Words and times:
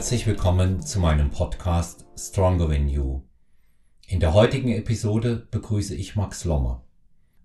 Herzlich 0.00 0.26
willkommen 0.26 0.80
zu 0.80 0.98
meinem 0.98 1.30
Podcast 1.30 2.06
Stronger 2.16 2.70
Than 2.70 2.88
You. 2.88 3.20
In 4.06 4.18
der 4.18 4.32
heutigen 4.32 4.72
Episode 4.72 5.46
begrüße 5.50 5.94
ich 5.94 6.16
Max 6.16 6.46
Lommer, 6.46 6.86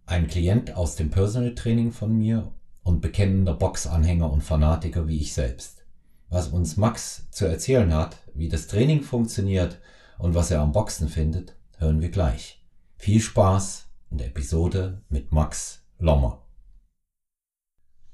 ein 0.05 0.27
Klient 0.27 0.73
aus 0.73 0.95
dem 0.95 1.09
Personal 1.09 1.54
Training 1.54 1.91
von 1.91 2.18
mir 2.18 2.54
und 2.81 3.02
bekennender 3.02 3.55
Boxanhänger 3.55 4.31
und 4.31 4.41
Fanatiker 4.41 5.05
wie 5.09 5.20
ich 5.20 5.34
selbst. 5.34 5.86
Was 6.30 6.48
uns 6.48 6.77
Max 6.77 7.30
zu 7.30 7.45
erzählen 7.45 7.94
hat, 7.94 8.20
wie 8.34 8.48
das 8.48 8.67
Training 8.67 9.03
funktioniert 9.03 9.81
und 10.17 10.34
was 10.34 10.49
er 10.49 10.62
am 10.62 10.72
Boxen 10.72 11.09
findet, 11.09 11.58
hören 11.77 11.99
wir 11.99 12.09
gleich. 12.09 12.66
Viel 12.95 13.20
Spaß 13.20 13.90
in 14.12 14.17
der 14.17 14.27
Episode 14.27 15.02
mit 15.09 15.34
Max 15.34 15.84
Lommer. 15.99 16.41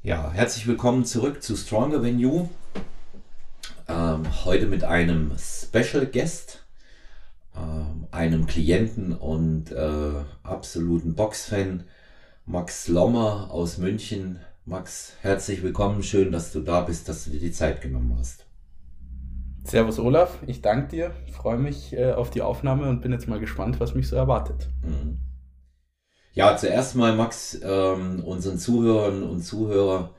Ja, 0.01 0.31
herzlich 0.31 0.65
willkommen 0.65 1.05
zurück 1.05 1.43
zu 1.43 1.55
Stronger 1.55 2.01
Than 2.01 2.17
You. 2.17 2.47
Ähm, 3.91 4.23
heute 4.45 4.67
mit 4.67 4.85
einem 4.85 5.33
Special 5.37 6.05
Guest, 6.05 6.65
ähm, 7.57 8.07
einem 8.11 8.47
Klienten 8.47 9.13
und 9.13 9.73
äh, 9.73 10.13
absoluten 10.43 11.13
Boxfan, 11.13 11.83
Max 12.45 12.87
Lommer 12.87 13.49
aus 13.51 13.79
München. 13.79 14.39
Max, 14.63 15.13
herzlich 15.19 15.61
willkommen. 15.61 16.03
Schön, 16.03 16.31
dass 16.31 16.53
du 16.53 16.61
da 16.61 16.81
bist, 16.81 17.09
dass 17.09 17.25
du 17.25 17.31
dir 17.31 17.41
die 17.41 17.51
Zeit 17.51 17.81
genommen 17.81 18.15
hast. 18.17 18.45
Servus 19.65 19.99
Olaf, 19.99 20.37
ich 20.47 20.61
danke 20.61 20.87
dir, 20.87 21.11
freue 21.33 21.57
mich 21.57 21.91
äh, 21.91 22.13
auf 22.13 22.29
die 22.29 22.41
Aufnahme 22.41 22.87
und 22.87 23.01
bin 23.01 23.11
jetzt 23.11 23.27
mal 23.27 23.41
gespannt, 23.41 23.81
was 23.81 23.93
mich 23.93 24.07
so 24.07 24.15
erwartet. 24.15 24.69
Mhm. 24.83 25.19
Ja, 26.31 26.55
zuerst 26.55 26.95
mal 26.95 27.13
Max, 27.13 27.59
ähm, 27.61 28.23
unseren 28.23 28.57
Zuhörern 28.57 29.23
und 29.23 29.41
Zuhörer 29.41 30.15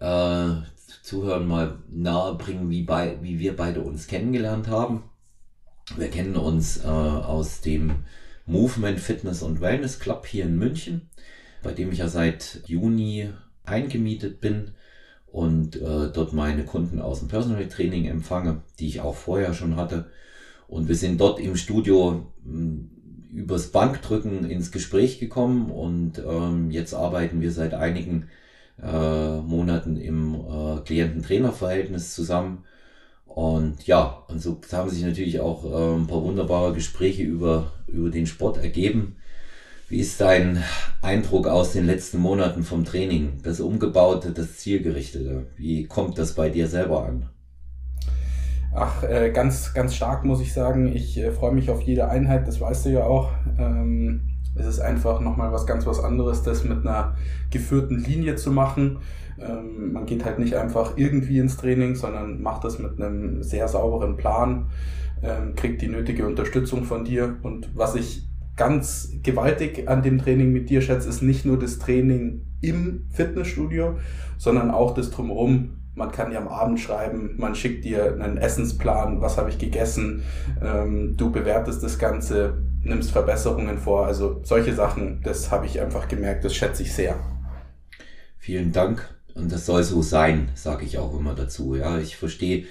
äh, 0.00 0.73
Zuhörern 1.02 1.46
mal 1.46 1.78
nahebringen, 1.90 2.70
wie, 2.70 2.82
bei, 2.82 3.18
wie 3.22 3.38
wir 3.38 3.56
beide 3.56 3.82
uns 3.82 4.06
kennengelernt 4.06 4.68
haben. 4.68 5.04
Wir 5.96 6.08
kennen 6.08 6.36
uns 6.36 6.84
äh, 6.84 6.88
aus 6.88 7.60
dem 7.60 8.04
Movement 8.46 9.00
Fitness 9.00 9.42
und 9.42 9.60
Wellness 9.60 9.98
Club 9.98 10.26
hier 10.26 10.44
in 10.44 10.58
München, 10.58 11.08
bei 11.62 11.72
dem 11.72 11.92
ich 11.92 11.98
ja 11.98 12.08
seit 12.08 12.62
Juni 12.66 13.30
eingemietet 13.64 14.40
bin 14.40 14.72
und 15.26 15.76
äh, 15.76 16.10
dort 16.12 16.32
meine 16.32 16.64
Kunden 16.64 17.00
aus 17.00 17.18
dem 17.18 17.28
Personal 17.28 17.66
Training 17.68 18.06
empfange, 18.06 18.62
die 18.78 18.86
ich 18.86 19.00
auch 19.00 19.16
vorher 19.16 19.54
schon 19.54 19.76
hatte. 19.76 20.10
Und 20.68 20.88
wir 20.88 20.94
sind 20.94 21.20
dort 21.20 21.40
im 21.40 21.56
Studio 21.56 22.26
mh, 22.44 22.52
hm, 22.52 22.90
übers 23.32 23.72
Bankdrücken 23.72 24.48
ins 24.48 24.70
Gespräch 24.70 25.18
gekommen 25.18 25.70
und 25.70 26.22
ähm, 26.24 26.70
jetzt 26.70 26.94
arbeiten 26.94 27.40
wir 27.40 27.50
seit 27.50 27.74
einigen 27.74 28.28
äh, 28.82 29.40
Monaten 29.40 29.96
im 29.96 30.34
äh, 30.34 30.80
Klienten-Trainer-Verhältnis 30.84 32.14
zusammen. 32.14 32.64
Und 33.26 33.86
ja, 33.86 34.22
und 34.28 34.40
so 34.40 34.60
haben 34.72 34.90
sich 34.90 35.02
natürlich 35.02 35.40
auch 35.40 35.64
äh, 35.64 35.96
ein 35.96 36.06
paar 36.06 36.22
wunderbare 36.22 36.72
Gespräche 36.72 37.22
über, 37.22 37.72
über 37.86 38.10
den 38.10 38.26
Sport 38.26 38.58
ergeben. 38.58 39.16
Wie 39.88 39.98
ist 39.98 40.20
dein 40.20 40.62
Eindruck 41.02 41.46
aus 41.46 41.72
den 41.72 41.86
letzten 41.86 42.18
Monaten 42.18 42.62
vom 42.62 42.84
Training? 42.84 43.40
Das 43.42 43.60
Umgebaute, 43.60 44.32
das 44.32 44.58
Zielgerichtete. 44.58 45.46
Wie 45.56 45.84
kommt 45.84 46.18
das 46.18 46.34
bei 46.34 46.48
dir 46.48 46.68
selber 46.68 47.04
an? 47.04 47.28
Ach, 48.74 49.04
äh, 49.04 49.30
ganz, 49.30 49.72
ganz 49.72 49.94
stark 49.94 50.24
muss 50.24 50.40
ich 50.40 50.52
sagen. 50.52 50.94
Ich 50.94 51.16
äh, 51.18 51.30
freue 51.30 51.54
mich 51.54 51.70
auf 51.70 51.82
jede 51.82 52.08
Einheit, 52.08 52.48
das 52.48 52.60
weißt 52.60 52.86
du 52.86 52.90
ja 52.90 53.04
auch. 53.04 53.30
Ähm, 53.58 54.33
es 54.54 54.66
ist 54.66 54.80
einfach 54.80 55.20
nochmal 55.20 55.52
was 55.52 55.66
ganz 55.66 55.86
was 55.86 56.02
anderes, 56.02 56.42
das 56.42 56.64
mit 56.64 56.86
einer 56.86 57.16
geführten 57.50 57.98
Linie 57.98 58.36
zu 58.36 58.50
machen. 58.50 58.98
Ähm, 59.38 59.92
man 59.92 60.06
geht 60.06 60.24
halt 60.24 60.38
nicht 60.38 60.54
einfach 60.54 60.96
irgendwie 60.96 61.38
ins 61.38 61.56
Training, 61.56 61.96
sondern 61.96 62.40
macht 62.40 62.64
das 62.64 62.78
mit 62.78 63.00
einem 63.00 63.42
sehr 63.42 63.66
sauberen 63.68 64.16
Plan, 64.16 64.66
ähm, 65.22 65.54
kriegt 65.56 65.82
die 65.82 65.88
nötige 65.88 66.26
Unterstützung 66.26 66.84
von 66.84 67.04
dir. 67.04 67.36
Und 67.42 67.70
was 67.74 67.94
ich 67.96 68.28
ganz 68.56 69.12
gewaltig 69.22 69.88
an 69.88 70.02
dem 70.02 70.18
Training 70.18 70.52
mit 70.52 70.70
dir 70.70 70.80
schätze, 70.80 71.08
ist 71.08 71.22
nicht 71.22 71.44
nur 71.44 71.58
das 71.58 71.78
Training 71.78 72.46
im 72.60 73.06
Fitnessstudio, 73.10 73.96
sondern 74.38 74.70
auch 74.70 74.94
das 74.94 75.10
drumherum. 75.10 75.83
Man 75.94 76.10
kann 76.10 76.30
dir 76.30 76.38
am 76.38 76.48
Abend 76.48 76.80
schreiben, 76.80 77.34
man 77.36 77.54
schickt 77.54 77.84
dir 77.84 78.14
einen 78.14 78.36
Essensplan, 78.36 79.20
was 79.20 79.36
habe 79.36 79.50
ich 79.50 79.58
gegessen, 79.58 80.22
ähm, 80.60 81.16
du 81.16 81.30
bewertest 81.30 81.82
das 81.82 81.98
Ganze, 81.98 82.58
nimmst 82.82 83.12
Verbesserungen 83.12 83.78
vor. 83.78 84.06
Also 84.06 84.40
solche 84.42 84.74
Sachen, 84.74 85.20
das 85.22 85.50
habe 85.50 85.66
ich 85.66 85.80
einfach 85.80 86.08
gemerkt, 86.08 86.44
das 86.44 86.54
schätze 86.54 86.82
ich 86.82 86.92
sehr. 86.92 87.16
Vielen 88.38 88.72
Dank. 88.72 89.08
Und 89.34 89.50
das 89.50 89.66
soll 89.66 89.82
so 89.82 90.02
sein, 90.02 90.50
sage 90.54 90.84
ich 90.84 90.98
auch 90.98 91.18
immer 91.18 91.34
dazu. 91.34 91.74
Ja, 91.74 91.98
ich 91.98 92.16
verstehe 92.16 92.66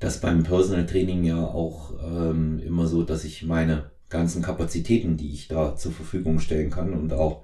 das 0.00 0.20
beim 0.20 0.42
Personal 0.42 0.86
Training 0.86 1.24
ja 1.24 1.42
auch 1.42 1.92
ähm, 2.04 2.60
immer 2.64 2.86
so, 2.86 3.02
dass 3.02 3.24
ich 3.24 3.44
meine 3.44 3.90
ganzen 4.10 4.42
Kapazitäten, 4.42 5.16
die 5.16 5.32
ich 5.32 5.48
da 5.48 5.76
zur 5.76 5.92
Verfügung 5.92 6.38
stellen 6.38 6.70
kann 6.70 6.92
und 6.92 7.12
auch 7.12 7.42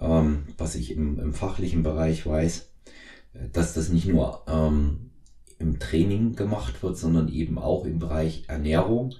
ähm, 0.00 0.44
was 0.58 0.74
ich 0.74 0.94
im, 0.94 1.18
im 1.18 1.32
fachlichen 1.32 1.82
Bereich 1.82 2.26
weiß, 2.26 2.68
dass 3.52 3.74
das 3.74 3.88
nicht 3.88 4.06
nur 4.06 4.42
ähm, 4.48 5.10
im 5.58 5.78
Training 5.78 6.36
gemacht 6.36 6.82
wird, 6.82 6.96
sondern 6.96 7.28
eben 7.28 7.58
auch 7.58 7.84
im 7.84 7.98
Bereich 7.98 8.44
Ernährung 8.48 9.14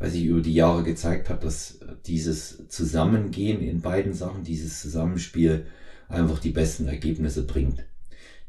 weil 0.00 0.10
sich 0.10 0.24
über 0.24 0.40
die 0.40 0.54
Jahre 0.54 0.82
gezeigt 0.82 1.28
hat, 1.28 1.44
dass 1.44 1.78
dieses 2.06 2.66
Zusammengehen 2.68 3.60
in 3.60 3.82
beiden 3.82 4.14
Sachen, 4.14 4.42
dieses 4.42 4.80
Zusammenspiel 4.80 5.66
einfach 6.08 6.38
die 6.40 6.50
besten 6.50 6.88
Ergebnisse 6.88 7.46
bringt. 7.46 7.84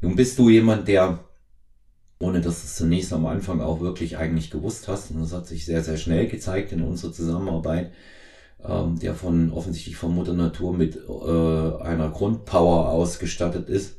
Nun 0.00 0.16
bist 0.16 0.38
du 0.38 0.48
jemand, 0.48 0.88
der, 0.88 1.22
ohne 2.18 2.40
dass 2.40 2.62
du 2.62 2.66
es 2.66 2.76
zunächst 2.76 3.12
am 3.12 3.26
Anfang 3.26 3.60
auch 3.60 3.80
wirklich 3.80 4.16
eigentlich 4.16 4.50
gewusst 4.50 4.88
hast, 4.88 5.10
und 5.10 5.20
das 5.20 5.34
hat 5.34 5.46
sich 5.46 5.66
sehr, 5.66 5.84
sehr 5.84 5.98
schnell 5.98 6.26
gezeigt 6.26 6.72
in 6.72 6.82
unserer 6.82 7.12
Zusammenarbeit, 7.12 7.92
ähm, 8.64 8.98
der 8.98 9.14
von 9.14 9.52
offensichtlich 9.52 9.96
von 9.96 10.14
Mutter 10.14 10.32
Natur 10.32 10.74
mit 10.74 10.96
äh, 10.96 11.82
einer 11.82 12.10
Grundpower 12.10 12.88
ausgestattet 12.88 13.68
ist, 13.68 13.96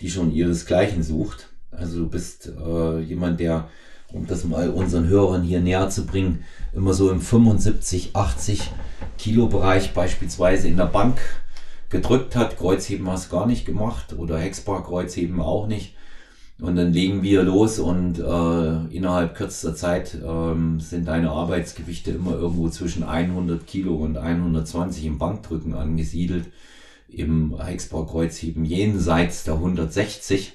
die 0.00 0.10
schon 0.10 0.32
ihresgleichen 0.32 1.02
sucht. 1.02 1.48
Also 1.70 2.00
du 2.00 2.08
bist 2.08 2.50
äh, 2.66 3.00
jemand, 3.00 3.40
der 3.40 3.68
um 4.12 4.26
das 4.26 4.44
mal 4.44 4.70
unseren 4.70 5.06
Hörern 5.08 5.42
hier 5.42 5.60
näher 5.60 5.88
zu 5.88 6.04
bringen, 6.04 6.44
immer 6.72 6.94
so 6.94 7.10
im 7.10 7.20
75, 7.20 8.10
80 8.14 8.70
Kilo 9.18 9.46
Bereich 9.46 9.94
beispielsweise 9.94 10.68
in 10.68 10.76
der 10.76 10.86
Bank 10.86 11.18
gedrückt 11.90 12.36
hat. 12.36 12.58
Kreuzheben 12.58 13.08
hast 13.08 13.30
du 13.30 13.36
gar 13.36 13.46
nicht 13.46 13.64
gemacht 13.64 14.14
oder 14.16 14.38
Hexbar 14.38 14.84
Kreuzheben 14.84 15.40
auch 15.40 15.66
nicht. 15.66 15.94
Und 16.60 16.76
dann 16.76 16.92
legen 16.92 17.22
wir 17.22 17.42
los 17.42 17.78
und 17.78 18.18
äh, 18.18 18.94
innerhalb 18.94 19.34
kürzester 19.34 19.74
Zeit 19.74 20.18
ähm, 20.22 20.78
sind 20.78 21.08
deine 21.08 21.30
Arbeitsgewichte 21.30 22.10
immer 22.10 22.32
irgendwo 22.32 22.68
zwischen 22.68 23.02
100 23.02 23.66
Kilo 23.66 23.94
und 23.94 24.18
120 24.18 25.06
im 25.06 25.18
Bankdrücken 25.18 25.74
angesiedelt. 25.74 26.46
Im 27.12 27.60
Hexbar 27.60 28.06
Kreuzheben 28.06 28.64
jenseits 28.64 29.44
der 29.44 29.54
160 29.54 30.52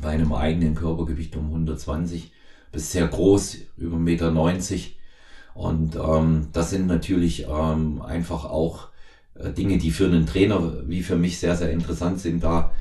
bei 0.00 0.10
einem 0.10 0.32
eigenen 0.32 0.74
Körpergewicht 0.74 1.36
um 1.36 1.46
120 1.46 2.32
bist 2.72 2.92
sehr 2.92 3.06
groß, 3.06 3.58
über 3.76 3.96
1,90 3.96 4.00
Meter. 4.00 4.32
Und 5.54 5.96
ähm, 5.96 6.48
das 6.52 6.70
sind 6.70 6.86
natürlich 6.86 7.46
ähm, 7.48 8.02
einfach 8.02 8.44
auch 8.44 8.88
äh, 9.34 9.50
Dinge, 9.52 9.78
die 9.78 9.90
für 9.90 10.06
einen 10.06 10.26
Trainer 10.26 10.88
wie 10.88 11.02
für 11.02 11.16
mich 11.16 11.38
sehr, 11.38 11.56
sehr 11.56 11.70
interessant 11.70 12.20
sind, 12.20 12.44
da 12.44 12.72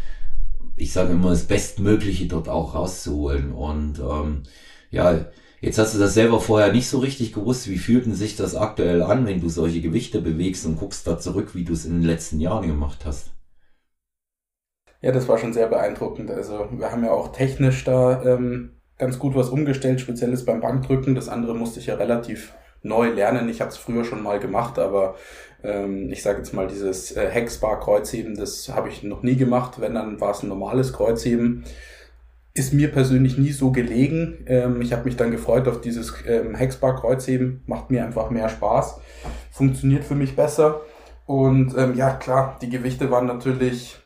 ich 0.77 0.93
sage 0.93 1.13
immer, 1.13 1.31
das 1.31 1.45
Bestmögliche 1.45 2.27
dort 2.27 2.47
auch 2.47 2.75
rauszuholen. 2.75 3.51
Und 3.51 3.99
ähm, 3.99 4.43
ja, 4.91 5.25
jetzt 5.61 5.77
hast 5.77 5.95
du 5.95 5.99
das 5.99 6.13
selber 6.13 6.39
vorher 6.39 6.71
nicht 6.71 6.89
so 6.89 6.99
richtig 6.99 7.33
gewusst. 7.33 7.69
Wie 7.69 7.77
fühlt 7.77 8.05
denn 8.05 8.15
sich 8.15 8.35
das 8.35 8.55
aktuell 8.55 9.03
an, 9.03 9.25
wenn 9.25 9.41
du 9.41 9.49
solche 9.49 9.81
Gewichte 9.81 10.21
bewegst 10.21 10.65
und 10.65 10.77
guckst 10.77 11.07
da 11.07 11.19
zurück, 11.19 11.55
wie 11.55 11.63
du 11.63 11.73
es 11.73 11.85
in 11.85 11.93
den 11.93 12.03
letzten 12.03 12.39
Jahren 12.39 12.67
gemacht 12.67 13.05
hast? 13.05 13.31
Ja, 15.01 15.11
das 15.11 15.27
war 15.27 15.37
schon 15.37 15.53
sehr 15.53 15.67
beeindruckend. 15.67 16.31
Also 16.31 16.69
wir 16.71 16.91
haben 16.91 17.03
ja 17.03 17.11
auch 17.11 17.31
technisch 17.31 17.83
da 17.83 18.23
ähm, 18.23 18.77
ganz 18.97 19.19
gut 19.19 19.35
was 19.35 19.49
umgestellt, 19.49 20.01
spezielles 20.01 20.45
beim 20.45 20.61
Bankdrücken. 20.61 21.15
Das 21.15 21.29
andere 21.29 21.55
musste 21.55 21.79
ich 21.79 21.85
ja 21.85 21.95
relativ 21.95 22.53
neu 22.81 23.09
lernen. 23.09 23.49
Ich 23.49 23.61
habe 23.61 23.69
es 23.69 23.77
früher 23.77 24.03
schon 24.03 24.23
mal 24.23 24.39
gemacht, 24.39 24.79
aber 24.79 25.15
ähm, 25.63 26.11
ich 26.11 26.23
sage 26.23 26.39
jetzt 26.39 26.53
mal, 26.53 26.67
dieses 26.67 27.15
äh, 27.15 27.29
Hexbar-Kreuzheben, 27.29 28.35
das 28.35 28.69
habe 28.69 28.89
ich 28.89 29.03
noch 29.03 29.23
nie 29.23 29.35
gemacht. 29.35 29.79
Wenn, 29.79 29.95
dann 29.95 30.19
war 30.19 30.31
es 30.31 30.43
ein 30.43 30.49
normales 30.49 30.93
Kreuzheben. 30.93 31.65
Ist 32.57 32.73
mir 32.73 32.91
persönlich 32.91 33.37
nie 33.37 33.51
so 33.51 33.71
gelegen. 33.71 34.43
Ähm, 34.47 34.81
ich 34.81 34.91
habe 34.91 35.05
mich 35.05 35.15
dann 35.15 35.29
gefreut 35.29 35.67
auf 35.67 35.79
dieses 35.79 36.13
ähm, 36.25 36.55
Hexbar-Kreuzheben. 36.55 37.61
Macht 37.67 37.91
mir 37.91 38.03
einfach 38.03 38.31
mehr 38.31 38.49
Spaß. 38.49 38.99
Funktioniert 39.51 40.03
für 40.03 40.15
mich 40.15 40.35
besser. 40.35 40.81
Und 41.27 41.77
ähm, 41.77 41.93
ja, 41.95 42.11
klar, 42.11 42.57
die 42.61 42.69
Gewichte 42.69 43.11
waren 43.11 43.27
natürlich 43.27 43.99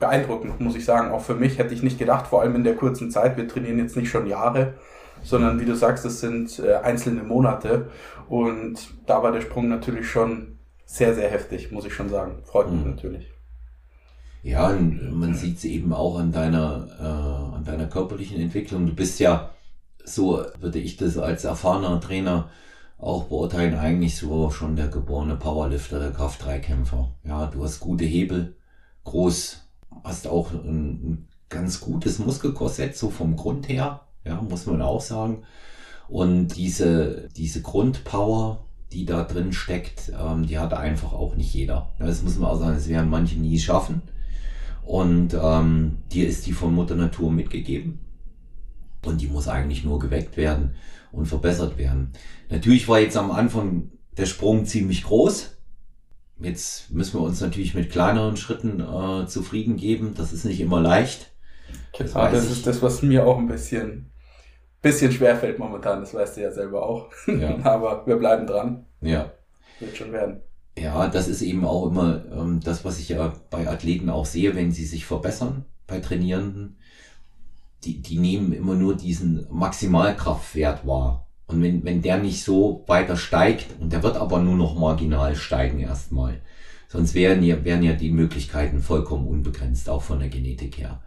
beeindruckend, 0.00 0.60
muss 0.60 0.74
ich 0.74 0.84
sagen. 0.84 1.12
Auch 1.12 1.20
für 1.20 1.36
mich 1.36 1.58
hätte 1.58 1.72
ich 1.72 1.84
nicht 1.84 1.98
gedacht, 1.98 2.26
vor 2.26 2.42
allem 2.42 2.56
in 2.56 2.64
der 2.64 2.74
kurzen 2.74 3.10
Zeit. 3.12 3.36
Wir 3.36 3.46
trainieren 3.46 3.78
jetzt 3.78 3.96
nicht 3.96 4.10
schon 4.10 4.26
Jahre, 4.26 4.74
sondern 5.22 5.60
wie 5.60 5.66
du 5.66 5.76
sagst, 5.76 6.04
es 6.04 6.18
sind 6.18 6.58
äh, 6.58 6.74
einzelne 6.76 7.22
Monate. 7.22 7.88
Und 8.28 8.94
da 9.06 9.22
war 9.22 9.30
der 9.30 9.42
Sprung 9.42 9.68
natürlich 9.68 10.10
schon 10.10 10.58
sehr, 10.86 11.14
sehr 11.14 11.30
heftig, 11.30 11.70
muss 11.70 11.84
ich 11.84 11.94
schon 11.94 12.08
sagen. 12.08 12.42
Freut 12.44 12.68
mich 12.68 12.84
mhm. 12.84 12.90
natürlich. 12.90 13.29
Ja, 14.42 14.68
und 14.68 15.18
man 15.18 15.34
sieht 15.34 15.58
es 15.58 15.64
eben 15.64 15.92
auch 15.92 16.18
an 16.18 16.32
deiner, 16.32 16.88
äh, 16.98 17.56
an 17.56 17.64
deiner 17.64 17.86
körperlichen 17.86 18.40
Entwicklung. 18.40 18.86
Du 18.86 18.94
bist 18.94 19.20
ja 19.20 19.50
so 20.04 20.44
würde 20.60 20.78
ich 20.78 20.96
das 20.96 21.18
als 21.18 21.44
erfahrener 21.44 22.00
Trainer 22.00 22.50
auch 22.98 23.24
beurteilen, 23.24 23.74
eigentlich 23.74 24.16
so 24.16 24.50
schon 24.50 24.76
der 24.76 24.88
geborene 24.88 25.36
Powerlifter, 25.36 25.98
der 25.98 26.12
Kraft-3-Kämpfer. 26.12 27.10
Ja, 27.24 27.46
du 27.46 27.64
hast 27.64 27.80
gute 27.80 28.04
Hebel, 28.04 28.56
groß, 29.04 29.62
hast 30.04 30.26
auch 30.26 30.52
ein, 30.52 30.58
ein 30.66 31.28
ganz 31.48 31.80
gutes 31.80 32.18
Muskelkorsett, 32.18 32.96
so 32.96 33.08
vom 33.08 33.36
Grund 33.36 33.68
her, 33.68 34.02
ja, 34.24 34.40
muss 34.42 34.66
man 34.66 34.82
auch 34.82 35.00
sagen. 35.00 35.44
Und 36.08 36.56
diese, 36.56 37.28
diese 37.36 37.62
Grundpower, 37.62 38.64
die 38.92 39.06
da 39.06 39.22
drin 39.22 39.52
steckt, 39.52 40.12
ähm, 40.20 40.46
die 40.46 40.58
hat 40.58 40.74
einfach 40.74 41.12
auch 41.12 41.36
nicht 41.36 41.54
jeder. 41.54 41.88
Das 41.98 42.22
muss 42.22 42.36
man 42.36 42.50
auch 42.50 42.58
sagen, 42.58 42.74
das 42.74 42.88
werden 42.88 43.08
manche 43.08 43.38
nie 43.38 43.58
schaffen. 43.58 44.02
Und 44.90 45.38
ähm, 45.40 45.98
dir 46.10 46.26
ist 46.26 46.48
die 46.48 46.52
von 46.52 46.74
Mutter 46.74 46.96
Natur 46.96 47.30
mitgegeben. 47.30 48.00
Und 49.06 49.20
die 49.20 49.28
muss 49.28 49.46
eigentlich 49.46 49.84
nur 49.84 50.00
geweckt 50.00 50.36
werden 50.36 50.74
und 51.12 51.26
verbessert 51.26 51.78
werden. 51.78 52.12
Natürlich 52.48 52.88
war 52.88 52.98
jetzt 52.98 53.16
am 53.16 53.30
Anfang 53.30 53.92
der 54.16 54.26
Sprung 54.26 54.64
ziemlich 54.64 55.04
groß. 55.04 55.56
Jetzt 56.40 56.90
müssen 56.90 57.20
wir 57.20 57.22
uns 57.22 57.40
natürlich 57.40 57.72
mit 57.76 57.92
kleineren 57.92 58.36
Schritten 58.36 58.80
äh, 58.80 59.28
zufrieden 59.28 59.76
geben. 59.76 60.14
Das 60.16 60.32
ist 60.32 60.44
nicht 60.44 60.60
immer 60.60 60.80
leicht. 60.80 61.30
Das, 61.96 62.14
ja, 62.14 62.28
das 62.28 62.50
ist 62.50 62.66
das, 62.66 62.82
was 62.82 63.00
mir 63.02 63.24
auch 63.24 63.38
ein 63.38 63.46
bisschen, 63.46 64.10
bisschen 64.82 65.12
schwerfällt 65.12 65.60
momentan. 65.60 66.00
Das 66.00 66.14
weißt 66.14 66.36
du 66.36 66.40
ja 66.40 66.50
selber 66.50 66.84
auch. 66.84 67.12
Ja. 67.28 67.56
Aber 67.62 68.04
wir 68.08 68.16
bleiben 68.16 68.44
dran. 68.44 68.86
Ja. 69.00 69.30
Wird 69.78 69.96
schon 69.96 70.10
werden. 70.10 70.40
Ja, 70.80 71.08
das 71.08 71.28
ist 71.28 71.42
eben 71.42 71.64
auch 71.64 71.86
immer 71.86 72.24
ähm, 72.32 72.60
das, 72.60 72.84
was 72.84 72.98
ich 72.98 73.10
ja 73.10 73.34
bei 73.50 73.68
Athleten 73.68 74.08
auch 74.08 74.24
sehe, 74.24 74.54
wenn 74.54 74.72
sie 74.72 74.86
sich 74.86 75.04
verbessern, 75.04 75.66
bei 75.86 76.00
Trainierenden. 76.00 76.76
Die, 77.84 78.00
die 78.00 78.18
nehmen 78.18 78.52
immer 78.52 78.74
nur 78.74 78.96
diesen 78.96 79.46
Maximalkraftwert 79.50 80.86
wahr. 80.86 81.26
Und 81.46 81.62
wenn, 81.62 81.84
wenn 81.84 82.02
der 82.02 82.18
nicht 82.18 82.44
so 82.44 82.84
weiter 82.86 83.16
steigt, 83.16 83.80
und 83.80 83.92
der 83.92 84.02
wird 84.02 84.16
aber 84.16 84.40
nur 84.40 84.56
noch 84.56 84.78
marginal 84.78 85.36
steigen 85.36 85.80
erstmal, 85.80 86.40
sonst 86.88 87.14
wären 87.14 87.42
ja, 87.42 87.62
wären 87.64 87.82
ja 87.82 87.92
die 87.92 88.10
Möglichkeiten 88.10 88.80
vollkommen 88.80 89.26
unbegrenzt, 89.26 89.88
auch 89.88 90.02
von 90.02 90.20
der 90.20 90.28
Genetik 90.28 90.78
her. 90.78 91.02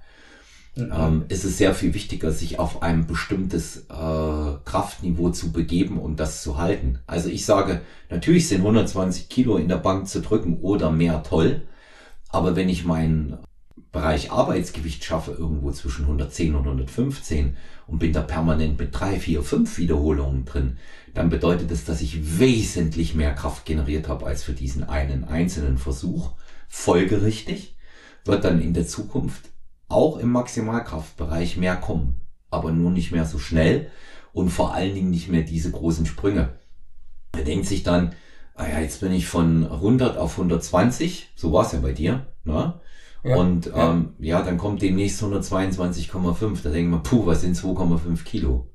Mhm. 0.76 0.92
Ähm, 0.92 1.26
ist 1.30 1.44
es 1.44 1.58
sehr 1.58 1.76
viel 1.76 1.94
wichtiger, 1.94 2.32
sich 2.32 2.58
auf 2.58 2.82
ein 2.82 3.06
bestimmtes 3.06 3.86
äh, 3.90 4.56
Kraftniveau 4.66 5.30
zu 5.30 5.52
begeben 5.52 6.00
und 6.00 6.20
das 6.20 6.42
zu 6.42 6.58
halten. 6.58 7.00
Also 7.06 7.30
ich 7.30 7.46
sage, 7.46 7.82
natürlich 8.10 8.48
sind 8.48 8.62
120 8.62 9.30
Kilo 9.30 9.58
in 9.58 9.68
der 9.68 9.78
Bank 9.78 10.08
zu 10.08 10.22
drücken 10.22 10.60
oder 10.62 10.92
mehr 10.92 11.22
toll, 11.22 11.62
aber 12.30 12.56
wenn 12.56 12.70
ich 12.70 12.86
meinen 12.86 13.38
Bereich 13.92 14.32
Arbeitsgewicht 14.32 15.04
schaffe, 15.04 15.34
irgendwo 15.34 15.72
zwischen 15.72 16.06
110 16.06 16.56
und 16.56 16.64
115 16.64 17.56
und 17.86 18.00
bin 18.00 18.12
da 18.12 18.22
permanent 18.22 18.80
mit 18.80 19.00
drei, 19.00 19.20
vier, 19.20 19.44
fünf 19.44 19.78
Wiederholungen 19.78 20.46
drin, 20.46 20.78
dann 21.14 21.30
bedeutet 21.30 21.70
das, 21.70 21.86
dass 21.86 22.02
ich 22.02 22.40
wesentlich 22.40 23.14
mehr 23.14 23.36
Kraft 23.36 23.66
generiert 23.66 24.08
habe 24.08 24.26
als 24.26 24.42
für 24.42 24.54
diesen 24.54 24.84
einen 24.84 25.26
einzelnen 25.26 25.78
Versuch. 25.78 26.32
Folgerichtig 26.68 27.76
wird 28.26 28.44
dann 28.44 28.60
in 28.60 28.74
der 28.74 28.88
Zukunft 28.88 29.53
auch 29.94 30.18
im 30.18 30.32
Maximalkraftbereich 30.32 31.58
mehr 31.58 31.76
kommen, 31.76 32.22
aber 32.50 32.72
nur 32.72 32.92
nicht 32.92 33.12
mehr 33.12 33.26
so 33.26 33.40
schnell 33.40 33.90
und 34.34 34.50
vor 34.50 34.74
allen 34.74 34.94
Dingen 34.94 35.12
nicht 35.12 35.30
mehr 35.30 35.44
diese 35.44 35.72
großen 35.72 36.06
Sprünge. 36.06 36.58
Er 37.34 37.44
denkt 37.44 37.68
sich 37.68 37.84
dann, 37.84 38.14
ah 38.56 38.68
ja, 38.68 38.80
jetzt 38.80 39.00
bin 39.02 39.12
ich 39.12 39.28
von 39.28 39.66
100 39.66 40.18
auf 40.18 40.34
120, 40.34 41.30
so 41.36 41.54
war 41.54 41.66
es 41.66 41.72
ja 41.72 41.80
bei 41.80 41.94
dir, 41.94 42.28
ne? 42.44 42.80
Ja, 43.24 43.38
und 43.38 43.68
ja. 43.68 43.92
Ähm, 43.92 44.14
ja, 44.20 44.42
dann 44.42 44.58
kommt 44.58 44.82
demnächst 44.82 45.24
122,5. 45.24 46.62
Da 46.62 46.70
denkt 46.72 46.92
man, 46.92 47.04
puh, 47.04 47.26
was 47.26 47.42
sind 47.42 47.56
2,5 47.56 48.24
Kilo? 48.26 48.68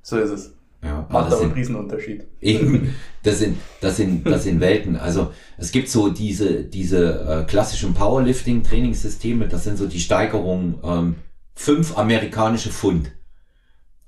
So 0.00 0.16
ist 0.16 0.30
es. 0.30 0.56
Ja, 0.82 1.06
Macht 1.10 1.32
aber 1.32 1.40
einen 1.40 1.52
Riesenunterschied. 1.52 2.24
Eben, 2.40 2.94
das 3.22 3.40
sind, 3.40 3.58
das 3.80 3.96
sind, 3.96 4.26
das 4.26 4.44
sind 4.44 4.60
Welten. 4.60 4.96
Also 4.96 5.32
es 5.56 5.72
gibt 5.72 5.88
so 5.88 6.10
diese, 6.10 6.64
diese 6.64 7.20
äh, 7.24 7.44
klassischen 7.44 7.94
Powerlifting-Trainingssysteme, 7.94 9.48
das 9.48 9.64
sind 9.64 9.78
so 9.78 9.86
die 9.86 10.00
Steigerungen 10.00 10.78
ähm, 10.84 11.14
fünf 11.54 11.96
amerikanische 11.98 12.70
Pfund. 12.70 13.12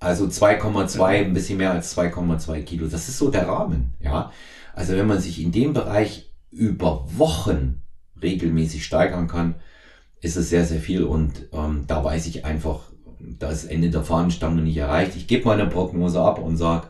Also 0.01 0.27
2,2, 0.27 1.05
ein 1.05 1.35
bisschen 1.35 1.59
mehr 1.59 1.73
als 1.73 1.97
2,2 1.97 2.63
Kilo. 2.63 2.87
Das 2.87 3.09
ist 3.09 3.19
so 3.19 3.31
der 3.31 3.49
Rahmen, 3.49 3.95
ja. 4.01 4.31
Also 4.75 4.93
wenn 4.97 5.09
man 5.09 5.21
sich 5.21 5.43
in 5.43 5.51
dem 5.51 5.73
Bereich 5.73 6.33
über 6.53 7.05
Wochen 7.17 7.83
regelmäßig 8.23 8.85
steigern 8.85 9.27
kann, 9.27 9.57
ist 10.21 10.37
es 10.37 10.51
sehr, 10.51 10.65
sehr 10.65 10.81
viel. 10.81 11.03
Und 11.03 11.49
ähm, 11.53 11.85
da 11.89 12.05
weiß 12.05 12.27
ich 12.27 12.45
einfach, 12.45 12.88
das 13.21 13.65
Ende 13.65 13.91
der 13.91 14.03
Fahnenstange 14.03 14.63
nicht 14.63 14.77
erreicht. 14.77 15.17
Ich 15.17 15.27
gebe 15.27 15.47
meine 15.47 15.67
Prognose 15.67 16.21
ab 16.21 16.39
und 16.39 16.57
sage, 16.57 16.89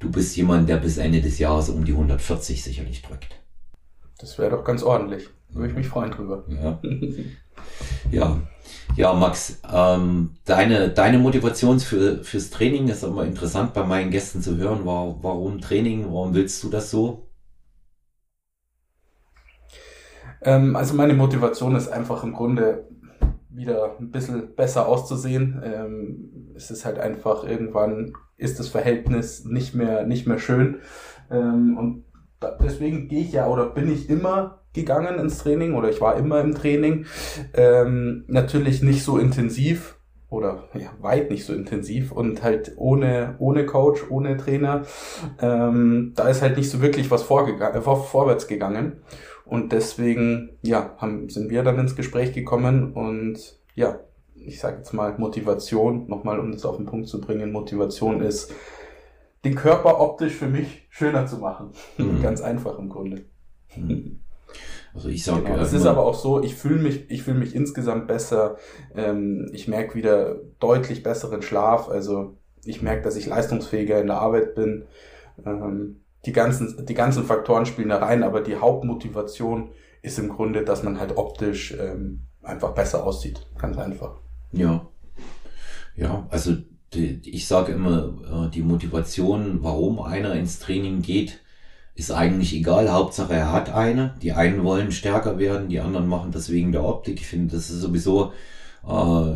du 0.00 0.10
bist 0.10 0.36
jemand, 0.36 0.68
der 0.68 0.76
bis 0.76 0.98
Ende 0.98 1.20
des 1.20 1.38
Jahres 1.38 1.68
um 1.68 1.84
die 1.84 1.92
140 1.92 2.62
sicherlich 2.62 3.02
drückt. 3.02 3.36
Das 4.18 4.38
wäre 4.38 4.50
doch 4.50 4.64
ganz 4.64 4.82
ordentlich. 4.82 5.28
Würde 5.50 5.68
ich 5.70 5.76
mich 5.76 5.88
freuen 5.88 6.10
drüber. 6.10 6.44
Ja, 6.48 6.78
ja. 8.10 8.40
ja 8.96 9.12
Max, 9.14 9.60
ähm, 9.72 10.36
deine, 10.44 10.90
deine 10.90 11.18
Motivation 11.18 11.80
für, 11.80 12.22
fürs 12.22 12.50
Training 12.50 12.88
ist 12.88 13.02
immer 13.02 13.24
interessant 13.24 13.72
bei 13.72 13.84
meinen 13.84 14.10
Gästen 14.10 14.42
zu 14.42 14.56
hören. 14.56 14.84
War, 14.84 15.22
warum 15.22 15.60
Training? 15.60 16.04
Warum 16.06 16.34
willst 16.34 16.62
du 16.62 16.68
das 16.68 16.90
so? 16.90 17.28
Ähm, 20.42 20.76
also 20.76 20.94
meine 20.94 21.14
Motivation 21.14 21.74
ist 21.74 21.88
einfach 21.88 22.22
im 22.22 22.32
Grunde 22.32 22.87
wieder 23.50 23.96
ein 23.98 24.10
bisschen 24.10 24.54
besser 24.54 24.86
auszusehen. 24.86 25.62
Ähm, 25.64 26.52
es 26.54 26.70
ist 26.70 26.84
halt 26.84 26.98
einfach 26.98 27.44
irgendwann 27.44 28.12
ist 28.36 28.58
das 28.58 28.68
Verhältnis 28.68 29.44
nicht 29.44 29.74
mehr 29.74 30.06
nicht 30.06 30.26
mehr 30.26 30.38
schön 30.38 30.78
ähm, 31.30 31.76
und 31.76 32.04
da, 32.40 32.56
deswegen 32.62 33.08
gehe 33.08 33.22
ich 33.22 33.32
ja 33.32 33.48
oder 33.48 33.66
bin 33.66 33.92
ich 33.92 34.08
immer 34.08 34.62
gegangen 34.72 35.18
ins 35.18 35.38
Training 35.38 35.74
oder 35.74 35.90
ich 35.90 36.00
war 36.00 36.16
immer 36.16 36.40
im 36.40 36.54
Training. 36.54 37.06
Ähm, 37.54 38.24
natürlich 38.28 38.82
nicht 38.82 39.02
so 39.02 39.18
intensiv 39.18 39.98
oder 40.30 40.64
ja, 40.74 40.90
weit 41.00 41.30
nicht 41.30 41.46
so 41.46 41.54
intensiv 41.54 42.12
und 42.12 42.42
halt 42.42 42.72
ohne, 42.76 43.36
ohne 43.38 43.64
Coach, 43.64 44.04
ohne 44.10 44.36
Trainer. 44.36 44.82
Ähm, 45.40 46.12
da 46.14 46.28
ist 46.28 46.42
halt 46.42 46.56
nicht 46.56 46.70
so 46.70 46.82
wirklich 46.82 47.10
was 47.10 47.22
vorgegangen, 47.22 47.76
äh, 47.76 47.80
vor, 47.80 48.04
vorwärts 48.04 48.46
gegangen. 48.46 49.00
Und 49.48 49.72
deswegen, 49.72 50.50
ja, 50.60 50.94
haben, 50.98 51.30
sind 51.30 51.48
wir 51.48 51.62
dann 51.62 51.78
ins 51.78 51.96
Gespräch 51.96 52.34
gekommen 52.34 52.92
und 52.92 53.58
ja, 53.74 54.00
ich 54.34 54.60
sage 54.60 54.78
jetzt 54.78 54.92
mal 54.92 55.16
Motivation, 55.18 56.06
nochmal 56.06 56.38
um 56.38 56.52
das 56.52 56.66
auf 56.66 56.76
den 56.76 56.84
Punkt 56.84 57.08
zu 57.08 57.20
bringen, 57.20 57.50
Motivation 57.50 58.20
ist, 58.20 58.52
den 59.44 59.54
Körper 59.54 60.00
optisch 60.00 60.34
für 60.34 60.48
mich 60.48 60.86
schöner 60.90 61.26
zu 61.26 61.38
machen. 61.38 61.70
Mhm. 61.96 62.20
Ganz 62.22 62.42
einfach 62.42 62.78
im 62.78 62.90
Grunde. 62.90 63.24
Mhm. 63.74 64.20
Also 64.94 65.08
ich 65.08 65.24
sage, 65.24 65.44
genau, 65.44 65.60
es 65.60 65.72
ist 65.72 65.86
aber 65.86 66.04
auch 66.04 66.14
so, 66.14 66.42
ich 66.42 66.54
fühle 66.54 66.82
mich, 66.82 67.10
ich 67.10 67.22
fühle 67.22 67.38
mich 67.38 67.54
insgesamt 67.54 68.06
besser. 68.06 68.56
Ähm, 68.94 69.48
ich 69.52 69.66
merke 69.66 69.94
wieder 69.94 70.36
deutlich 70.60 71.02
besseren 71.02 71.40
Schlaf. 71.40 71.88
Also 71.88 72.36
ich 72.64 72.82
merke, 72.82 73.02
dass 73.02 73.16
ich 73.16 73.26
leistungsfähiger 73.26 74.00
in 74.00 74.08
der 74.08 74.20
Arbeit 74.20 74.54
bin. 74.54 74.84
Ähm, 75.46 76.00
die 76.26 76.32
ganzen, 76.32 76.84
die 76.86 76.94
ganzen 76.94 77.24
Faktoren 77.24 77.66
spielen 77.66 77.90
da 77.90 77.98
rein, 77.98 78.22
aber 78.22 78.40
die 78.40 78.56
Hauptmotivation 78.56 79.70
ist 80.02 80.18
im 80.18 80.28
Grunde, 80.28 80.64
dass 80.64 80.82
man 80.82 80.98
halt 80.98 81.16
optisch 81.16 81.74
ähm, 81.78 82.20
einfach 82.42 82.74
besser 82.74 83.04
aussieht. 83.04 83.46
Ganz 83.58 83.76
einfach. 83.78 84.16
Ja. 84.52 84.86
Ja, 85.96 86.26
also 86.30 86.56
die, 86.94 87.20
ich 87.24 87.46
sage 87.46 87.72
immer, 87.72 88.46
äh, 88.46 88.50
die 88.50 88.62
Motivation, 88.62 89.58
warum 89.62 90.00
einer 90.00 90.34
ins 90.34 90.58
Training 90.58 91.02
geht, 91.02 91.40
ist 91.94 92.12
eigentlich 92.12 92.54
egal. 92.54 92.92
Hauptsache 92.92 93.34
er 93.34 93.52
hat 93.52 93.74
eine. 93.74 94.14
Die 94.22 94.32
einen 94.32 94.62
wollen 94.62 94.92
stärker 94.92 95.38
werden, 95.38 95.68
die 95.68 95.80
anderen 95.80 96.06
machen 96.06 96.30
das 96.30 96.50
wegen 96.50 96.70
der 96.70 96.84
Optik. 96.84 97.20
Ich 97.20 97.26
finde, 97.26 97.56
das 97.56 97.70
ist 97.70 97.80
sowieso, 97.80 98.32
äh, 98.86 99.34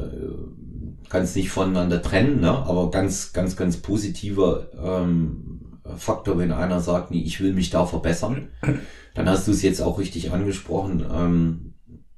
kannst 1.09 1.37
nicht 1.37 1.51
voneinander 1.51 2.01
trennen, 2.01 2.41
ne? 2.41 2.51
aber 2.51 2.91
ganz, 2.91 3.33
ganz, 3.33 3.57
ganz 3.57 3.79
positiver 3.79 4.69
ähm, 4.81 5.52
Faktor, 5.97 6.39
wenn 6.39 6.53
einer 6.53 6.81
sagt, 6.81 7.11
nee, 7.11 7.23
ich 7.23 7.41
will 7.41 7.53
mich 7.53 7.71
da 7.71 7.87
verbessern, 7.87 8.49
dann 9.15 9.29
hast 9.29 9.47
du 9.47 9.53
es 9.53 9.63
jetzt 9.63 9.81
auch 9.81 9.99
richtig 9.99 10.33
angesprochen. 10.33 11.05
Ähm, 11.13 11.75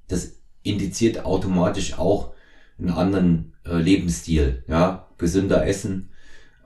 das 0.08 0.32
indiziert 0.62 1.24
automatisch 1.24 1.98
auch 1.98 2.32
einen 2.78 2.90
anderen 2.90 3.54
äh, 3.64 3.76
Lebensstil, 3.76 4.64
ja, 4.68 5.06
gesünder 5.18 5.66
Essen, 5.66 6.10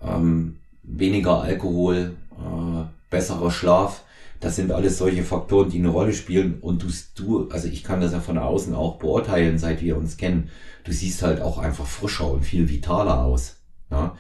ähm, 0.03 0.59
weniger 0.83 1.43
Alkohol, 1.43 2.17
äh, 2.33 2.85
besserer 3.11 3.51
Schlaf. 3.51 4.05
Das 4.41 4.57
sind 4.57 4.71
alles 4.71 4.99
solche 4.99 5.25
Faktoren, 5.25 5.69
die 5.71 5.79
eine 5.79 5.89
Rolle 5.89 6.13
spielen. 6.13 6.61
Und 6.61 6.83
du, 6.83 6.89
du, 7.17 7.49
also 7.51 7.67
ich 7.69 7.83
kann 7.83 8.01
das 8.01 8.13
ja 8.13 8.21
von 8.21 8.39
außen 8.39 8.73
auch 8.75 8.99
beurteilen, 8.99 9.59
seit 9.59 9.83
wir 9.83 9.97
uns 9.97 10.17
kennen. 10.17 10.51
Du 10.85 10.93
siehst 10.93 11.23
halt 11.23 11.41
auch 11.41 11.59
einfach 11.59 11.87
frischer 11.87 12.31
und 12.31 12.45
viel 12.45 12.69
vitaler 12.69 13.25
aus. 13.25 13.57
Ja? 13.91 14.17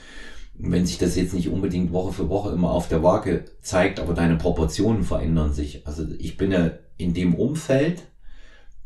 Wenn 0.58 0.86
sich 0.86 0.98
das 0.98 1.16
jetzt 1.16 1.34
nicht 1.34 1.48
unbedingt 1.48 1.92
Woche 1.92 2.12
für 2.12 2.28
Woche 2.28 2.50
immer 2.50 2.72
auf 2.72 2.88
der 2.88 3.02
Waage 3.02 3.44
zeigt, 3.62 4.00
aber 4.00 4.12
deine 4.12 4.36
Proportionen 4.36 5.04
verändern 5.04 5.52
sich. 5.52 5.86
Also 5.86 6.04
ich 6.18 6.36
bin 6.36 6.50
ja 6.50 6.72
in 6.96 7.14
dem 7.14 7.34
Umfeld, 7.36 8.02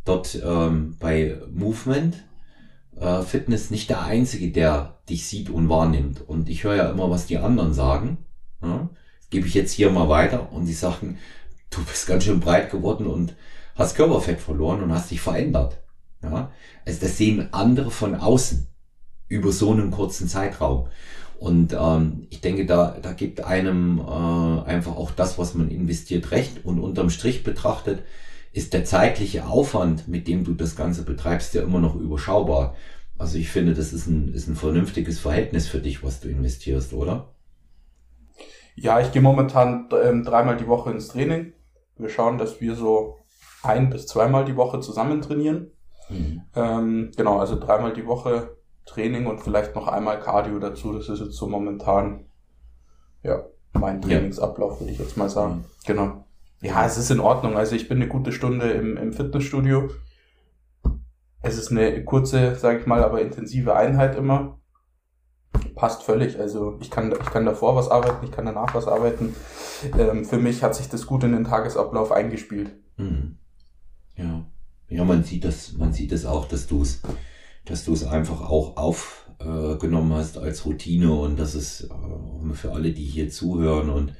dort 0.05 0.41
ähm, 0.45 0.97
bei 1.01 1.39
Movement, 1.51 2.25
äh, 2.97 3.23
Fitness 3.23 3.71
nicht 3.71 3.89
der 3.89 4.03
Einzige, 4.03 4.51
der 4.51 5.01
dich 5.09 5.27
sieht 5.27 5.49
und 5.49 5.71
wahrnimmt. 5.71 6.21
Und 6.21 6.49
ich 6.51 6.65
höre 6.65 6.77
ja 6.77 6.91
immer, 6.91 7.11
was 7.11 7.27
die 7.27 7.39
anderen 7.39 7.73
sagen. 7.73 8.19
Ja? 8.63 8.91
Das 9.21 9.31
gebe 9.31 9.47
ich 9.47 9.55
jetzt 9.55 9.73
hier 9.73 9.91
mal 9.91 10.11
weiter 10.11 10.53
und 10.53 10.67
die 10.67 10.75
sagen, 10.75 11.19
du 11.71 11.83
bist 11.85 12.07
ganz 12.07 12.25
schön 12.25 12.41
breit 12.41 12.71
geworden 12.71 13.07
und 13.07 13.35
hast 13.75 13.97
Körperfett 13.97 14.41
verloren 14.41 14.83
und 14.83 14.93
hast 14.93 15.11
dich 15.11 15.23
verändert. 15.23 15.79
Ja? 16.23 16.53
Also 16.85 17.01
das 17.01 17.17
sehen 17.17 17.49
andere 17.53 17.91
von 17.91 18.15
außen 18.15 18.67
über 19.29 19.53
so 19.53 19.73
einen 19.73 19.91
kurzen 19.91 20.29
Zeitraum. 20.29 20.89
Und 21.43 21.73
ähm, 21.77 22.29
ich 22.31 22.41
denke, 22.41 22.67
da, 22.67 22.97
da 23.03 23.15
gibt 23.15 23.43
einem 23.43 23.99
äh, 23.99 24.71
einfach 24.71 24.97
auch 24.97 25.11
das, 25.11 25.39
was 25.39 25.55
man 25.55 25.73
investiert, 25.73 26.31
recht. 26.31 26.65
Und 26.65 26.79
unterm 26.79 27.11
Strich 27.11 27.43
betrachtet 27.43 28.05
ist 28.53 28.73
der 28.73 28.85
zeitliche 28.85 29.47
Aufwand, 29.47 30.07
mit 30.07 30.29
dem 30.29 30.45
du 30.45 30.55
das 30.55 30.77
Ganze 30.77 31.03
betreibst, 31.05 31.55
ja 31.55 31.63
immer 31.63 31.81
noch 31.81 31.97
überschaubar. 31.97 32.77
Also 33.19 33.39
ich 33.39 33.51
finde, 33.51 33.75
das 33.75 33.93
ist 33.93 34.07
ein, 34.07 34.33
ist 34.33 34.47
ein 34.47 34.55
vernünftiges 34.55 35.19
Verhältnis 35.19 35.67
für 35.67 35.81
dich, 35.81 36.05
was 36.05 36.21
du 36.21 36.29
investierst, 36.29 36.93
oder? 36.93 37.35
Ja, 38.77 39.01
ich 39.01 39.11
gehe 39.11 39.21
momentan 39.21 39.89
ähm, 40.01 40.23
dreimal 40.23 40.57
die 40.57 40.69
Woche 40.69 40.93
ins 40.93 41.09
Training. 41.09 41.55
Wir 41.99 42.09
schauen, 42.09 42.39
dass 42.39 42.61
wir 42.61 42.77
so 42.77 43.17
ein 43.65 43.91
bis 43.91 44.07
zweimal 44.07 44.45
die 44.45 44.55
Woche 44.55 44.79
zusammen 44.79 45.21
trainieren. 45.21 45.73
Mhm. 46.09 46.43
Ähm, 46.55 47.11
genau, 47.17 47.41
also 47.41 47.59
dreimal 47.59 47.95
die 47.95 48.07
Woche 48.07 48.57
Training 48.85 49.27
und 49.27 49.41
vielleicht 49.41 49.75
noch 49.75 49.89
einmal 49.89 50.21
Cardio 50.21 50.59
dazu. 50.59 50.93
Das 50.93 51.09
ist 51.09 51.21
jetzt 51.21 51.37
so 51.37 51.47
momentan 51.47 52.27
ja 53.23 53.45
mein 53.73 54.03
Trainingsablauf, 54.03 54.81
würde 54.81 54.93
ich 54.93 54.99
jetzt 54.99 55.17
mal 55.17 55.29
sagen. 55.29 55.55
Mhm. 55.55 55.65
Genau. 55.87 56.25
Ja, 56.61 56.87
es 56.87 56.97
ist 56.97 57.11
in 57.11 57.21
Ordnung. 57.21 57.57
Also 57.57 57.75
ich 57.75 57.89
bin 57.89 57.99
eine 57.99 58.09
gute 58.09 58.33
Stunde 58.33 58.71
im, 58.71 58.97
im 58.97 59.13
Fitnessstudio. 59.13 59.91
Es 61.41 61.59
ist 61.59 61.71
eine 61.71 62.05
kurze, 62.05 62.55
sage 62.55 62.79
ich 62.79 62.87
mal, 62.87 63.03
aber 63.03 63.21
intensive 63.21 63.75
Einheit 63.75 64.15
immer. 64.17 64.59
Passt 65.75 66.05
völlig. 66.05 66.39
Also 66.39 66.79
ich 66.81 66.91
kann, 66.91 67.13
ich 67.13 67.31
kann 67.31 67.47
davor 67.47 67.75
was 67.75 67.91
arbeiten, 67.91 68.25
ich 68.25 68.31
kann 68.31 68.47
danach 68.47 68.75
was 68.75 68.87
arbeiten. 68.87 69.35
Ähm, 69.99 70.25
für 70.25 70.39
mich 70.39 70.63
hat 70.63 70.75
sich 70.75 70.89
das 70.89 71.07
gut 71.07 71.25
in 71.25 71.33
den 71.33 71.45
Tagesablauf 71.45 72.13
eingespielt. 72.13 72.77
Mhm. 72.97 73.39
Ja. 74.17 74.45
Ja, 74.89 75.05
man 75.05 75.25
sieht 75.25 75.45
das, 75.45 75.73
man 75.73 75.93
sieht 75.93 76.13
es 76.13 76.27
auch, 76.27 76.47
dass 76.47 76.67
du 76.67 76.83
es, 76.83 77.01
dass 77.65 77.85
du 77.85 77.93
es 77.93 78.05
einfach 78.05 78.41
auch 78.41 78.77
aufgenommen 78.77 80.13
äh, 80.13 80.15
hast 80.15 80.39
als 80.39 80.65
Routine 80.67 81.13
und 81.13 81.39
das 81.39 81.55
ist 81.55 81.83
äh, 81.91 82.55
für 82.55 82.73
alle, 82.73 82.93
die 82.93 83.05
hier 83.05 83.31
zuhören 83.31 83.91
und 83.91 84.13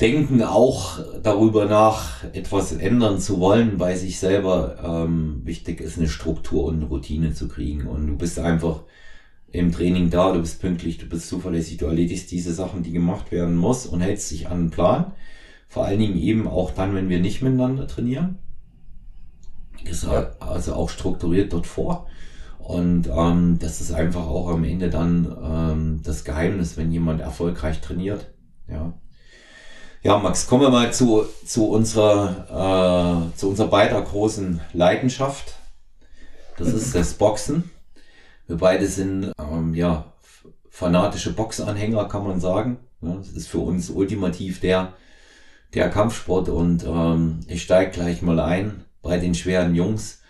denken 0.00 0.42
auch 0.42 0.98
darüber 1.22 1.66
nach, 1.66 2.24
etwas 2.32 2.72
ändern 2.72 3.20
zu 3.20 3.38
wollen 3.38 3.76
bei 3.76 3.96
sich 3.96 4.18
selber. 4.18 4.78
Ähm, 4.82 5.42
wichtig 5.44 5.80
ist 5.80 5.98
eine 5.98 6.08
Struktur 6.08 6.64
und 6.64 6.76
eine 6.76 6.86
Routine 6.86 7.34
zu 7.34 7.48
kriegen. 7.48 7.86
Und 7.86 8.06
du 8.06 8.16
bist 8.16 8.38
einfach 8.38 8.84
im 9.52 9.72
Training 9.72 10.10
da, 10.10 10.32
du 10.32 10.40
bist 10.40 10.60
pünktlich, 10.60 10.98
du 10.98 11.06
bist 11.06 11.28
zuverlässig, 11.28 11.76
du 11.76 11.86
erledigst 11.86 12.30
diese 12.30 12.54
Sachen, 12.54 12.82
die 12.82 12.92
gemacht 12.92 13.30
werden 13.30 13.56
muss 13.56 13.86
und 13.86 14.00
hältst 14.00 14.30
dich 14.30 14.48
an 14.48 14.64
den 14.64 14.70
Plan. 14.70 15.12
Vor 15.68 15.84
allen 15.84 16.00
Dingen 16.00 16.18
eben 16.18 16.48
auch 16.48 16.70
dann, 16.70 16.94
wenn 16.94 17.08
wir 17.08 17.20
nicht 17.20 17.42
miteinander 17.42 17.86
trainieren. 17.86 18.38
Ist 19.84 20.04
ja. 20.04 20.30
also 20.40 20.74
auch 20.74 20.90
strukturiert 20.90 21.52
dort 21.52 21.66
vor. 21.66 22.06
Und 22.58 23.08
ähm, 23.08 23.58
das 23.58 23.80
ist 23.80 23.92
einfach 23.92 24.26
auch 24.26 24.48
am 24.48 24.62
Ende 24.64 24.90
dann 24.90 25.36
ähm, 25.42 26.00
das 26.04 26.24
Geheimnis, 26.24 26.76
wenn 26.76 26.92
jemand 26.92 27.20
erfolgreich 27.20 27.80
trainiert. 27.80 28.26
Ja. 28.68 28.92
Ja, 30.02 30.18
Max, 30.18 30.46
kommen 30.46 30.62
wir 30.62 30.70
mal 30.70 30.92
zu, 30.92 31.24
zu 31.44 31.68
unserer, 31.68 33.28
äh, 33.32 33.36
zu 33.36 33.50
unserer 33.50 33.68
beider 33.68 34.00
großen 34.00 34.60
Leidenschaft. 34.72 35.54
Das 36.56 36.68
ist 36.68 36.94
das 36.94 37.14
Boxen. 37.14 37.70
Wir 38.46 38.56
beide 38.56 38.86
sind, 38.86 39.32
ähm, 39.38 39.74
ja, 39.74 40.12
fanatische 40.70 41.32
Boxanhänger, 41.32 42.06
kann 42.06 42.24
man 42.24 42.40
sagen. 42.40 42.78
Ja, 43.02 43.14
das 43.14 43.28
ist 43.28 43.48
für 43.48 43.58
uns 43.58 43.90
ultimativ 43.90 44.60
der, 44.60 44.94
der 45.74 45.90
Kampfsport 45.90 46.48
und 46.48 46.84
ähm, 46.84 47.40
ich 47.48 47.62
steige 47.62 47.90
gleich 47.90 48.22
mal 48.22 48.40
ein 48.40 48.84
bei 49.02 49.18
den 49.18 49.34
schweren 49.34 49.74
Jungs, 49.74 50.22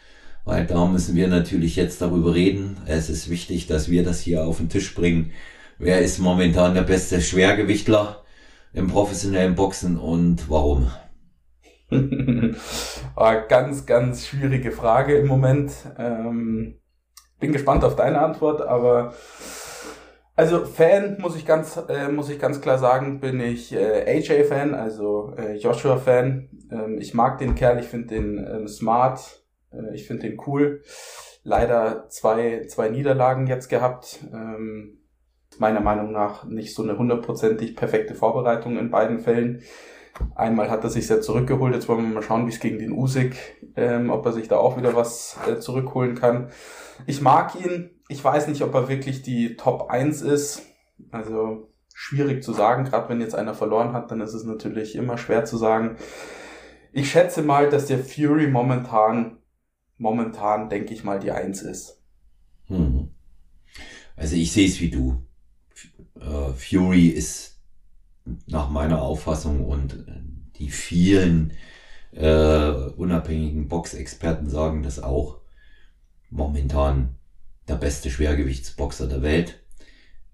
weil 0.44 0.66
da 0.66 0.86
müssen 0.86 1.14
wir 1.16 1.28
natürlich 1.28 1.76
jetzt 1.76 2.00
darüber 2.00 2.34
reden. 2.34 2.76
Es 2.86 3.10
ist 3.10 3.30
wichtig, 3.30 3.66
dass 3.66 3.90
wir 3.90 4.04
das 4.04 4.20
hier 4.20 4.44
auf 4.44 4.58
den 4.58 4.68
Tisch 4.68 4.94
bringen. 4.94 5.32
Wer 5.78 6.00
ist 6.00 6.18
momentan 6.18 6.74
der 6.74 6.82
beste 6.82 7.20
Schwergewichtler? 7.20 8.20
im 8.72 8.88
professionellen 8.88 9.54
Boxen 9.54 9.98
und 9.98 10.48
warum? 10.48 10.90
Ah, 13.16 13.34
ganz, 13.34 13.84
ganz 13.84 14.28
schwierige 14.28 14.70
Frage 14.70 15.18
im 15.18 15.26
Moment. 15.26 15.72
Ähm, 15.98 16.78
bin 17.40 17.52
gespannt 17.52 17.84
auf 17.84 17.96
deine 17.96 18.20
Antwort, 18.20 18.62
aber 18.62 19.12
also 20.40 20.64
Fan 20.64 21.18
muss 21.20 21.36
ich 21.36 21.44
ganz, 21.44 21.78
äh, 21.90 22.08
muss 22.08 22.30
ich 22.30 22.38
ganz 22.38 22.62
klar 22.62 22.78
sagen, 22.78 23.20
bin 23.20 23.40
ich 23.40 23.74
äh, 23.74 24.06
AJ-Fan, 24.06 24.74
also 24.74 25.34
äh, 25.36 25.56
Joshua-Fan. 25.56 26.48
Ähm, 26.72 26.98
ich 26.98 27.12
mag 27.12 27.36
den 27.36 27.54
Kerl, 27.54 27.78
ich 27.78 27.88
finde 27.88 28.14
den 28.14 28.38
ähm, 28.38 28.66
smart, 28.66 29.44
äh, 29.70 29.94
ich 29.94 30.06
finde 30.06 30.30
den 30.30 30.40
cool. 30.46 30.82
Leider 31.42 32.08
zwei, 32.08 32.64
zwei 32.68 32.88
Niederlagen 32.88 33.48
jetzt 33.48 33.68
gehabt. 33.68 34.20
Ähm, 34.32 35.02
meiner 35.58 35.80
Meinung 35.80 36.10
nach 36.10 36.44
nicht 36.44 36.74
so 36.74 36.84
eine 36.84 36.96
hundertprozentig 36.96 37.76
perfekte 37.76 38.14
Vorbereitung 38.14 38.78
in 38.78 38.90
beiden 38.90 39.18
Fällen. 39.18 39.60
Einmal 40.36 40.70
hat 40.70 40.84
er 40.84 40.90
sich 40.90 41.06
sehr 41.06 41.20
zurückgeholt. 41.20 41.74
Jetzt 41.74 41.86
wollen 41.86 42.08
wir 42.08 42.14
mal 42.14 42.22
schauen, 42.22 42.46
wie 42.46 42.50
es 42.50 42.60
gegen 42.60 42.78
den 42.78 42.92
Usyk, 42.92 43.36
ähm, 43.76 44.08
ob 44.08 44.24
er 44.24 44.32
sich 44.32 44.48
da 44.48 44.56
auch 44.56 44.78
wieder 44.78 44.96
was 44.96 45.36
äh, 45.46 45.58
zurückholen 45.58 46.14
kann. 46.14 46.48
Ich 47.04 47.20
mag 47.20 47.54
ihn. 47.62 47.99
Ich 48.10 48.22
weiß 48.22 48.48
nicht, 48.48 48.62
ob 48.62 48.74
er 48.74 48.88
wirklich 48.88 49.22
die 49.22 49.56
Top 49.56 49.88
1 49.90 50.22
ist. 50.22 50.62
Also 51.10 51.70
schwierig 51.94 52.42
zu 52.42 52.52
sagen. 52.52 52.84
Gerade 52.84 53.08
wenn 53.08 53.20
jetzt 53.20 53.34
einer 53.34 53.54
verloren 53.54 53.92
hat, 53.92 54.10
dann 54.10 54.20
ist 54.20 54.34
es 54.34 54.44
natürlich 54.44 54.94
immer 54.96 55.16
schwer 55.16 55.44
zu 55.44 55.56
sagen. 55.56 55.96
Ich 56.92 57.10
schätze 57.10 57.42
mal, 57.42 57.70
dass 57.70 57.86
der 57.86 57.98
Fury 58.00 58.48
momentan, 58.48 59.38
momentan 59.96 60.68
denke 60.68 60.92
ich 60.92 61.04
mal 61.04 61.20
die 61.20 61.30
1 61.30 61.62
ist. 61.62 62.02
Hm. 62.66 63.10
Also 64.16 64.36
ich 64.36 64.52
sehe 64.52 64.66
es 64.66 64.80
wie 64.80 64.90
du 64.90 65.22
äh, 66.20 66.52
Fury 66.52 67.08
ist 67.08 67.60
nach 68.46 68.68
meiner 68.68 69.02
Auffassung 69.02 69.64
und 69.64 69.94
äh, 69.94 70.20
die 70.56 70.70
vielen 70.70 71.52
äh, 72.12 72.70
unabhängigen 72.96 73.68
Boxexperten 73.68 74.48
sagen 74.48 74.82
das 74.82 75.02
auch 75.02 75.38
momentan 76.28 77.16
der 77.68 77.76
beste 77.76 78.10
Schwergewichtsboxer 78.10 79.06
der 79.06 79.22
Welt. 79.22 79.60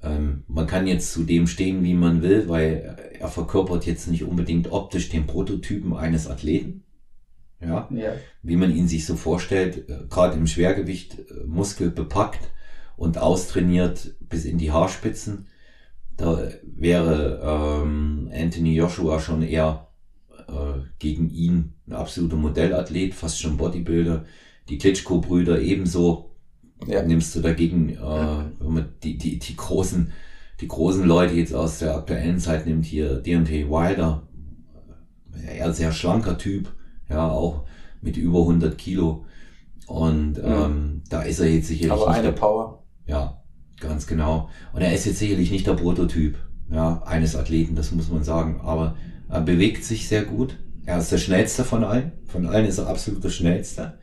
Ähm, 0.02 0.44
man 0.46 0.66
kann 0.66 0.86
jetzt 0.86 1.12
zu 1.12 1.24
dem 1.24 1.46
stehen, 1.46 1.82
wie 1.82 1.94
man 1.94 2.22
will, 2.22 2.48
weil 2.48 2.96
er 3.18 3.28
verkörpert 3.28 3.86
jetzt 3.86 4.08
nicht 4.08 4.24
unbedingt 4.24 4.70
optisch 4.72 5.08
den 5.08 5.26
Prototypen 5.26 5.94
eines 5.94 6.28
Athleten. 6.28 6.82
Ja, 7.60 7.88
ja. 7.90 8.12
wie 8.42 8.56
man 8.56 8.74
ihn 8.74 8.86
sich 8.86 9.06
so 9.06 9.16
vorstellt, 9.16 9.88
äh, 9.88 10.06
gerade 10.10 10.36
im 10.36 10.46
Schwergewicht, 10.46 11.18
äh, 11.18 11.44
muskelbepackt 11.46 12.50
und 12.96 13.18
austrainiert 13.18 14.14
bis 14.20 14.44
in 14.44 14.58
die 14.58 14.72
Haarspitzen. 14.72 15.46
Da 16.16 16.50
wäre 16.62 17.82
ähm, 17.82 18.30
Anthony 18.32 18.74
Joshua 18.74 19.20
schon 19.20 19.42
eher 19.42 19.88
äh, 20.48 20.80
gegen 20.98 21.30
ihn 21.30 21.74
ein 21.86 21.92
absoluter 21.94 22.36
Modellathlet, 22.36 23.14
fast 23.14 23.40
schon 23.40 23.56
Bodybuilder. 23.56 24.24
Die 24.68 24.78
Klitschko-Brüder 24.78 25.60
ebenso. 25.60 26.35
Ja. 26.86 27.02
Nimmst 27.02 27.34
du 27.34 27.40
dagegen, 27.40 27.90
äh, 27.90 27.98
wenn 28.58 28.74
man 28.74 28.88
die, 29.02 29.16
die, 29.16 29.38
die 29.38 29.56
großen, 29.56 30.12
die 30.60 30.68
großen 30.68 31.04
Leute 31.04 31.34
jetzt 31.34 31.54
aus 31.54 31.78
der 31.78 31.96
aktuellen 31.96 32.38
Zeit 32.38 32.66
nimmt, 32.66 32.84
hier 32.84 33.16
DMT 33.16 33.68
Wilder, 33.68 34.22
eher 35.46 35.72
sehr 35.72 35.92
schlanker 35.92 36.38
Typ, 36.38 36.72
ja, 37.08 37.28
auch 37.28 37.64
mit 38.02 38.16
über 38.16 38.40
100 38.40 38.76
Kilo. 38.76 39.24
Und 39.86 40.40
ähm, 40.42 41.02
da 41.08 41.22
ist 41.22 41.40
er 41.40 41.48
jetzt 41.48 41.68
sicherlich. 41.68 41.92
Aber 41.92 42.10
eine 42.10 42.32
Power. 42.32 42.82
Ja, 43.06 43.40
Ganz 43.80 44.06
genau. 44.06 44.48
Und 44.72 44.82
er 44.82 44.94
ist 44.94 45.04
jetzt 45.04 45.18
sicherlich 45.18 45.50
nicht 45.50 45.66
der 45.66 45.74
Prototyp 45.74 46.38
ja, 46.70 47.02
eines 47.04 47.36
Athleten, 47.36 47.74
das 47.74 47.92
muss 47.92 48.10
man 48.10 48.24
sagen. 48.24 48.60
Aber 48.62 48.96
er 49.28 49.42
bewegt 49.42 49.84
sich 49.84 50.08
sehr 50.08 50.24
gut. 50.24 50.56
Er 50.86 50.98
ist 50.98 51.12
der 51.12 51.18
schnellste 51.18 51.64
von 51.64 51.84
allen. 51.84 52.12
Von 52.26 52.46
allen 52.46 52.66
ist 52.66 52.78
er 52.78 52.86
absolut 52.86 53.22
der 53.22 53.30
schnellste. 53.30 53.98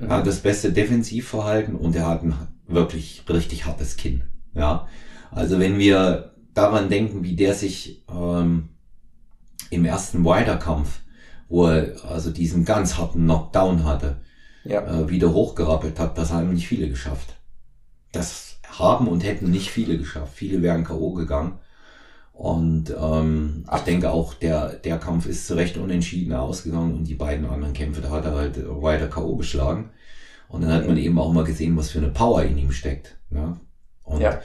Er 0.00 0.08
hat 0.08 0.26
das 0.26 0.40
beste 0.40 0.72
Defensivverhalten 0.72 1.74
und 1.74 1.96
er 1.96 2.06
hat 2.06 2.22
ein 2.22 2.34
wirklich 2.66 3.24
richtig 3.28 3.66
hartes 3.66 3.96
Kinn. 3.96 4.22
Ja, 4.54 4.88
also 5.30 5.58
wenn 5.58 5.78
wir 5.78 6.34
daran 6.54 6.88
denken, 6.88 7.24
wie 7.24 7.36
der 7.36 7.54
sich 7.54 8.04
ähm, 8.10 8.70
im 9.70 9.84
ersten 9.84 10.24
Wilder-Kampf, 10.24 11.00
wo 11.48 11.66
er 11.66 12.04
also 12.04 12.30
diesen 12.30 12.64
ganz 12.64 12.98
harten 12.98 13.24
Knockdown 13.24 13.84
hatte, 13.84 14.20
ja. 14.64 14.82
äh, 14.82 15.08
wieder 15.08 15.32
hochgerappelt 15.32 15.98
hat, 15.98 16.18
das 16.18 16.32
haben 16.32 16.52
nicht 16.52 16.68
viele 16.68 16.88
geschafft. 16.88 17.36
Das 18.12 18.58
haben 18.78 19.08
und 19.08 19.24
hätten 19.24 19.50
nicht 19.50 19.70
viele 19.70 19.98
geschafft. 19.98 20.34
Viele 20.34 20.62
wären 20.62 20.84
K.O. 20.84 21.12
gegangen. 21.12 21.58
Und 22.38 22.94
ähm, 22.96 23.64
ich 23.74 23.80
denke 23.80 24.12
auch, 24.12 24.32
der, 24.32 24.74
der 24.74 24.98
Kampf 24.98 25.26
ist 25.26 25.48
zu 25.48 25.54
Recht 25.54 25.76
unentschieden 25.76 26.32
ausgegangen 26.34 26.94
und 26.94 27.08
die 27.08 27.16
beiden 27.16 27.44
anderen 27.44 27.74
Kämpfe, 27.74 28.00
da 28.00 28.10
hat 28.10 28.26
er 28.26 28.36
halt 28.36 28.64
weiter 28.80 29.08
K.O. 29.08 29.34
geschlagen. 29.34 29.90
Und 30.48 30.62
dann 30.62 30.72
hat 30.72 30.86
man 30.86 30.96
eben 30.98 31.18
auch 31.18 31.32
mal 31.32 31.42
gesehen, 31.42 31.76
was 31.76 31.90
für 31.90 31.98
eine 31.98 32.10
Power 32.10 32.44
in 32.44 32.56
ihm 32.56 32.70
steckt. 32.70 33.18
Ja. 33.30 33.56
Und 34.04 34.20
ja. 34.20 34.38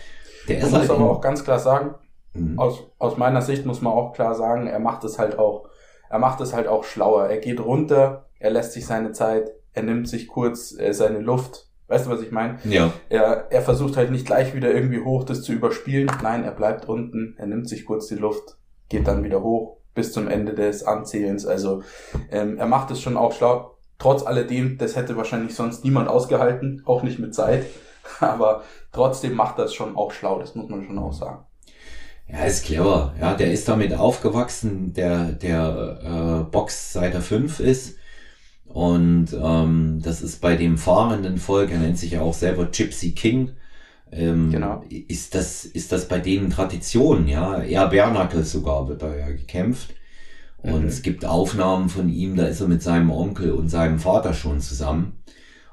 der 0.47 0.57
ist 0.57 0.71
man 0.71 0.81
halt 0.81 0.89
muss 0.89 0.97
aber 0.97 1.11
auch 1.11 1.21
ganz 1.21 1.43
klar 1.43 1.59
sagen, 1.59 1.93
mhm. 2.33 2.57
aus, 2.57 2.79
aus 2.97 3.15
meiner 3.17 3.43
Sicht 3.43 3.63
muss 3.67 3.83
man 3.83 3.93
auch 3.93 4.13
klar 4.13 4.33
sagen, 4.33 4.65
er 4.65 4.79
macht 4.79 5.03
es 5.03 5.19
halt 5.19 5.37
auch, 5.37 5.69
er 6.09 6.17
macht 6.17 6.41
es 6.41 6.51
halt 6.51 6.67
auch 6.67 6.85
schlauer. 6.85 7.27
Er 7.27 7.37
geht 7.37 7.59
runter, 7.59 8.25
er 8.39 8.49
lässt 8.49 8.73
sich 8.73 8.87
seine 8.87 9.11
Zeit, 9.11 9.51
er 9.73 9.83
nimmt 9.83 10.09
sich 10.09 10.27
kurz 10.27 10.75
äh, 10.75 10.93
seine 10.93 11.19
Luft. 11.19 11.69
Weißt 11.93 12.07
du, 12.07 12.09
was 12.09 12.21
ich 12.21 12.31
meine? 12.31 12.57
Ja. 12.63 12.91
Er, 13.09 13.51
er 13.51 13.61
versucht 13.61 13.97
halt 13.97 14.09
nicht 14.09 14.25
gleich 14.25 14.55
wieder 14.55 14.73
irgendwie 14.73 15.03
hoch 15.03 15.25
das 15.25 15.43
zu 15.43 15.53
überspielen. 15.53 16.09
Nein, 16.23 16.43
er 16.43 16.49
bleibt 16.49 16.89
unten, 16.89 17.35
er 17.37 17.45
nimmt 17.45 17.69
sich 17.69 17.85
kurz 17.85 18.07
die 18.07 18.15
Luft, 18.15 18.57
geht 18.89 19.07
dann 19.07 19.23
wieder 19.23 19.43
hoch 19.43 19.77
bis 19.93 20.11
zum 20.11 20.27
Ende 20.27 20.55
des 20.55 20.83
Anzählens. 20.87 21.45
Also 21.45 21.83
ähm, 22.31 22.57
er 22.57 22.65
macht 22.65 22.89
es 22.89 22.99
schon 22.99 23.15
auch 23.15 23.31
schlau. 23.31 23.77
Trotz 23.99 24.25
alledem, 24.25 24.79
das 24.79 24.95
hätte 24.95 25.17
wahrscheinlich 25.17 25.53
sonst 25.53 25.83
niemand 25.83 26.07
ausgehalten, 26.07 26.81
auch 26.87 27.03
nicht 27.03 27.19
mit 27.19 27.35
Zeit. 27.35 27.67
Aber 28.19 28.63
trotzdem 28.91 29.35
macht 29.35 29.59
das 29.59 29.75
schon 29.75 29.95
auch 29.95 30.13
schlau, 30.13 30.39
das 30.39 30.55
muss 30.55 30.69
man 30.69 30.83
schon 30.83 30.97
auch 30.97 31.13
sagen. 31.13 31.45
Ja, 32.27 32.45
ist 32.45 32.65
clever. 32.65 33.13
Ja, 33.21 33.35
der 33.35 33.51
ist 33.51 33.69
damit 33.69 33.93
aufgewachsen, 33.93 34.93
der, 34.93 35.25
der 35.33 35.99
äh, 36.41 36.51
Box 36.51 36.93
seit 36.93 37.13
er 37.13 37.21
fünf 37.21 37.59
ist. 37.59 37.97
Und 38.73 39.27
ähm, 39.39 40.01
das 40.03 40.23
ist 40.23 40.41
bei 40.41 40.55
dem 40.55 40.79
fahrenden 40.79 41.37
Volk, 41.37 41.71
er 41.71 41.77
nennt 41.77 41.99
sich 41.99 42.13
ja 42.13 42.21
auch 42.21 42.33
selber 42.33 42.65
Gypsy 42.65 43.11
King. 43.11 43.51
Ähm, 44.11 44.49
genau. 44.49 44.83
Ist 44.89 45.35
das, 45.35 45.63
ist 45.63 45.91
das 45.91 46.07
bei 46.07 46.17
denen 46.17 46.49
Tradition, 46.49 47.27
ja? 47.27 47.61
Er 47.61 47.87
Bernacle 47.87 48.43
sogar 48.43 48.87
wird 48.87 49.03
da 49.03 49.15
ja 49.15 49.27
gekämpft. 49.27 49.93
Und 50.63 50.81
mhm. 50.81 50.87
es 50.87 51.03
gibt 51.03 51.23
Aufnahmen 51.23 51.87
von 51.87 52.09
ihm, 52.09 52.35
da 52.35 52.47
ist 52.47 52.61
er 52.61 52.67
mit 52.67 52.81
seinem 52.81 53.11
Onkel 53.11 53.51
und 53.51 53.69
seinem 53.69 53.99
Vater 53.99 54.33
schon 54.33 54.59
zusammen 54.59 55.17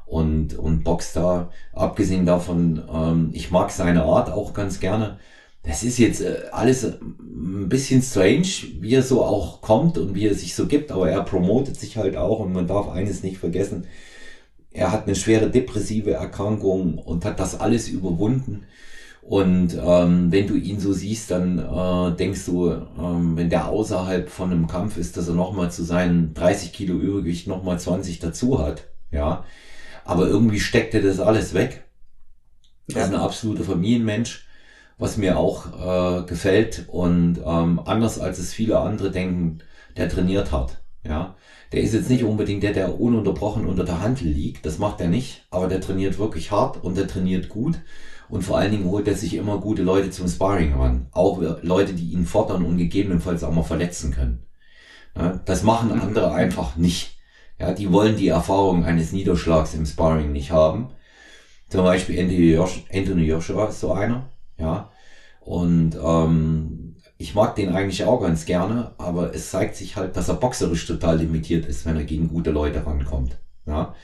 und, 0.05 0.59
und 0.59 0.85
boxt 0.85 1.17
da. 1.17 1.51
Abgesehen 1.73 2.27
davon, 2.27 2.83
ähm, 2.93 3.31
ich 3.33 3.51
mag 3.51 3.71
seine 3.71 4.03
Art 4.03 4.31
auch 4.31 4.53
ganz 4.53 4.79
gerne. 4.79 5.19
Das 5.63 5.83
ist 5.83 5.99
jetzt 5.99 6.23
äh, 6.23 6.49
alles 6.53 6.85
ein 6.85 7.69
bisschen 7.69 8.03
strange, 8.03 8.47
wie 8.81 8.95
er 8.95 9.03
so 9.03 9.23
auch 9.23 9.61
kommt 9.61 9.99
und 9.99 10.15
wie 10.15 10.27
er 10.27 10.35
sich 10.35 10.55
so 10.55 10.67
gibt, 10.67 10.91
aber 10.91 11.11
er 11.11 11.23
promotet 11.23 11.79
sich 11.79 11.97
halt 11.97 12.17
auch 12.17 12.41
und 12.41 12.53
man 12.53 12.67
darf 12.67 12.89
eines 12.89 13.23
nicht 13.23 13.39
vergessen. 13.39 13.87
Er 14.73 14.93
hat 14.93 15.07
eine 15.07 15.17
schwere 15.17 15.51
depressive 15.51 16.13
Erkrankung 16.13 16.99
und 16.99 17.25
hat 17.25 17.41
das 17.41 17.59
alles 17.59 17.89
überwunden. 17.89 18.65
Und 19.23 19.75
ähm, 19.75 20.33
wenn 20.33 20.47
du 20.47 20.55
ihn 20.55 20.81
so 20.81 20.93
siehst, 20.93 21.31
dann 21.31 21.59
äh, 21.59 22.17
denkst 22.17 22.47
du, 22.47 22.71
ähm, 22.71 23.37
wenn 23.37 23.51
der 23.51 23.69
außerhalb 23.69 24.31
von 24.31 24.51
einem 24.51 24.67
Kampf 24.67 24.97
ist, 24.97 25.17
dass 25.17 25.29
er 25.29 25.35
nochmal 25.35 25.71
zu 25.71 25.85
seinen 25.85 26.35
30 26.35 26.73
Kilo 26.73 26.95
Übergewicht 26.95 27.47
nochmal 27.47 27.79
20 27.79 28.19
dazu 28.19 28.59
hat. 28.59 28.89
Ja. 29.11 29.45
Aber 30.05 30.27
irgendwie 30.27 30.61
steckt 30.61 30.95
er 30.95 31.03
das 31.03 31.21
alles 31.21 31.53
weg. 31.55 31.85
Er 32.93 33.05
ist 33.05 33.13
ein 33.13 33.21
absoluter 33.21 33.63
Familienmensch, 33.63 34.47
was 35.01 35.17
mir 35.17 35.39
auch 35.39 36.21
äh, 36.21 36.27
gefällt. 36.27 36.85
Und 36.89 37.41
ähm, 37.45 37.81
anders 37.85 38.21
als 38.21 38.39
es 38.39 38.53
viele 38.53 38.79
andere 38.79 39.11
denken, 39.11 39.59
der 39.97 40.09
trainiert 40.09 40.53
hat. 40.53 40.83
Ja. 41.05 41.35
Der 41.73 41.83
ist 41.83 41.95
jetzt 41.95 42.11
nicht 42.11 42.25
unbedingt 42.25 42.63
der, 42.63 42.73
der 42.73 43.01
ununterbrochen 43.01 43.67
unter 43.67 43.85
der 43.85 44.01
Handel 44.01 44.29
liegt. 44.29 44.67
Das 44.67 44.79
macht 44.79 45.01
er 45.01 45.09
nicht. 45.09 45.47
Aber 45.51 45.67
der 45.67 45.81
trainiert 45.81 46.19
wirklich 46.19 46.53
hart 46.53 46.83
und 46.85 46.97
der 46.97 47.09
trainiert 47.09 47.49
gut. 47.49 47.81
Und 48.29 48.43
vor 48.43 48.59
allen 48.59 48.71
Dingen 48.71 48.89
holt 48.89 49.09
er 49.09 49.15
sich 49.15 49.35
immer 49.35 49.59
gute 49.59 49.83
Leute 49.83 50.11
zum 50.11 50.29
Sparring 50.29 50.75
ran. 50.75 51.09
Auch 51.11 51.41
Leute, 51.63 51.95
die 51.95 52.13
ihn 52.13 52.27
fordern 52.27 52.65
und 52.65 52.79
gegebenenfalls 52.79 53.43
auch 53.43 53.53
mal 53.53 53.65
verletzen 53.65 54.13
können. 54.13 54.47
Ja, 55.17 55.41
das 55.45 55.63
machen 55.63 55.93
mhm. 55.93 56.01
andere 56.01 56.33
einfach 56.33 56.77
nicht. 56.77 57.17
Ja, 57.59 57.73
die 57.73 57.93
wollen 57.93 58.17
die 58.17 58.29
Erfahrung 58.29 58.85
eines 58.85 59.13
Niederschlags 59.13 59.75
im 59.75 59.85
Sparring 59.85 60.33
nicht 60.33 60.53
haben. 60.53 60.91
Zum 61.69 61.85
Beispiel 61.85 62.19
Anthony 62.21 62.53
Joshua, 62.53 62.83
Anthony 62.93 63.25
Joshua 63.25 63.67
ist 63.69 63.81
so 63.81 63.93
einer. 63.93 64.30
Ja. 64.61 64.91
Und 65.41 65.97
ähm, 66.03 66.97
ich 67.19 67.35
mag 67.35 67.55
den 67.55 67.71
eigentlich 67.75 68.05
auch 68.05 68.21
ganz 68.21 68.47
gerne, 68.47 68.93
aber 68.99 69.35
es 69.35 69.51
zeigt 69.51 69.77
sich 69.77 69.97
halt, 69.97 70.17
dass 70.17 70.29
er 70.29 70.35
boxerisch 70.35 70.87
total 70.87 71.19
limitiert 71.19 71.67
ist, 71.67 71.85
wenn 71.87 71.97
er 71.97 72.05
gegen 72.05 72.29
gute 72.29 72.51
Leute 72.51 72.87
rankommt. 72.87 73.39
Ja. 73.67 73.95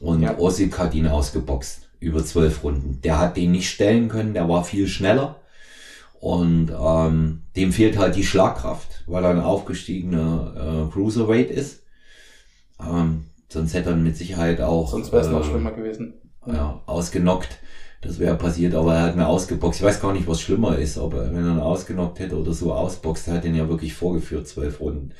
Und 0.00 0.22
ja. 0.22 0.38
Osip 0.38 0.78
hat 0.78 0.94
ihn 0.94 1.06
ausgeboxt 1.06 1.88
über 2.00 2.24
zwölf 2.24 2.64
Runden. 2.64 3.00
Der 3.02 3.18
hat 3.18 3.36
den 3.36 3.52
nicht 3.52 3.70
stellen 3.70 4.08
können, 4.08 4.34
der 4.34 4.48
war 4.48 4.64
viel 4.64 4.88
schneller. 4.88 5.36
Und 6.20 6.70
ähm, 6.70 7.42
dem 7.56 7.72
fehlt 7.72 7.98
halt 7.98 8.16
die 8.16 8.24
Schlagkraft, 8.24 9.04
weil 9.06 9.24
er 9.24 9.30
ein 9.30 9.40
aufgestiegener 9.40 10.88
äh, 10.88 10.92
Cruiserweight 10.92 11.50
ist. 11.50 11.82
Ähm, 12.80 13.26
sonst 13.48 13.74
hätte 13.74 13.90
er 13.90 13.96
mit 13.96 14.16
Sicherheit 14.16 14.60
auch. 14.60 14.90
Sonst 14.90 15.12
wäre 15.12 15.22
es 15.22 15.28
äh, 15.28 15.32
noch 15.32 15.44
schlimmer 15.44 15.72
gewesen. 15.72 16.14
Ja, 16.46 16.80
ausgenockt. 16.86 17.58
Das 18.02 18.18
wäre 18.18 18.36
passiert, 18.36 18.74
aber 18.74 18.94
er 18.94 19.02
hat 19.02 19.16
mir 19.16 19.26
ausgeboxt. 19.26 19.80
Ich 19.80 19.86
weiß 19.86 20.00
gar 20.00 20.12
nicht, 20.12 20.26
was 20.26 20.40
schlimmer 20.40 20.76
ist, 20.76 20.98
aber 20.98 21.32
wenn 21.32 21.46
er 21.46 21.52
ihn 21.52 21.60
ausgenockt 21.60 22.18
hätte 22.18 22.36
oder 22.36 22.52
so 22.52 22.72
ausboxt, 22.74 23.28
er 23.28 23.34
hat 23.34 23.44
den 23.44 23.54
ja 23.54 23.68
wirklich 23.68 23.94
vorgeführt, 23.94 24.48
zwölf 24.48 24.80
Runden. 24.80 25.12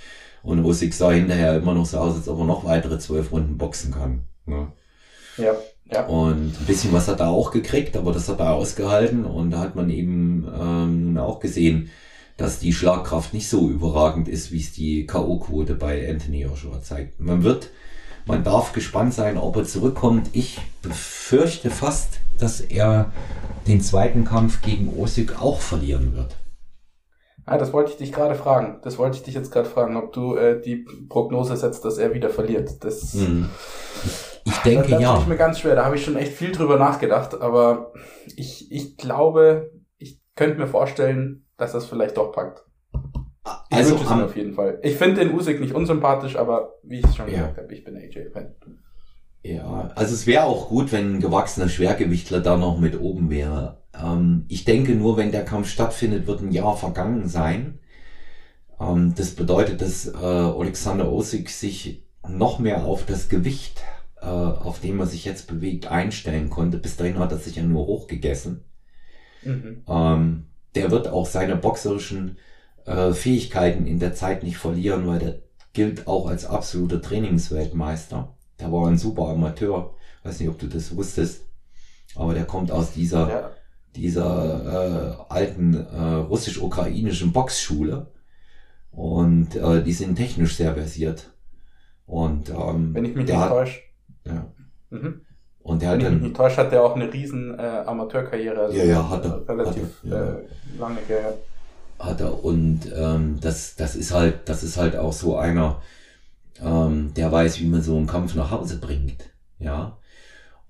Und 0.42 0.64
Usyk 0.64 0.92
sah 0.92 1.12
hinterher 1.12 1.57
immer 1.57 1.75
noch 1.75 1.87
so 1.87 1.99
aus, 1.99 2.16
als 2.16 2.29
ob 2.29 2.40
er 2.40 2.45
noch 2.45 2.64
weitere 2.64 2.99
zwölf 2.99 3.31
Runden 3.31 3.57
boxen 3.57 3.92
kann. 3.92 4.23
Ne? 4.47 4.73
Ja. 5.38 5.55
Ja. 5.92 6.07
Und 6.07 6.59
ein 6.59 6.66
bisschen 6.66 6.92
was 6.92 7.07
hat 7.09 7.21
er 7.21 7.29
auch 7.29 7.51
gekriegt, 7.51 7.97
aber 7.97 8.12
das 8.12 8.29
hat 8.29 8.40
er 8.40 8.55
ausgehalten 8.55 9.25
und 9.25 9.51
da 9.51 9.59
hat 9.61 9.77
man 9.77 9.90
eben 9.90 10.49
ähm, 10.59 11.18
auch 11.18 11.38
gesehen, 11.38 11.90
dass 12.37 12.59
die 12.59 12.73
Schlagkraft 12.73 13.35
nicht 13.35 13.49
so 13.49 13.68
überragend 13.68 14.27
ist, 14.27 14.53
wie 14.53 14.61
es 14.61 14.73
die 14.73 15.07
K.O.-Quote 15.07 15.75
bei 15.75 16.09
Anthony 16.09 16.42
Joshua 16.42 16.81
zeigt. 16.81 17.21
Man 17.21 17.45
wird, 17.45 17.71
man 18.27 18.45
darf 18.45 18.73
gespannt 18.73 19.15
sein, 19.15 19.39
ob 19.39 19.57
er 19.57 19.65
zurückkommt. 19.65 20.31
Ich 20.33 20.61
befürchte 20.83 21.71
fast, 21.71 22.21
dass 22.39 22.61
er 22.61 23.11
den 23.67 23.81
zweiten 23.81 24.25
Kampf 24.25 24.63
gegen 24.63 24.89
Osik 24.97 25.41
auch 25.41 25.61
verlieren 25.61 26.17
wird. 26.17 26.37
Ah, 27.45 27.59
das 27.59 27.73
wollte 27.73 27.91
ich 27.91 27.97
dich 27.97 28.13
gerade 28.13 28.35
fragen. 28.35 28.81
Das 28.83 28.99
wollte 28.99 29.17
ich 29.17 29.25
dich 29.25 29.35
jetzt 29.35 29.51
gerade 29.51 29.69
fragen, 29.69 29.97
ob 29.97 30.13
du 30.13 30.37
äh, 30.37 30.61
die 30.61 30.87
Prognose 31.09 31.57
setzt, 31.57 31.85
dass 31.85 31.99
er 31.99 32.15
wieder 32.15 32.31
verliert. 32.31 32.85
Das. 32.85 33.15
Mhm. 33.15 33.49
Ich 34.45 34.57
denke 34.59 34.89
da, 34.89 34.97
da 34.97 35.01
ja. 35.01 35.13
Das 35.13 35.23
ist 35.23 35.29
mir 35.29 35.37
ganz 35.37 35.59
schwer. 35.59 35.75
Da 35.75 35.85
habe 35.85 35.97
ich 35.97 36.05
schon 36.05 36.17
echt 36.17 36.33
viel 36.33 36.53
drüber 36.53 36.79
nachgedacht. 36.79 37.41
Aber 37.41 37.93
ich, 38.37 38.71
ich 38.71 38.97
glaube, 38.97 39.73
ich 39.99 40.21
könnte 40.37 40.59
mir 40.59 40.69
vorstellen, 40.69 41.47
dass 41.57 41.73
das 41.73 41.87
vielleicht 41.87 42.17
doch 42.17 42.31
packt. 42.31 42.65
Ich 43.45 43.77
also 43.77 43.97
es 43.97 44.03
mir 44.03 44.25
auf 44.25 44.37
jeden 44.37 44.55
Fall. 44.55 44.79
Ich 44.83 44.97
finde 44.97 45.25
den 45.25 45.35
Usyk 45.35 45.61
nicht 45.61 45.75
unsympathisch, 45.75 46.37
aber 46.37 46.75
wie 46.83 47.01
ich 47.01 47.05
es 47.05 47.17
schon 47.17 47.27
ja. 47.27 47.39
gesagt 47.39 47.59
habe, 47.59 47.75
ich 47.75 47.85
bin 47.85 47.97
AJ-Fan. 47.97 48.55
Ja, 49.43 49.91
also 49.97 50.15
es 50.15 50.27
wäre 50.27 50.45
auch 50.45 50.69
gut, 50.69 50.93
wenn 50.93 51.17
ein 51.17 51.21
gewachsener 51.21 51.69
Schwergewichtler 51.69 52.41
da 52.41 52.57
noch 52.57 52.79
mit 52.79 53.01
oben 53.01 53.31
wäre. 53.31 53.83
Ähm, 54.01 54.45
ich 54.49 54.65
denke 54.65 54.93
nur, 54.93 55.17
wenn 55.17 55.33
der 55.33 55.45
Kampf 55.45 55.69
stattfindet, 55.69 56.29
wird 56.29 56.43
ein 56.43 56.53
Jahr 56.53 56.77
vergangen 56.77 57.27
sein. 57.27 57.81
Ähm, 58.79 59.15
das 59.17 59.33
bedeutet, 59.33 59.81
dass 59.81 60.07
äh, 60.07 60.17
Alexander 60.17 61.11
Osik 61.11 61.51
sich 61.51 62.07
noch 62.29 62.61
mehr 62.61 62.85
auf 62.85 63.05
das 63.05 63.29
Gewicht 63.29 63.83
äh, 64.23 64.27
auf 64.27 64.81
dem 64.81 65.01
er 65.01 65.07
sich 65.07 65.25
jetzt 65.25 65.49
bewegt, 65.49 65.89
einstellen 65.89 66.49
konnte. 66.49 66.79
Bis 66.79 66.97
dahin 66.97 67.19
hat 67.19 67.33
er 67.33 67.39
sich 67.39 67.57
ja 67.57 67.63
nur 67.65 67.87
hochgegessen. 67.87 68.65
Mhm. 69.43 69.83
Ähm, 69.89 70.45
der 70.75 70.91
wird 70.91 71.09
auch 71.09 71.27
seine 71.27 71.57
boxerischen 71.57 72.39
äh, 72.87 73.12
Fähigkeiten 73.12 73.87
in 73.87 73.99
der 73.99 74.14
Zeit 74.14 74.42
nicht 74.42 74.57
verlieren, 74.57 75.07
weil 75.07 75.18
der 75.18 75.38
gilt 75.73 76.07
auch 76.07 76.29
als 76.29 76.45
absoluter 76.45 77.01
Trainingsweltmeister. 77.01 78.35
Der 78.61 78.73
war 78.73 78.88
ein 78.88 78.99
super 78.99 79.29
Amateur. 79.29 79.95
Weiß 80.23 80.38
nicht, 80.40 80.49
ob 80.49 80.59
du 80.59 80.66
das 80.66 80.95
wusstest. 80.95 81.47
Aber 82.14 82.35
der 82.35 82.45
kommt 82.45 82.71
aus 82.71 82.92
dieser, 82.92 83.29
ja. 83.29 83.51
dieser 83.97 85.27
äh, 85.29 85.33
alten 85.33 85.75
äh, 85.75 86.14
russisch-ukrainischen 86.29 87.33
Boxschule. 87.33 88.09
Und 88.90 89.57
äh, 89.57 89.83
die 89.83 89.95
sind 89.95 90.16
technisch 90.16 90.57
sehr 90.57 90.75
versiert. 90.75 91.31
Und 92.05 92.51
ähm, 92.51 92.95
wenn 92.95 93.07
ich 93.07 93.14
mich 93.14 93.27
nicht 93.27 93.49
täusche, 93.49 93.81
ja. 94.27 94.53
Mhm. 94.90 95.23
Und 95.61 95.81
der 95.81 95.92
Wenn 95.92 96.01
hat 96.01 96.07
dann, 96.07 96.16
ich 96.16 96.23
nicht 96.23 96.37
täusche, 96.37 96.57
hat 96.59 96.73
der 96.73 96.83
auch 96.83 96.95
eine 96.95 97.11
riesen 97.11 97.59
äh, 97.59 97.62
Amateurkarriere. 97.62 98.61
Also 98.61 98.77
ja, 98.77 98.85
ja, 98.85 99.09
hat 99.09 99.25
er. 99.25 99.49
Relativ 99.49 100.03
hat 100.05 100.11
er, 100.11 100.11
ja. 100.11 100.33
äh, 100.35 100.42
lange 100.79 101.01
gehabt. 101.09 101.38
Hat 102.03 102.21
er. 102.21 102.45
Und 102.45 102.81
ähm, 102.95 103.38
das, 103.41 103.77
das 103.77 103.95
ist 103.95 104.12
halt, 104.12 104.49
das 104.49 104.65
ist 104.65 104.77
halt 104.77 104.97
auch 104.97 105.12
so 105.12 105.37
einer, 105.37 105.81
ähm, 106.61 107.15
der 107.15 107.31
weiß, 107.31 107.61
wie 107.61 107.67
man 107.67 107.83
so 107.83 107.97
einen 107.97 108.09
Kampf 108.09 108.35
nach 108.35 108.51
Hause 108.51 108.79
bringt. 108.79 109.31
Ja. 109.61 109.99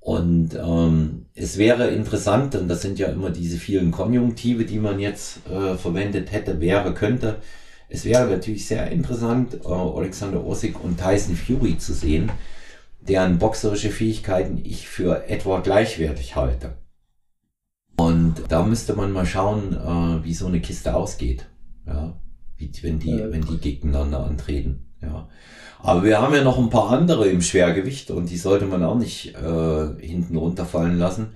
Und 0.01 0.55
ähm, 0.55 1.27
es 1.35 1.59
wäre 1.59 1.89
interessant, 1.89 2.55
und 2.57 2.69
das 2.69 2.83
sind 2.83 2.99
ja 2.99 3.07
immer 3.09 3.31
diese 3.31 3.57
vielen 3.57 3.93
Konjunktive, 3.93 4.65
die 4.65 4.79
man 4.79 4.99
jetzt 4.99 5.49
äh, 5.49 5.77
verwendet 5.77 6.33
hätte, 6.33 6.61
wäre, 6.61 6.93
könnte. 6.93 7.37
Es 7.89 8.05
wäre 8.05 8.27
natürlich 8.27 8.67
sehr 8.67 8.91
interessant, 8.91 9.55
äh, 9.65 9.69
Alexander 9.69 10.45
Osik 10.45 10.83
und 10.83 10.99
Tyson 10.99 11.37
Fury 11.37 11.79
zu 11.79 11.95
sehen, 11.95 12.31
deren 13.01 13.39
boxerische 13.39 13.91
Fähigkeiten 13.91 14.61
ich 14.65 14.89
für 14.89 15.29
etwa 15.29 15.61
gleichwertig 15.61 16.37
halte. 16.37 16.75
Und 17.97 18.35
da 18.49 18.63
müsste 18.63 18.95
man 18.95 19.13
mal 19.13 19.27
schauen, 19.27 19.75
äh, 19.75 20.25
wie 20.25 20.35
so 20.35 20.47
eine 20.47 20.61
Kiste 20.61 20.95
ausgeht. 20.95 21.49
Ja, 21.87 22.17
wie, 22.57 22.71
wenn 22.83 22.99
die, 22.99 23.17
ja. 23.17 23.31
wenn 23.31 23.43
die 23.43 23.59
gegeneinander 23.59 24.25
antreten. 24.25 24.87
Ja. 25.01 25.29
Aber 25.81 26.05
wir 26.05 26.21
haben 26.21 26.35
ja 26.35 26.45
noch 26.45 26.59
ein 26.59 26.71
paar 26.71 26.91
andere 26.91 27.29
im 27.29 27.43
Schwergewicht 27.43 28.11
und 28.11 28.31
die 28.31 28.37
sollte 28.37 28.67
man 28.67 28.85
auch 28.85 28.97
nicht 28.97 29.35
äh, 29.35 29.89
hinten 29.99 30.37
runterfallen 30.37 30.97
lassen. 30.97 31.35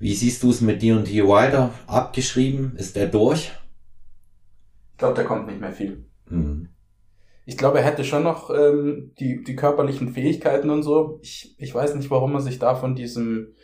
Wie 0.00 0.14
siehst 0.14 0.42
du 0.42 0.50
es 0.50 0.60
mit 0.60 0.82
dir 0.82 0.96
und 0.96 1.06
hier 1.06 1.28
weiter? 1.28 1.70
Abgeschrieben? 1.86 2.74
Ist 2.76 2.96
der 2.96 3.06
durch? 3.06 3.52
Ich 4.92 4.98
glaube, 4.98 5.14
der 5.14 5.24
kommt 5.24 5.46
nicht 5.46 5.60
mehr 5.60 5.72
viel. 5.72 6.04
Mhm. 6.28 6.68
Ich 7.46 7.56
glaube, 7.56 7.78
er 7.78 7.84
hätte 7.84 8.04
schon 8.04 8.22
noch 8.22 8.50
ähm, 8.50 9.12
die, 9.18 9.44
die 9.44 9.54
körperlichen 9.54 10.08
Fähigkeiten 10.08 10.70
und 10.70 10.82
so. 10.82 11.20
Ich, 11.22 11.54
ich 11.58 11.74
weiß 11.74 11.94
nicht, 11.94 12.10
warum 12.10 12.34
er 12.34 12.40
sich 12.40 12.58
da 12.58 12.74
von 12.74 12.94
diesem 12.94 13.54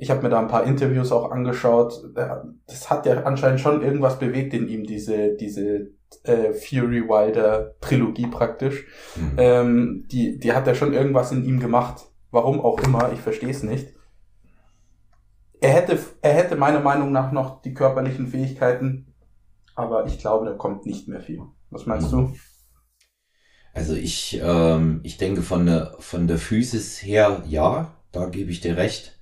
ich 0.00 0.10
habe 0.10 0.22
mir 0.22 0.30
da 0.30 0.40
ein 0.40 0.48
paar 0.48 0.64
Interviews 0.64 1.12
auch 1.12 1.30
angeschaut. 1.30 2.02
Das 2.14 2.88
hat 2.88 3.04
ja 3.04 3.22
anscheinend 3.24 3.60
schon 3.60 3.82
irgendwas 3.82 4.18
bewegt 4.18 4.54
in 4.54 4.66
ihm, 4.66 4.84
diese, 4.84 5.36
diese 5.36 5.90
äh, 6.24 6.54
Fury 6.54 7.06
Wilder 7.06 7.74
Trilogie 7.82 8.26
praktisch. 8.26 8.86
Mhm. 9.14 9.32
Ähm, 9.36 10.04
die, 10.10 10.38
die 10.38 10.54
hat 10.54 10.66
ja 10.66 10.74
schon 10.74 10.94
irgendwas 10.94 11.32
in 11.32 11.44
ihm 11.44 11.60
gemacht. 11.60 12.06
Warum 12.30 12.60
auch 12.62 12.80
immer, 12.80 13.12
ich 13.12 13.20
verstehe 13.20 13.50
es 13.50 13.62
nicht. 13.62 13.92
Er 15.60 15.72
hätte, 15.74 15.98
er 16.22 16.32
hätte 16.32 16.56
meiner 16.56 16.80
Meinung 16.80 17.12
nach 17.12 17.30
noch 17.30 17.60
die 17.60 17.74
körperlichen 17.74 18.26
Fähigkeiten, 18.26 19.12
aber 19.74 20.06
ich 20.06 20.18
glaube, 20.18 20.46
da 20.46 20.54
kommt 20.54 20.86
nicht 20.86 21.08
mehr 21.08 21.20
viel. 21.20 21.42
Was 21.68 21.84
meinst 21.84 22.10
mhm. 22.10 22.16
du? 22.16 22.34
Also 23.74 23.94
ich, 23.94 24.40
ähm, 24.42 25.00
ich 25.02 25.18
denke 25.18 25.42
von 25.42 25.66
der, 25.66 25.94
von 25.98 26.26
der 26.26 26.38
Physis 26.38 27.02
her, 27.02 27.42
ja, 27.46 27.92
da 28.12 28.26
gebe 28.26 28.50
ich 28.50 28.60
dir 28.60 28.78
recht 28.78 29.19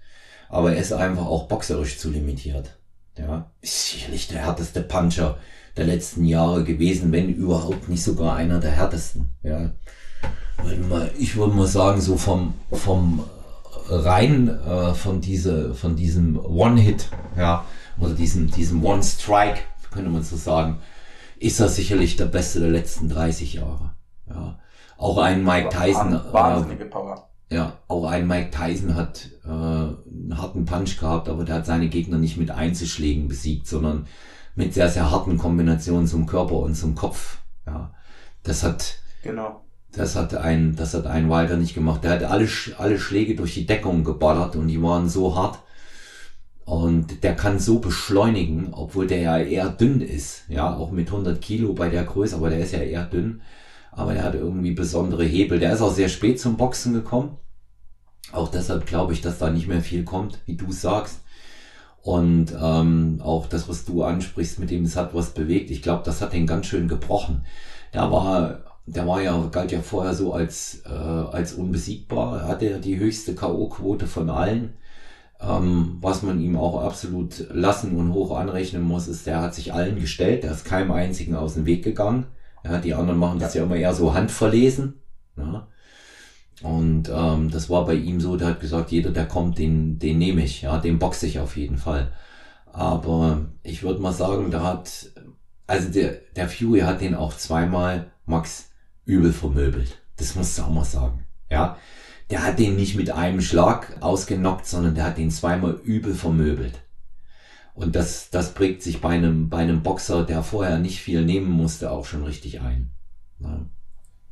aber 0.48 0.72
er 0.72 0.80
ist 0.80 0.92
einfach 0.92 1.26
auch 1.26 1.48
boxerisch 1.48 1.98
zu 1.98 2.10
limitiert. 2.10 2.78
Ja, 3.16 3.50
ist 3.60 3.90
sicherlich 3.90 4.28
der 4.28 4.44
härteste 4.44 4.80
Puncher 4.80 5.38
der 5.76 5.86
letzten 5.86 6.24
Jahre 6.24 6.64
gewesen, 6.64 7.12
wenn 7.12 7.34
überhaupt 7.34 7.88
nicht 7.88 8.02
sogar 8.02 8.36
einer 8.36 8.60
der 8.60 8.70
härtesten. 8.70 9.28
Ja, 9.42 9.70
ich 11.18 11.36
würde 11.36 11.54
mal 11.54 11.66
sagen, 11.66 12.00
so 12.00 12.16
vom, 12.16 12.54
vom 12.70 13.24
rein 13.88 14.48
äh, 14.48 14.94
von 14.94 15.20
diese, 15.20 15.74
von 15.74 15.96
diesem 15.96 16.38
One-Hit, 16.38 17.08
ja, 17.36 17.64
oder 17.98 18.14
diesem, 18.14 18.50
diesem 18.50 18.84
One-Strike, 18.84 19.60
könnte 19.90 20.10
man 20.10 20.22
so 20.22 20.36
sagen, 20.36 20.78
ist 21.38 21.60
er 21.60 21.68
sicherlich 21.68 22.16
der 22.16 22.26
Beste 22.26 22.60
der 22.60 22.70
letzten 22.70 23.08
30 23.08 23.54
Jahre. 23.54 23.92
Ja. 24.28 24.58
Auch 24.96 25.18
ein 25.18 25.44
Mike 25.44 25.68
Tyson. 25.70 26.20
Wahnsinnige 26.32 26.86
Power. 26.86 27.27
Ja, 27.50 27.78
auch 27.88 28.04
ein 28.04 28.26
Mike 28.26 28.50
Tyson 28.50 28.94
hat 28.94 29.30
äh, 29.44 29.48
einen 29.48 30.34
harten 30.36 30.66
Punch 30.66 30.98
gehabt, 30.98 31.28
aber 31.28 31.44
der 31.44 31.56
hat 31.56 31.66
seine 31.66 31.88
Gegner 31.88 32.18
nicht 32.18 32.36
mit 32.36 32.50
Einzelschlägen 32.50 33.26
besiegt, 33.26 33.66
sondern 33.66 34.06
mit 34.54 34.74
sehr, 34.74 34.90
sehr 34.90 35.10
harten 35.10 35.38
Kombinationen 35.38 36.06
zum 36.06 36.26
Körper 36.26 36.56
und 36.56 36.74
zum 36.74 36.94
Kopf. 36.94 37.38
Ja, 37.66 37.94
das 38.42 38.62
hat, 38.62 38.98
genau. 39.22 39.64
das 39.92 40.14
hat 40.14 40.34
ein, 40.34 40.76
das 40.76 40.92
hat 40.92 41.06
ein 41.06 41.30
Wilder 41.30 41.56
nicht 41.56 41.74
gemacht. 41.74 42.04
Der 42.04 42.10
hat 42.10 42.24
alle, 42.24 42.48
alle 42.76 42.98
Schläge 42.98 43.34
durch 43.34 43.54
die 43.54 43.66
Deckung 43.66 44.04
geballert 44.04 44.54
und 44.56 44.68
die 44.68 44.82
waren 44.82 45.08
so 45.08 45.34
hart. 45.34 45.60
Und 46.66 47.24
der 47.24 47.34
kann 47.34 47.58
so 47.58 47.78
beschleunigen, 47.78 48.74
obwohl 48.74 49.06
der 49.06 49.20
ja 49.20 49.38
eher 49.38 49.70
dünn 49.70 50.02
ist. 50.02 50.42
Ja, 50.48 50.76
auch 50.76 50.90
mit 50.90 51.06
100 51.06 51.40
Kilo 51.40 51.72
bei 51.72 51.88
der 51.88 52.04
Größe, 52.04 52.36
aber 52.36 52.50
der 52.50 52.60
ist 52.60 52.72
ja 52.72 52.80
eher 52.80 53.04
dünn 53.04 53.40
aber 53.92 54.14
er 54.14 54.24
hat 54.24 54.34
irgendwie 54.34 54.72
besondere 54.72 55.24
Hebel. 55.24 55.58
Der 55.58 55.72
ist 55.72 55.82
auch 55.82 55.92
sehr 55.92 56.08
spät 56.08 56.40
zum 56.40 56.56
Boxen 56.56 56.94
gekommen. 56.94 57.36
Auch 58.32 58.50
deshalb 58.50 58.86
glaube 58.86 59.12
ich, 59.12 59.20
dass 59.20 59.38
da 59.38 59.50
nicht 59.50 59.68
mehr 59.68 59.80
viel 59.80 60.04
kommt, 60.04 60.38
wie 60.46 60.56
du 60.56 60.70
sagst. 60.70 61.20
Und 62.02 62.54
ähm, 62.60 63.20
auch 63.22 63.46
das, 63.46 63.68
was 63.68 63.84
du 63.84 64.02
ansprichst, 64.02 64.58
mit 64.58 64.70
dem 64.70 64.84
es 64.84 64.96
hat 64.96 65.14
was 65.14 65.30
bewegt. 65.30 65.70
Ich 65.70 65.82
glaube, 65.82 66.02
das 66.04 66.20
hat 66.20 66.32
den 66.32 66.46
ganz 66.46 66.66
schön 66.66 66.88
gebrochen. 66.88 67.44
Der 67.92 68.10
war, 68.12 68.60
der 68.86 69.06
war 69.06 69.20
ja, 69.22 69.46
galt 69.50 69.72
ja 69.72 69.80
vorher 69.80 70.14
so 70.14 70.32
als, 70.32 70.82
äh, 70.86 70.88
als 70.88 71.54
unbesiegbar. 71.54 72.42
Er 72.42 72.48
hatte 72.48 72.70
ja 72.70 72.78
die 72.78 72.98
höchste 72.98 73.34
K.O.-Quote 73.34 74.06
von 74.06 74.30
allen. 74.30 74.74
Ähm, 75.40 75.98
was 76.00 76.22
man 76.22 76.40
ihm 76.40 76.56
auch 76.56 76.82
absolut 76.82 77.46
lassen 77.50 77.96
und 77.96 78.12
hoch 78.12 78.36
anrechnen 78.36 78.82
muss, 78.82 79.08
ist, 79.08 79.26
der 79.26 79.40
hat 79.40 79.54
sich 79.54 79.72
allen 79.72 80.00
gestellt. 80.00 80.44
Der 80.44 80.52
ist 80.52 80.64
keinem 80.64 80.92
einzigen 80.92 81.34
aus 81.34 81.54
dem 81.54 81.66
Weg 81.66 81.84
gegangen. 81.84 82.26
Ja, 82.64 82.78
die 82.78 82.94
anderen 82.94 83.18
machen 83.18 83.38
das 83.38 83.54
ja 83.54 83.62
immer 83.62 83.76
eher 83.76 83.94
so 83.94 84.14
handverlesen. 84.14 85.00
Ja. 85.36 85.68
Und 86.62 87.10
ähm, 87.12 87.50
das 87.50 87.70
war 87.70 87.84
bei 87.86 87.94
ihm 87.94 88.20
so, 88.20 88.36
der 88.36 88.48
hat 88.48 88.60
gesagt, 88.60 88.90
jeder, 88.90 89.10
der 89.10 89.26
kommt, 89.26 89.58
den, 89.58 89.98
den 89.98 90.18
nehme 90.18 90.42
ich, 90.42 90.62
ja, 90.62 90.78
den 90.78 90.98
boxe 90.98 91.26
ich 91.26 91.38
auf 91.38 91.56
jeden 91.56 91.78
Fall. 91.78 92.12
Aber 92.72 93.46
ich 93.62 93.82
würde 93.82 94.00
mal 94.00 94.12
sagen, 94.12 94.50
da 94.50 94.62
hat, 94.62 95.10
also 95.66 95.88
der, 95.90 96.18
der 96.34 96.48
Fury 96.48 96.80
hat 96.80 97.00
den 97.00 97.14
auch 97.14 97.36
zweimal 97.36 98.10
Max 98.26 98.70
übel 99.04 99.32
vermöbelt. 99.32 100.00
Das 100.16 100.34
musst 100.34 100.58
du 100.58 100.62
auch 100.62 100.70
mal 100.70 100.84
sagen. 100.84 101.24
Ja. 101.50 101.76
Der 102.30 102.44
hat 102.44 102.58
den 102.58 102.76
nicht 102.76 102.94
mit 102.94 103.10
einem 103.10 103.40
Schlag 103.40 103.96
ausgenockt, 104.00 104.66
sondern 104.66 104.94
der 104.94 105.04
hat 105.04 105.16
den 105.16 105.30
zweimal 105.30 105.80
übel 105.82 106.14
vermöbelt. 106.14 106.82
Und 107.78 107.94
das, 107.94 108.30
das 108.30 108.54
prägt 108.54 108.82
sich 108.82 109.00
bei 109.00 109.10
einem, 109.10 109.48
bei 109.48 109.58
einem 109.58 109.82
Boxer, 109.82 110.24
der 110.24 110.42
vorher 110.42 110.78
nicht 110.78 111.00
viel 111.00 111.24
nehmen 111.24 111.50
musste, 111.50 111.92
auch 111.92 112.04
schon 112.04 112.24
richtig 112.24 112.60
ein. 112.60 112.90
Ja. 113.38 113.66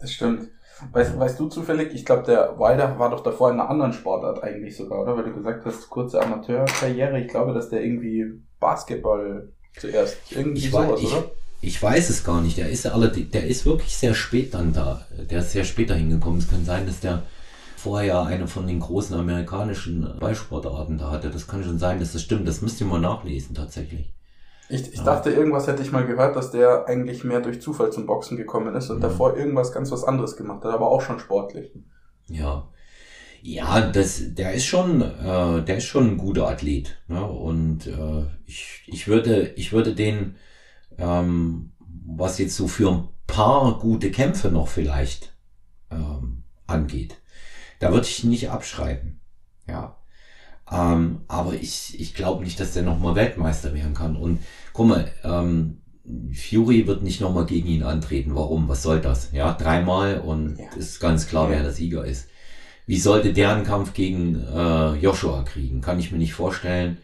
Das 0.00 0.12
stimmt. 0.12 0.48
Weißt, 0.92 1.18
weißt 1.18 1.40
du 1.40 1.48
zufällig, 1.48 1.94
ich 1.94 2.04
glaube, 2.04 2.24
der 2.24 2.58
Wilder 2.58 2.98
war 2.98 3.08
doch 3.08 3.22
davor 3.22 3.50
in 3.50 3.60
einer 3.60 3.70
anderen 3.70 3.92
Sportart 3.92 4.42
eigentlich 4.42 4.76
sogar, 4.76 5.00
oder? 5.00 5.16
Weil 5.16 5.24
du 5.24 5.34
gesagt 5.34 5.64
hast, 5.64 5.88
kurze 5.88 6.20
Amateurkarriere. 6.20 7.20
Ich 7.20 7.28
glaube, 7.28 7.54
dass 7.54 7.70
der 7.70 7.82
irgendwie 7.82 8.26
Basketball 8.60 9.48
zuerst 9.78 10.18
irgendwie 10.30 10.66
ich 10.66 10.70
sowas, 10.70 11.00
ich, 11.00 11.12
oder? 11.12 11.24
Ich 11.62 11.82
weiß 11.82 12.10
es 12.10 12.24
gar 12.24 12.42
nicht. 12.42 12.58
Der 12.58 12.68
ist 12.68 12.84
der 12.84 13.46
ist 13.46 13.64
wirklich 13.64 13.96
sehr 13.96 14.14
spät 14.14 14.52
dann 14.54 14.72
da. 14.72 15.06
Der 15.30 15.38
ist 15.38 15.52
sehr 15.52 15.64
später 15.64 15.94
hingekommen. 15.94 16.40
Es 16.40 16.50
kann 16.50 16.64
sein, 16.64 16.86
dass 16.86 17.00
der 17.00 17.22
vorher 17.76 18.22
eine 18.22 18.48
von 18.48 18.66
den 18.66 18.80
großen 18.80 19.16
amerikanischen 19.16 20.16
Ballsportarten 20.18 20.98
da 20.98 21.10
hatte. 21.10 21.30
Das 21.30 21.46
kann 21.46 21.62
schon 21.62 21.78
sein, 21.78 22.00
dass 22.00 22.12
das 22.12 22.22
stimmt. 22.22 22.48
Das 22.48 22.62
müsst 22.62 22.80
ihr 22.80 22.86
mal 22.86 23.00
nachlesen 23.00 23.54
tatsächlich. 23.54 24.12
Ich, 24.68 24.92
ich 24.92 24.98
ja. 24.98 25.04
dachte, 25.04 25.30
irgendwas 25.30 25.66
hätte 25.66 25.82
ich 25.82 25.92
mal 25.92 26.06
gehört, 26.06 26.34
dass 26.34 26.50
der 26.50 26.88
eigentlich 26.88 27.22
mehr 27.22 27.40
durch 27.40 27.60
Zufall 27.62 27.92
zum 27.92 28.06
Boxen 28.06 28.36
gekommen 28.36 28.74
ist 28.74 28.90
und 28.90 28.98
mhm. 28.98 29.02
davor 29.02 29.36
irgendwas 29.36 29.72
ganz 29.72 29.92
was 29.92 30.04
anderes 30.04 30.36
gemacht 30.36 30.64
hat, 30.64 30.72
aber 30.72 30.88
auch 30.90 31.00
schon 31.00 31.20
sportlich. 31.20 31.70
Ja. 32.28 32.68
Ja, 33.42 33.80
das, 33.80 34.34
der 34.34 34.54
ist 34.54 34.66
schon, 34.66 35.02
äh, 35.02 35.62
der 35.62 35.76
ist 35.76 35.84
schon 35.84 36.08
ein 36.08 36.18
guter 36.18 36.48
Athlet. 36.48 36.98
Ne? 37.06 37.24
Und 37.24 37.86
äh, 37.86 38.24
ich, 38.44 38.82
ich 38.86 39.06
würde, 39.06 39.52
ich 39.54 39.72
würde 39.72 39.94
den, 39.94 40.34
ähm, 40.98 41.70
was 41.78 42.38
jetzt 42.38 42.56
so 42.56 42.66
für 42.66 42.90
ein 42.90 43.08
paar 43.28 43.78
gute 43.78 44.10
Kämpfe 44.10 44.48
noch 44.48 44.66
vielleicht 44.66 45.36
ähm, 45.92 46.42
angeht, 46.66 47.18
da 47.78 47.92
würde 47.92 48.06
ich 48.06 48.24
ihn 48.24 48.30
nicht 48.30 48.50
abschreiben. 48.50 49.20
Ja. 49.68 49.96
Ähm, 50.70 51.20
aber 51.28 51.54
ich, 51.54 51.98
ich 51.98 52.14
glaube 52.14 52.44
nicht, 52.44 52.58
dass 52.58 52.72
der 52.72 52.82
nochmal 52.82 53.14
Weltmeister 53.14 53.74
werden 53.74 53.94
kann. 53.94 54.16
Und 54.16 54.40
guck 54.72 54.88
mal, 54.88 55.10
ähm, 55.22 55.82
Fury 56.32 56.86
wird 56.86 57.02
nicht 57.02 57.20
nochmal 57.20 57.46
gegen 57.46 57.68
ihn 57.68 57.82
antreten. 57.82 58.34
Warum? 58.34 58.68
Was 58.68 58.82
soll 58.82 59.00
das? 59.00 59.30
Ja, 59.32 59.52
dreimal 59.52 60.20
und 60.20 60.58
ja. 60.58 60.66
ist 60.76 61.00
ganz 61.00 61.26
klar, 61.28 61.50
wer 61.50 61.62
der 61.62 61.72
Sieger 61.72 62.04
ist. 62.04 62.28
Wie 62.86 62.98
sollte 62.98 63.32
der 63.32 63.54
einen 63.54 63.64
Kampf 63.64 63.94
gegen 63.94 64.40
äh, 64.40 64.94
Joshua 64.94 65.42
kriegen? 65.42 65.80
Kann 65.80 65.98
ich 65.98 66.12
mir 66.12 66.18
nicht 66.18 66.34
vorstellen. 66.34 66.98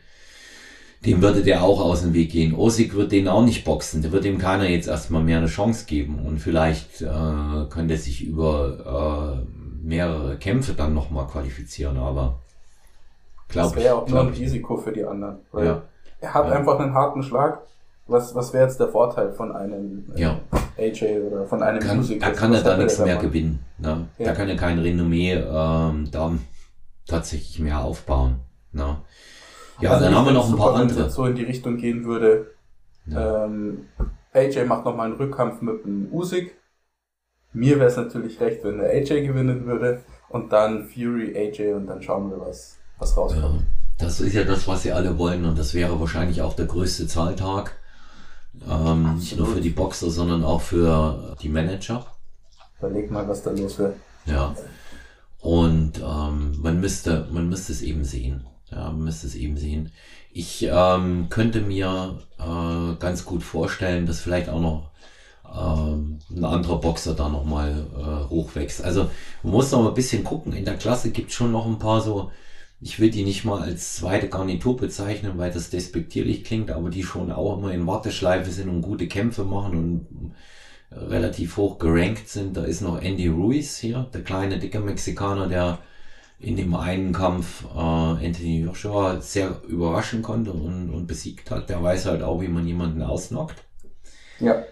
Dem 1.04 1.20
würde 1.20 1.42
der 1.42 1.64
auch 1.64 1.80
aus 1.80 2.02
dem 2.02 2.14
Weg 2.14 2.30
gehen. 2.30 2.54
Osik 2.54 2.94
wird 2.94 3.10
den 3.10 3.26
auch 3.26 3.44
nicht 3.44 3.64
boxen. 3.64 4.02
Der 4.02 4.12
wird 4.12 4.24
ihm 4.24 4.38
keiner 4.38 4.68
jetzt 4.68 4.86
erstmal 4.86 5.24
mehr 5.24 5.38
eine 5.38 5.48
Chance 5.48 5.86
geben. 5.86 6.20
Und 6.20 6.38
vielleicht 6.38 7.02
äh, 7.02 7.66
könnte 7.68 7.94
er 7.94 7.98
sich 7.98 8.22
über 8.22 9.42
äh, 9.44 9.61
mehrere 9.82 10.36
Kämpfe 10.38 10.74
dann 10.74 10.94
nochmal 10.94 11.26
qualifizieren, 11.26 11.98
aber 11.98 12.38
glaube 13.48 13.74
Das 13.74 13.84
wäre 13.84 13.94
auch 13.96 14.08
nur 14.08 14.20
ein 14.20 14.28
Risiko 14.28 14.76
für 14.76 14.92
die 14.92 15.04
anderen. 15.04 15.38
Ja. 15.54 15.82
Er 16.20 16.34
hat 16.34 16.48
ja. 16.48 16.52
einfach 16.52 16.78
einen 16.78 16.94
harten 16.94 17.22
Schlag. 17.22 17.60
Was, 18.06 18.34
was 18.34 18.52
wäre 18.52 18.64
jetzt 18.64 18.80
der 18.80 18.88
Vorteil 18.88 19.32
von 19.32 19.54
einem 19.54 20.04
äh, 20.14 20.20
ja. 20.20 20.40
AJ 20.76 21.20
oder 21.20 21.46
von 21.46 21.62
einem 21.62 21.80
kann, 21.80 21.96
Musiker? 21.98 22.26
Da 22.26 22.32
kann 22.32 22.52
er 22.52 22.62
da 22.62 22.76
nichts 22.76 22.98
mehr 22.98 23.16
gewinnen. 23.16 23.64
Ne? 23.78 24.08
Ja. 24.18 24.26
Da 24.26 24.32
kann 24.34 24.48
er 24.48 24.56
kein 24.56 24.78
Renommee 24.78 25.34
ähm, 25.34 26.08
da 26.10 26.32
tatsächlich 27.06 27.60
mehr 27.60 27.80
aufbauen. 27.80 28.40
Ne? 28.72 28.96
Ja, 29.80 29.90
also 29.92 30.04
dann 30.04 30.14
haben 30.14 30.26
wir 30.26 30.32
noch 30.32 30.48
ein 30.48 30.56
paar 30.56 30.74
andere. 30.74 30.98
Wenn 30.98 31.06
es 31.06 31.14
so 31.14 31.26
in 31.26 31.36
die 31.36 31.44
Richtung 31.44 31.76
gehen 31.76 32.04
würde, 32.04 32.48
ähm, 33.10 33.86
AJ 34.32 34.64
macht 34.64 34.84
nochmal 34.84 35.06
einen 35.06 35.16
Rückkampf 35.16 35.60
mit 35.62 35.84
dem 35.84 36.08
Usyk 36.12 36.52
mir 37.52 37.78
wäre 37.78 37.88
es 37.88 37.96
natürlich 37.96 38.40
recht, 38.40 38.64
wenn 38.64 38.78
der 38.78 38.90
AJ 38.90 39.26
gewinnen 39.26 39.66
würde 39.66 40.02
und 40.28 40.52
dann 40.52 40.86
Fury, 40.86 41.36
AJ 41.36 41.74
und 41.74 41.86
dann 41.86 42.02
schauen 42.02 42.30
wir, 42.30 42.40
was, 42.40 42.78
was 42.98 43.16
rauskommt. 43.16 43.60
Ja, 43.60 43.66
das 43.98 44.20
ist 44.20 44.34
ja 44.34 44.44
das, 44.44 44.66
was 44.66 44.82
sie 44.82 44.92
alle 44.92 45.18
wollen 45.18 45.44
und 45.44 45.58
das 45.58 45.74
wäre 45.74 46.00
wahrscheinlich 46.00 46.42
auch 46.42 46.54
der 46.54 46.66
größte 46.66 47.06
Zahltag. 47.06 47.76
Ähm, 48.68 49.16
nicht 49.16 49.36
nur 49.36 49.46
für 49.46 49.60
die 49.60 49.70
Boxer, 49.70 50.10
sondern 50.10 50.44
auch 50.44 50.60
für 50.60 51.36
die 51.40 51.48
Manager. 51.48 52.06
Überleg 52.78 53.10
mal, 53.10 53.26
was 53.28 53.42
da 53.42 53.50
los 53.50 53.78
wird. 53.78 53.96
Ja. 54.26 54.54
Und 55.40 55.98
ähm, 55.98 56.58
man 56.60 56.80
müsste, 56.80 57.26
man 57.32 57.48
müsste 57.48 57.72
es 57.72 57.82
eben 57.82 58.04
sehen. 58.04 58.46
Ja, 58.70 58.90
man 58.90 59.04
müsste 59.04 59.26
es 59.26 59.34
eben 59.34 59.56
sehen. 59.56 59.92
Ich 60.30 60.66
ähm, 60.70 61.26
könnte 61.28 61.60
mir 61.60 62.18
äh, 62.38 62.94
ganz 62.98 63.24
gut 63.24 63.42
vorstellen, 63.42 64.06
dass 64.06 64.20
vielleicht 64.20 64.48
auch 64.48 64.60
noch 64.60 64.90
ein 65.54 66.44
anderer 66.44 66.80
Boxer 66.80 67.14
da 67.14 67.28
nochmal 67.28 67.86
äh, 67.96 68.30
hochwächst. 68.30 68.82
Also 68.82 69.10
man 69.42 69.52
muss 69.52 69.70
noch 69.70 69.86
ein 69.86 69.94
bisschen 69.94 70.24
gucken. 70.24 70.52
In 70.52 70.64
der 70.64 70.76
Klasse 70.76 71.10
gibt 71.10 71.32
schon 71.32 71.52
noch 71.52 71.66
ein 71.66 71.78
paar 71.78 72.00
so, 72.00 72.30
ich 72.80 72.98
will 72.98 73.10
die 73.10 73.22
nicht 73.22 73.44
mal 73.44 73.60
als 73.62 73.96
zweite 73.96 74.28
Garnitur 74.28 74.76
bezeichnen, 74.76 75.36
weil 75.36 75.52
das 75.52 75.70
despektierlich 75.70 76.44
klingt, 76.44 76.70
aber 76.70 76.90
die 76.90 77.02
schon 77.02 77.30
auch 77.30 77.58
immer 77.58 77.72
in 77.72 77.86
Warteschleife 77.86 78.50
sind 78.50 78.68
und 78.68 78.82
gute 78.82 79.08
Kämpfe 79.08 79.44
machen 79.44 79.76
und 79.76 80.34
relativ 80.90 81.56
hoch 81.56 81.78
gerankt 81.78 82.28
sind. 82.28 82.56
Da 82.56 82.64
ist 82.64 82.80
noch 82.80 83.00
Andy 83.00 83.28
Ruiz 83.28 83.78
hier, 83.78 84.10
der 84.12 84.22
kleine, 84.22 84.58
dicke 84.58 84.80
Mexikaner, 84.80 85.48
der 85.48 85.78
in 86.38 86.56
dem 86.56 86.74
einen 86.74 87.12
Kampf 87.12 87.64
äh, 87.74 87.78
Anthony 87.78 88.62
Joshua 88.62 89.20
sehr 89.20 89.62
überraschen 89.68 90.22
konnte 90.22 90.52
und, 90.52 90.90
und 90.90 91.06
besiegt 91.06 91.50
hat. 91.50 91.70
Der 91.70 91.82
weiß 91.82 92.06
halt 92.06 92.22
auch, 92.22 92.40
wie 92.40 92.48
man 92.48 92.66
jemanden 92.66 93.02
ausnockt. 93.02 93.62
Ja. 94.40 94.64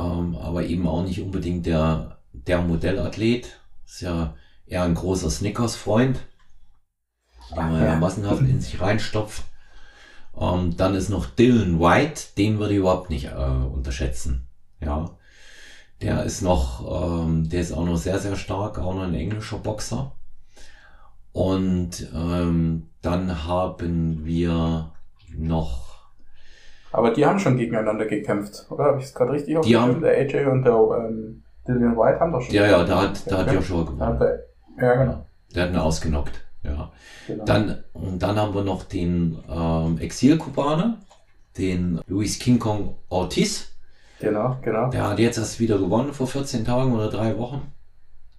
Ähm, 0.00 0.36
aber 0.36 0.64
eben 0.64 0.86
auch 0.86 1.02
nicht 1.02 1.20
unbedingt 1.20 1.66
der, 1.66 2.18
der 2.32 2.62
Modellathlet. 2.62 3.60
Ist 3.84 4.00
ja 4.02 4.34
eher 4.66 4.84
ein 4.84 4.94
großer 4.94 5.30
Snickers-Freund, 5.30 6.18
den 7.50 7.56
man 7.56 7.84
ja. 7.84 7.96
massenhaft 7.96 8.40
in 8.42 8.60
sich 8.60 8.80
reinstopft. 8.80 9.44
Ähm, 10.38 10.76
dann 10.76 10.94
ist 10.94 11.08
noch 11.08 11.26
Dylan 11.26 11.80
White, 11.80 12.22
den 12.38 12.58
würde 12.58 12.74
ich 12.74 12.80
überhaupt 12.80 13.10
nicht 13.10 13.26
äh, 13.26 13.34
unterschätzen. 13.72 14.46
Ja. 14.80 15.10
Der 16.00 16.22
ist 16.24 16.40
noch, 16.40 17.26
ähm, 17.26 17.48
der 17.50 17.60
ist 17.60 17.72
auch 17.72 17.84
noch 17.84 17.98
sehr, 17.98 18.18
sehr 18.18 18.36
stark, 18.36 18.78
auch 18.78 18.94
noch 18.94 19.02
ein 19.02 19.14
englischer 19.14 19.58
Boxer. 19.58 20.12
Und 21.32 22.08
ähm, 22.14 22.88
dann 23.02 23.44
haben 23.44 24.24
wir 24.24 24.92
noch. 25.36 25.89
Aber 26.92 27.12
die 27.12 27.24
haben 27.24 27.38
schon 27.38 27.56
gegeneinander 27.56 28.06
gekämpft, 28.06 28.66
oder? 28.70 28.84
Habe 28.84 28.98
ich 28.98 29.06
es 29.06 29.14
gerade 29.14 29.32
richtig 29.32 29.60
die 29.62 29.76
haben, 29.76 30.00
Der 30.00 30.12
AJ 30.12 30.46
und 30.46 30.64
der 30.64 30.74
ähm, 30.74 31.42
Dillian 31.66 31.96
White 31.96 32.20
haben 32.20 32.32
doch 32.32 32.42
schon. 32.42 32.54
Ja, 32.54 32.66
ja, 32.66 32.84
da 32.84 33.02
hat, 33.02 33.30
da 33.30 33.38
hat 33.38 33.52
Joshua 33.52 33.84
gewonnen. 33.84 34.18
Der, 34.18 34.44
ja, 34.80 34.94
genau. 34.94 35.26
Der 35.54 35.62
hat 35.64 35.70
ihn 35.70 35.76
ausgenockt, 35.76 36.44
ja. 36.62 36.90
Genau. 37.26 37.44
Dann, 37.44 37.84
und 37.92 38.22
dann 38.22 38.36
haben 38.36 38.54
wir 38.54 38.64
noch 38.64 38.84
den 38.84 39.38
ähm, 39.48 39.98
Exil-Kubaner, 39.98 40.98
den 41.58 42.00
Luis 42.06 42.38
King 42.38 42.58
Kong 42.58 42.96
Ortiz. 43.08 43.72
Genau, 44.18 44.58
genau. 44.62 44.90
Der 44.90 45.08
hat 45.08 45.18
jetzt 45.18 45.38
erst 45.38 45.60
wieder 45.60 45.78
gewonnen 45.78 46.12
vor 46.12 46.26
14 46.26 46.64
Tagen 46.64 46.92
oder 46.92 47.08
drei 47.08 47.38
Wochen. 47.38 47.72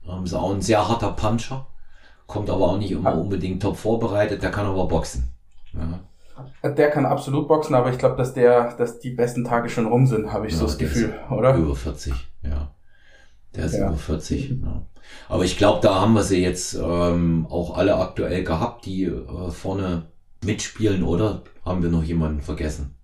Ähm, 0.07 0.25
ist 0.25 0.33
auch 0.33 0.53
ein 0.53 0.61
sehr 0.61 0.87
harter 0.87 1.11
Puncher. 1.11 1.67
Kommt 2.27 2.49
aber 2.49 2.69
auch 2.69 2.77
nicht 2.77 2.91
immer 2.91 3.17
unbedingt 3.17 3.61
top 3.61 3.77
vorbereitet. 3.77 4.43
Der 4.43 4.51
kann 4.51 4.65
aber 4.65 4.87
boxen. 4.87 5.31
Ja. 5.73 5.99
Der 6.63 6.89
kann 6.89 7.05
absolut 7.05 7.47
boxen, 7.47 7.75
aber 7.75 7.91
ich 7.91 7.97
glaube, 7.97 8.15
dass 8.15 8.33
der, 8.33 8.73
dass 8.75 8.99
die 8.99 9.11
besten 9.11 9.43
Tage 9.43 9.69
schon 9.69 9.85
rum 9.87 10.07
sind, 10.07 10.31
habe 10.31 10.47
ich 10.47 10.53
ja, 10.53 10.59
so 10.59 10.65
das 10.65 10.77
Gefühl, 10.77 11.13
oder? 11.29 11.55
Über 11.55 11.75
40, 11.75 12.13
ja. 12.43 12.73
Der 13.55 13.65
ist 13.65 13.75
ja. 13.75 13.87
über 13.87 13.97
40. 13.97 14.49
Ja. 14.61 14.85
Aber 15.27 15.43
ich 15.43 15.57
glaube, 15.57 15.79
da 15.81 16.01
haben 16.01 16.13
wir 16.13 16.23
sie 16.23 16.41
jetzt 16.41 16.73
ähm, 16.75 17.47
auch 17.49 17.77
alle 17.77 17.95
aktuell 17.95 18.43
gehabt, 18.43 18.85
die 18.85 19.05
äh, 19.05 19.51
vorne 19.51 20.07
mitspielen, 20.43 21.03
oder 21.03 21.43
haben 21.65 21.83
wir 21.83 21.89
noch 21.89 22.03
jemanden 22.03 22.41
vergessen? 22.41 22.95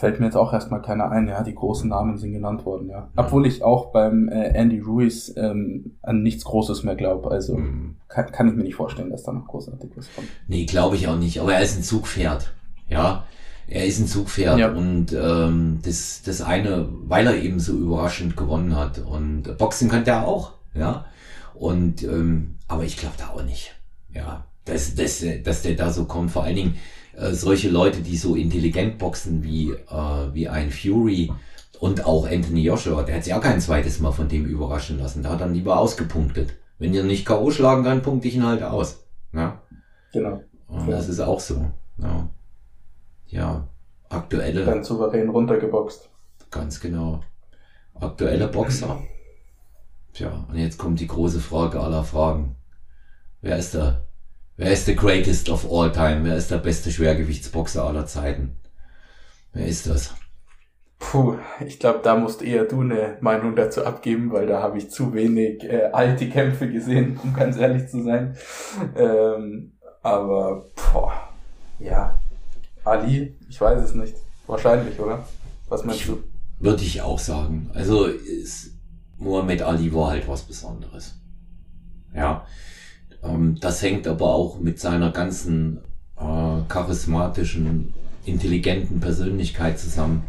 Fällt 0.00 0.18
mir 0.18 0.26
jetzt 0.26 0.36
auch 0.36 0.54
erstmal 0.54 0.80
keiner 0.80 1.10
ein. 1.10 1.28
Ja, 1.28 1.42
die 1.42 1.54
großen 1.54 1.88
Namen 1.88 2.16
sind 2.16 2.32
genannt 2.32 2.64
worden, 2.64 2.88
ja. 2.88 3.10
Obwohl 3.16 3.46
ich 3.46 3.62
auch 3.62 3.92
beim 3.92 4.30
äh, 4.30 4.48
Andy 4.48 4.80
Ruiz 4.80 5.32
ähm, 5.36 5.92
an 6.00 6.22
nichts 6.22 6.44
Großes 6.44 6.84
mehr 6.84 6.96
glaube. 6.96 7.30
Also 7.30 7.58
mhm. 7.58 7.96
kann, 8.08 8.32
kann 8.32 8.48
ich 8.48 8.54
mir 8.54 8.64
nicht 8.64 8.76
vorstellen, 8.76 9.10
dass 9.10 9.24
da 9.24 9.32
noch 9.32 9.46
großartig 9.46 9.90
was 9.94 10.08
kommt. 10.14 10.28
Nee, 10.48 10.64
glaube 10.64 10.96
ich 10.96 11.06
auch 11.06 11.18
nicht. 11.18 11.38
Aber 11.38 11.52
er 11.52 11.60
ist 11.60 11.76
ein 11.76 11.82
Zugpferd. 11.82 12.54
Ja, 12.88 13.24
er 13.68 13.84
ist 13.84 14.00
ein 14.00 14.06
Zugpferd 14.06 14.58
ja. 14.58 14.72
und 14.72 15.12
ähm, 15.12 15.80
das, 15.84 16.22
das 16.24 16.40
eine, 16.40 16.88
weil 17.04 17.26
er 17.26 17.36
eben 17.36 17.60
so 17.60 17.74
überraschend 17.74 18.38
gewonnen 18.38 18.74
hat. 18.74 19.00
Und 19.00 19.58
Boxen 19.58 19.90
kann 19.90 20.04
der 20.04 20.26
auch, 20.26 20.52
ja. 20.72 21.04
Und 21.52 22.02
ähm, 22.04 22.54
aber 22.68 22.84
ich 22.84 22.96
glaube 22.96 23.16
da 23.18 23.28
auch 23.28 23.44
nicht. 23.44 23.74
Ja, 24.14 24.46
dass, 24.64 24.94
dass, 24.94 25.22
dass 25.44 25.60
der 25.60 25.74
da 25.74 25.90
so 25.90 26.06
kommt. 26.06 26.30
Vor 26.30 26.44
allen 26.44 26.56
Dingen, 26.56 26.76
äh, 27.20 27.34
solche 27.34 27.68
Leute, 27.68 28.00
die 28.00 28.16
so 28.16 28.34
intelligent 28.34 28.98
boxen 28.98 29.42
wie, 29.42 29.72
äh, 29.72 30.34
wie 30.34 30.48
ein 30.48 30.70
Fury 30.70 31.30
und 31.78 32.04
auch 32.06 32.26
Anthony 32.26 32.62
Joshua, 32.62 33.02
der 33.02 33.16
hat 33.16 33.24
sich 33.24 33.34
auch 33.34 33.42
kein 33.42 33.60
zweites 33.60 34.00
Mal 34.00 34.12
von 34.12 34.28
dem 34.28 34.46
überraschen 34.46 34.98
lassen. 34.98 35.22
Da 35.22 35.30
hat 35.30 35.40
er 35.40 35.48
lieber 35.48 35.78
ausgepunktet. 35.78 36.54
Wenn 36.78 36.94
ihr 36.94 37.04
nicht 37.04 37.26
K.O. 37.26 37.50
schlagen 37.50 37.84
kann, 37.84 38.02
punkte 38.02 38.28
ich 38.28 38.36
ihn 38.36 38.46
halt 38.46 38.62
aus. 38.62 39.04
Ja? 39.32 39.60
Genau. 40.12 40.42
Und 40.66 40.88
ja. 40.88 40.96
das 40.96 41.08
ist 41.08 41.20
auch 41.20 41.40
so. 41.40 41.70
Ja. 41.98 42.28
ja, 43.26 43.68
aktuelle. 44.08 44.64
Dann 44.64 44.82
souverän 44.82 45.28
runtergeboxt. 45.28 46.08
Ganz 46.50 46.80
genau. 46.80 47.20
Aktuelle 47.94 48.48
Boxer. 48.48 49.02
Tja, 50.14 50.46
und 50.48 50.56
jetzt 50.56 50.78
kommt 50.78 51.00
die 51.00 51.06
große 51.06 51.40
Frage 51.40 51.80
aller 51.80 52.02
Fragen. 52.02 52.56
Wer 53.42 53.58
ist 53.58 53.74
der 53.74 54.06
Wer 54.60 54.72
ist 54.72 54.84
the 54.84 54.94
greatest 54.94 55.48
of 55.48 55.64
all 55.72 55.90
time? 55.90 56.22
Wer 56.22 56.36
ist 56.36 56.50
der 56.50 56.58
beste 56.58 56.92
Schwergewichtsboxer 56.92 57.82
aller 57.82 58.04
Zeiten? 58.04 58.58
Wer 59.54 59.66
ist 59.66 59.86
das? 59.86 60.14
Puh, 60.98 61.38
ich 61.66 61.78
glaube, 61.78 62.00
da 62.02 62.14
musst 62.14 62.42
eher 62.42 62.66
du 62.66 62.82
eine 62.82 63.16
Meinung 63.22 63.56
dazu 63.56 63.86
abgeben, 63.86 64.30
weil 64.32 64.46
da 64.46 64.60
habe 64.60 64.76
ich 64.76 64.90
zu 64.90 65.14
wenig 65.14 65.64
äh, 65.64 65.88
alte 65.94 66.28
Kämpfe 66.28 66.70
gesehen, 66.70 67.18
um 67.24 67.32
ganz 67.32 67.56
ehrlich 67.56 67.88
zu 67.88 68.04
sein. 68.04 68.36
Ähm, 68.96 69.72
aber, 70.02 70.66
boah, 70.92 71.14
ja, 71.78 72.20
Ali, 72.84 73.34
ich 73.48 73.58
weiß 73.58 73.82
es 73.82 73.94
nicht. 73.94 74.16
Wahrscheinlich, 74.46 75.00
oder? 75.00 75.26
Was 75.70 75.84
meinst 75.86 76.02
ich, 76.02 76.06
du? 76.06 76.22
Würde 76.58 76.82
ich 76.82 77.00
auch 77.00 77.18
sagen. 77.18 77.70
Also, 77.72 78.04
ist, 78.04 78.74
Muhammad 79.16 79.62
Ali 79.62 79.90
war 79.94 80.10
halt 80.10 80.28
was 80.28 80.42
Besonderes. 80.42 81.14
Ja, 82.14 82.44
ähm, 83.22 83.58
das 83.60 83.82
hängt 83.82 84.06
aber 84.06 84.34
auch 84.34 84.60
mit 84.60 84.80
seiner 84.80 85.10
ganzen 85.10 85.78
äh, 86.16 86.62
charismatischen, 86.68 87.94
intelligenten 88.24 89.00
Persönlichkeit 89.00 89.78
zusammen. 89.78 90.24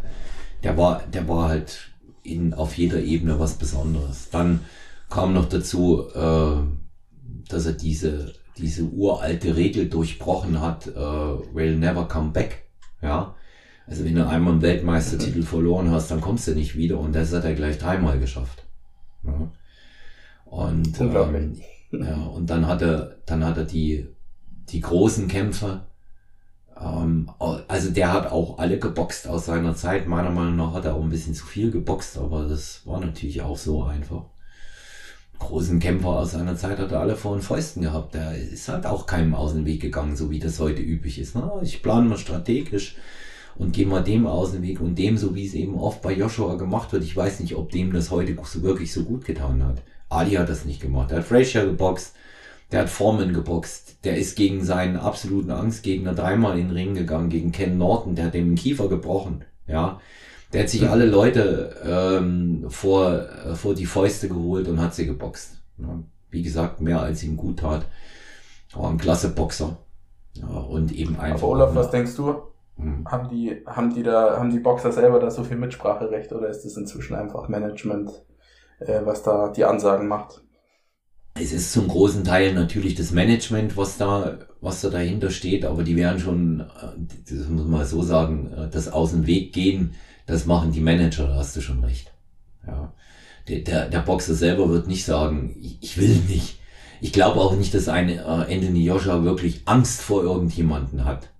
Der 0.62 0.76
war, 0.76 1.02
der 1.12 1.28
war 1.28 1.48
halt 1.48 1.90
in, 2.22 2.54
auf 2.54 2.76
jeder 2.76 3.00
Ebene 3.00 3.38
was 3.38 3.54
Besonderes. 3.54 4.30
Dann 4.30 4.60
kam 5.10 5.34
noch 5.34 5.48
dazu, 5.48 6.06
äh, 6.14 6.56
dass 7.48 7.66
er 7.66 7.72
diese, 7.72 8.34
diese 8.56 8.84
uralte 8.84 9.56
Regel 9.56 9.88
durchbrochen 9.88 10.60
hat, 10.60 10.86
äh, 10.86 10.94
will 10.96 11.76
never 11.76 12.06
come 12.08 12.30
back. 12.30 12.62
Ja. 13.00 13.34
Also 13.86 14.04
wenn 14.04 14.14
du 14.14 14.26
einmal 14.26 14.52
einen 14.52 14.62
Weltmeistertitel 14.62 15.40
mhm. 15.40 15.46
verloren 15.46 15.90
hast, 15.90 16.10
dann 16.10 16.20
kommst 16.20 16.46
du 16.46 16.52
nicht 16.52 16.76
wieder 16.76 16.98
und 16.98 17.14
das 17.14 17.32
hat 17.32 17.44
er 17.44 17.54
gleich 17.54 17.78
dreimal 17.78 18.18
geschafft. 18.18 18.64
Ja. 19.24 19.50
Und 20.44 21.00
ähm, 21.00 21.56
ja, 21.92 22.16
und 22.16 22.48
dann 22.48 22.66
hat 22.66 22.82
er, 22.82 23.16
dann 23.26 23.44
hat 23.44 23.58
er 23.58 23.64
die, 23.64 24.06
die 24.70 24.80
großen 24.80 25.28
Kämpfe. 25.28 25.82
Ähm, 26.80 27.30
also 27.68 27.90
der 27.90 28.12
hat 28.12 28.32
auch 28.32 28.58
alle 28.58 28.78
geboxt 28.78 29.28
aus 29.28 29.46
seiner 29.46 29.76
Zeit. 29.76 30.08
Meiner 30.08 30.30
Meinung 30.30 30.56
nach 30.56 30.72
hat 30.72 30.86
er 30.86 30.94
auch 30.94 31.02
ein 31.02 31.10
bisschen 31.10 31.34
zu 31.34 31.44
viel 31.44 31.70
geboxt, 31.70 32.16
aber 32.18 32.48
das 32.48 32.86
war 32.86 33.00
natürlich 33.00 33.42
auch 33.42 33.58
so 33.58 33.84
einfach. 33.84 34.24
Großen 35.38 35.80
Kämpfer 35.80 36.08
aus 36.08 36.32
seiner 36.32 36.56
Zeit 36.56 36.78
hat 36.78 36.92
er 36.92 37.00
alle 37.00 37.16
vor 37.16 37.36
den 37.36 37.42
Fäusten 37.42 37.82
gehabt. 37.82 38.14
Der 38.14 38.38
ist 38.38 38.68
halt 38.68 38.86
auch 38.86 39.06
keinem 39.06 39.34
aus 39.34 39.52
dem 39.52 39.66
Weg 39.66 39.82
gegangen, 39.82 40.16
so 40.16 40.30
wie 40.30 40.38
das 40.38 40.60
heute 40.60 40.80
üblich 40.80 41.18
ist. 41.18 41.34
Ne? 41.34 41.50
Ich 41.62 41.82
plane 41.82 42.08
mal 42.08 42.16
strategisch 42.16 42.96
und 43.56 43.72
gehe 43.72 43.86
mal 43.86 44.02
dem 44.02 44.26
aus 44.26 44.52
dem 44.52 44.62
Weg 44.62 44.80
und 44.80 44.96
dem, 44.96 45.18
so 45.18 45.34
wie 45.34 45.46
es 45.46 45.54
eben 45.54 45.74
oft 45.74 46.00
bei 46.00 46.14
Joshua 46.14 46.54
gemacht 46.54 46.92
wird. 46.92 47.02
Ich 47.02 47.16
weiß 47.16 47.40
nicht, 47.40 47.56
ob 47.56 47.70
dem 47.70 47.92
das 47.92 48.10
heute 48.10 48.36
so 48.44 48.62
wirklich 48.62 48.92
so 48.92 49.04
gut 49.04 49.24
getan 49.24 49.64
hat. 49.64 49.82
Ali 50.12 50.32
hat 50.32 50.48
das 50.48 50.64
nicht 50.64 50.80
gemacht. 50.80 51.10
Der 51.10 51.18
hat 51.18 51.24
Frazier 51.24 51.64
geboxt, 51.64 52.14
der 52.70 52.80
hat 52.80 52.90
Foreman 52.90 53.32
geboxt, 53.32 54.04
der 54.04 54.16
ist 54.16 54.36
gegen 54.36 54.64
seinen 54.64 54.96
absoluten 54.96 55.50
Angstgegner 55.50 56.14
dreimal 56.14 56.58
in 56.58 56.68
den 56.68 56.76
Ring 56.76 56.94
gegangen, 56.94 57.28
gegen 57.28 57.52
Ken 57.52 57.78
Norton, 57.78 58.14
der 58.14 58.26
hat 58.26 58.34
dem 58.34 58.46
den 58.46 58.54
Kiefer 58.54 58.88
gebrochen, 58.88 59.44
ja. 59.66 60.00
Der 60.52 60.62
hat 60.62 60.68
sich 60.68 60.86
alle 60.86 61.06
Leute 61.06 61.74
ähm, 61.82 62.66
vor, 62.68 63.10
äh, 63.10 63.54
vor 63.54 63.74
die 63.74 63.86
Fäuste 63.86 64.28
geholt 64.28 64.68
und 64.68 64.82
hat 64.82 64.94
sie 64.94 65.06
geboxt. 65.06 65.56
Ja. 65.78 65.98
Wie 66.30 66.42
gesagt, 66.42 66.82
mehr 66.82 67.00
als 67.00 67.22
ihm 67.22 67.38
gut 67.38 67.60
tat. 67.60 67.86
War 68.74 68.90
ein 68.90 68.98
klasse 68.98 69.30
Boxer. 69.30 69.78
Ja, 70.34 70.46
und 70.46 70.92
eben 70.92 71.18
einfach. 71.18 71.42
Aber 71.42 71.48
Olaf, 71.48 71.74
was 71.74 71.90
denkst 71.90 72.16
du? 72.16 72.34
Hm. 72.76 73.06
Haben 73.06 73.28
die, 73.28 73.62
haben 73.66 73.94
die 73.94 74.02
da, 74.02 74.38
haben 74.38 74.50
die 74.50 74.58
Boxer 74.58 74.92
selber 74.92 75.18
da 75.20 75.30
so 75.30 75.44
viel 75.44 75.56
Mitspracherecht 75.56 76.32
oder 76.32 76.48
ist 76.48 76.64
das 76.64 76.76
inzwischen 76.76 77.14
einfach 77.14 77.48
Management 77.48 78.10
was 79.04 79.22
da 79.22 79.48
die 79.48 79.64
Ansagen 79.64 80.08
macht. 80.08 80.42
Es 81.34 81.52
ist 81.52 81.72
zum 81.72 81.88
großen 81.88 82.24
Teil 82.24 82.52
natürlich 82.52 82.94
das 82.94 83.10
Management, 83.10 83.76
was 83.76 83.96
da, 83.96 84.38
was 84.60 84.82
da 84.82 84.90
dahinter 84.90 85.30
steht, 85.30 85.64
aber 85.64 85.82
die 85.82 85.96
werden 85.96 86.20
schon, 86.20 86.60
äh, 86.60 86.64
das 87.28 87.48
muss 87.48 87.66
man 87.66 87.86
so 87.86 88.02
sagen, 88.02 88.52
äh, 88.52 88.68
das 88.68 88.88
aus 88.88 89.12
dem 89.12 89.26
Weg 89.26 89.52
gehen, 89.52 89.94
das 90.26 90.44
machen 90.44 90.72
die 90.72 90.80
Manager, 90.80 91.26
da 91.26 91.36
hast 91.36 91.56
du 91.56 91.60
schon 91.60 91.82
recht. 91.82 92.12
Ja. 92.66 92.92
Der, 93.48 93.60
der, 93.60 93.88
der 93.88 94.00
Boxer 94.00 94.34
selber 94.34 94.68
wird 94.68 94.86
nicht 94.86 95.04
sagen, 95.04 95.56
ich, 95.60 95.78
ich 95.80 95.98
will 95.98 96.20
nicht. 96.28 96.58
Ich 97.00 97.12
glaube 97.12 97.40
auch 97.40 97.56
nicht, 97.56 97.74
dass 97.74 97.88
ein 97.88 98.10
äh, 98.10 98.20
Anthony 98.20 98.84
Joshua 98.84 99.24
wirklich 99.24 99.62
Angst 99.64 100.02
vor 100.02 100.22
irgendjemanden 100.22 101.04
hat. 101.04 101.30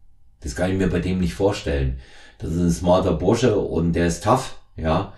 Das 0.40 0.57
kann 0.57 0.72
ich 0.72 0.78
mir 0.78 0.88
bei 0.88 0.98
dem 0.98 1.20
nicht 1.20 1.35
vorstellen. 1.35 1.98
Das 2.38 2.50
ist 2.50 2.59
ein 2.59 2.70
smarter 2.70 3.12
Bursche 3.12 3.57
und 3.59 3.92
der 3.92 4.09
ist 4.09 4.24
tough, 4.24 4.57
ja. 4.76 5.12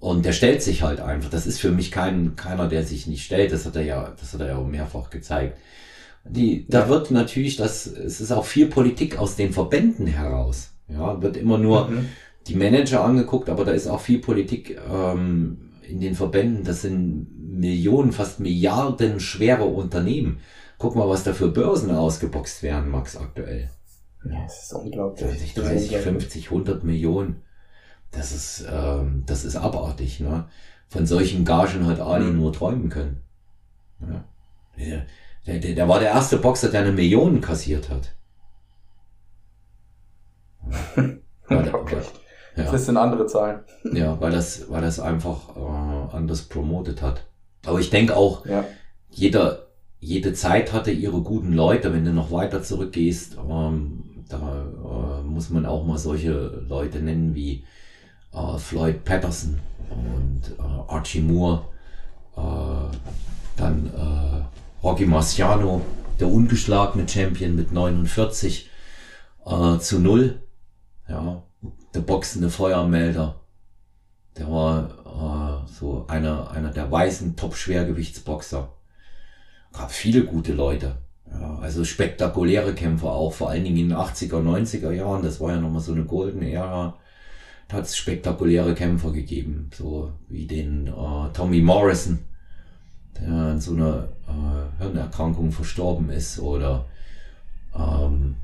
Und 0.00 0.24
der 0.24 0.32
stellt 0.32 0.62
sich 0.62 0.82
halt 0.82 1.00
einfach. 1.00 1.28
Das 1.28 1.46
ist 1.46 1.60
für 1.60 1.70
mich 1.70 1.90
kein, 1.90 2.34
keiner, 2.34 2.68
der 2.68 2.84
sich 2.84 3.06
nicht 3.06 3.22
stellt. 3.22 3.52
Das 3.52 3.66
hat 3.66 3.76
er 3.76 3.82
ja, 3.82 4.14
das 4.18 4.32
hat 4.32 4.40
er 4.40 4.48
ja 4.48 4.56
auch 4.56 4.66
mehrfach 4.66 5.10
gezeigt. 5.10 5.58
Die, 6.24 6.66
da 6.68 6.88
wird 6.88 7.10
natürlich 7.10 7.56
das, 7.56 7.86
es 7.86 8.20
ist 8.20 8.32
auch 8.32 8.46
viel 8.46 8.66
Politik 8.66 9.18
aus 9.18 9.36
den 9.36 9.52
Verbänden 9.52 10.06
heraus. 10.06 10.72
Ja, 10.88 11.20
wird 11.22 11.36
immer 11.36 11.58
nur 11.58 11.88
mhm. 11.88 12.08
die 12.46 12.56
Manager 12.56 13.04
angeguckt, 13.04 13.48
aber 13.48 13.64
da 13.64 13.72
ist 13.72 13.86
auch 13.86 14.00
viel 14.00 14.18
Politik 14.20 14.78
ähm, 14.90 15.70
in 15.86 16.00
den 16.00 16.14
Verbänden. 16.14 16.64
Das 16.64 16.82
sind 16.82 17.28
Millionen, 17.38 18.12
fast 18.12 18.40
Milliarden 18.40 19.20
schwere 19.20 19.64
Unternehmen. 19.64 20.40
Guck 20.78 20.96
mal, 20.96 21.08
was 21.08 21.24
da 21.24 21.34
für 21.34 21.48
Börsen 21.48 21.90
ausgeboxt 21.90 22.62
werden, 22.62 22.90
Max, 22.90 23.18
aktuell. 23.18 23.68
Ja, 24.24 24.42
das 24.44 24.64
ist 24.64 24.72
unglaublich. 24.72 25.54
30, 25.54 25.54
30 25.54 25.96
50, 25.98 26.44
100 26.46 26.84
Millionen. 26.84 27.42
Das 28.12 28.32
ist, 28.32 28.64
ähm, 28.70 29.22
das 29.26 29.44
ist 29.44 29.56
abartig. 29.56 30.20
Ne? 30.20 30.46
Von 30.88 31.06
solchen 31.06 31.44
Gagen 31.44 31.86
hat 31.86 32.00
Ali 32.00 32.26
mhm. 32.26 32.38
nur 32.38 32.52
träumen 32.52 32.88
können. 32.88 33.22
Ja. 34.00 34.24
Der, 35.46 35.58
der, 35.58 35.74
der, 35.74 35.88
war 35.88 36.00
der 36.00 36.10
erste 36.10 36.38
Boxer, 36.38 36.70
der 36.70 36.80
eine 36.80 36.92
Million 36.92 37.40
kassiert 37.40 37.88
hat. 37.90 38.14
Ja. 40.98 41.74
okay. 41.74 42.00
ja. 42.56 42.70
Das 42.70 42.86
sind 42.86 42.96
andere 42.96 43.26
Zahlen. 43.26 43.60
Ja, 43.92 44.20
weil 44.20 44.32
das, 44.32 44.70
weil 44.70 44.82
das 44.82 45.00
einfach 45.00 45.56
äh, 45.56 46.16
anders 46.16 46.42
promotet 46.42 47.02
hat. 47.02 47.26
Aber 47.66 47.78
ich 47.78 47.90
denke 47.90 48.16
auch, 48.16 48.46
ja. 48.46 48.64
jeder, 49.10 49.66
jede 49.98 50.32
Zeit 50.32 50.72
hatte 50.72 50.90
ihre 50.90 51.20
guten 51.22 51.52
Leute. 51.52 51.92
Wenn 51.92 52.04
du 52.04 52.12
noch 52.12 52.30
weiter 52.30 52.62
zurückgehst, 52.62 53.36
ähm, 53.48 54.24
da 54.28 54.66
äh, 55.18 55.22
muss 55.22 55.50
man 55.50 55.66
auch 55.66 55.84
mal 55.84 55.98
solche 55.98 56.32
Leute 56.32 57.00
nennen 57.00 57.34
wie 57.34 57.64
äh, 58.32 58.58
Floyd 58.58 59.04
Patterson 59.04 59.60
und 59.90 60.42
äh, 60.58 60.92
Archie 60.92 61.20
Moore, 61.20 61.66
äh, 62.36 62.96
dann 63.56 63.86
äh, 63.86 64.84
Rocky 64.84 65.06
Marciano, 65.06 65.82
der 66.18 66.28
ungeschlagene 66.28 67.08
Champion 67.08 67.56
mit 67.56 67.72
49 67.72 68.70
äh, 69.46 69.78
zu 69.78 69.98
0. 69.98 70.40
Ja, 71.08 71.42
der 71.94 72.00
boxende 72.00 72.50
Feuermelder. 72.50 73.40
Der 74.36 74.50
war 74.50 75.66
so 75.66 76.06
einer, 76.08 76.50
einer 76.52 76.70
der 76.70 76.90
weißen 76.90 77.36
Top-Schwergewichtsboxer. 77.36 78.72
Gab 79.72 79.90
viele 79.90 80.24
gute 80.24 80.52
Leute. 80.52 80.98
Ja, 81.28 81.58
also 81.58 81.84
spektakuläre 81.84 82.74
Kämpfer 82.74 83.10
auch, 83.10 83.32
vor 83.32 83.50
allen 83.50 83.64
Dingen 83.64 83.76
in 83.76 83.88
den 83.90 83.98
80er, 83.98 84.40
90er 84.40 84.92
Jahren. 84.92 85.22
Das 85.22 85.40
war 85.40 85.50
ja 85.50 85.60
nochmal 85.60 85.82
so 85.82 85.92
eine 85.92 86.04
goldene 86.04 86.50
Ära 86.50 86.99
hat 87.72 87.84
es 87.84 87.96
spektakuläre 87.96 88.74
Kämpfer 88.74 89.12
gegeben, 89.12 89.70
so 89.74 90.12
wie 90.28 90.46
den 90.46 90.86
äh, 90.86 91.32
Tommy 91.32 91.60
Morrison, 91.60 92.18
der 93.18 93.28
an 93.28 93.60
so 93.60 93.72
einer 93.72 94.08
äh, 94.28 94.82
Hirnerkrankung 94.82 95.52
verstorben 95.52 96.10
ist, 96.10 96.38
oder 96.38 96.86
ähm, 97.74 98.36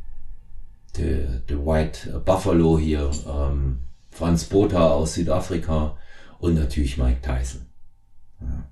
der, 0.97 1.41
der 1.41 1.59
White 1.59 2.21
Buffalo 2.25 2.79
hier, 2.79 3.11
ähm, 3.29 3.81
Franz 4.11 4.45
Botha 4.45 4.91
aus 4.91 5.15
Südafrika 5.15 5.97
und 6.39 6.55
natürlich 6.55 6.97
Mike 6.97 7.21
Tyson. 7.21 7.67
Ja, 8.41 8.71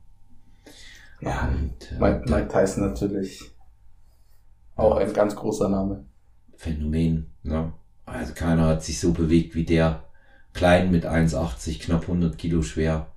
ja 1.21 1.49
und, 1.49 1.93
äh, 1.93 1.99
Mike, 1.99 2.31
Mike 2.31 2.49
Tyson 2.49 2.89
natürlich 2.89 3.51
auch 4.77 4.97
ein 4.97 5.13
ganz 5.13 5.37
großer 5.37 5.69
Name. 5.69 6.05
Phänomen, 6.57 7.33
ne? 7.43 7.73
Also 8.07 8.35
keiner 8.35 8.67
hat 8.67 8.83
sich 8.83 9.01
so 9.01 9.13
bewegt 9.13 9.55
wie 9.55 9.65
der 9.65 10.04
klein 10.55 10.91
mit 10.91 11.05
1,80, 11.05 11.81
knapp 11.81 12.03
100 12.03 12.39
Kilo 12.39 12.63
schwer, 12.63 13.09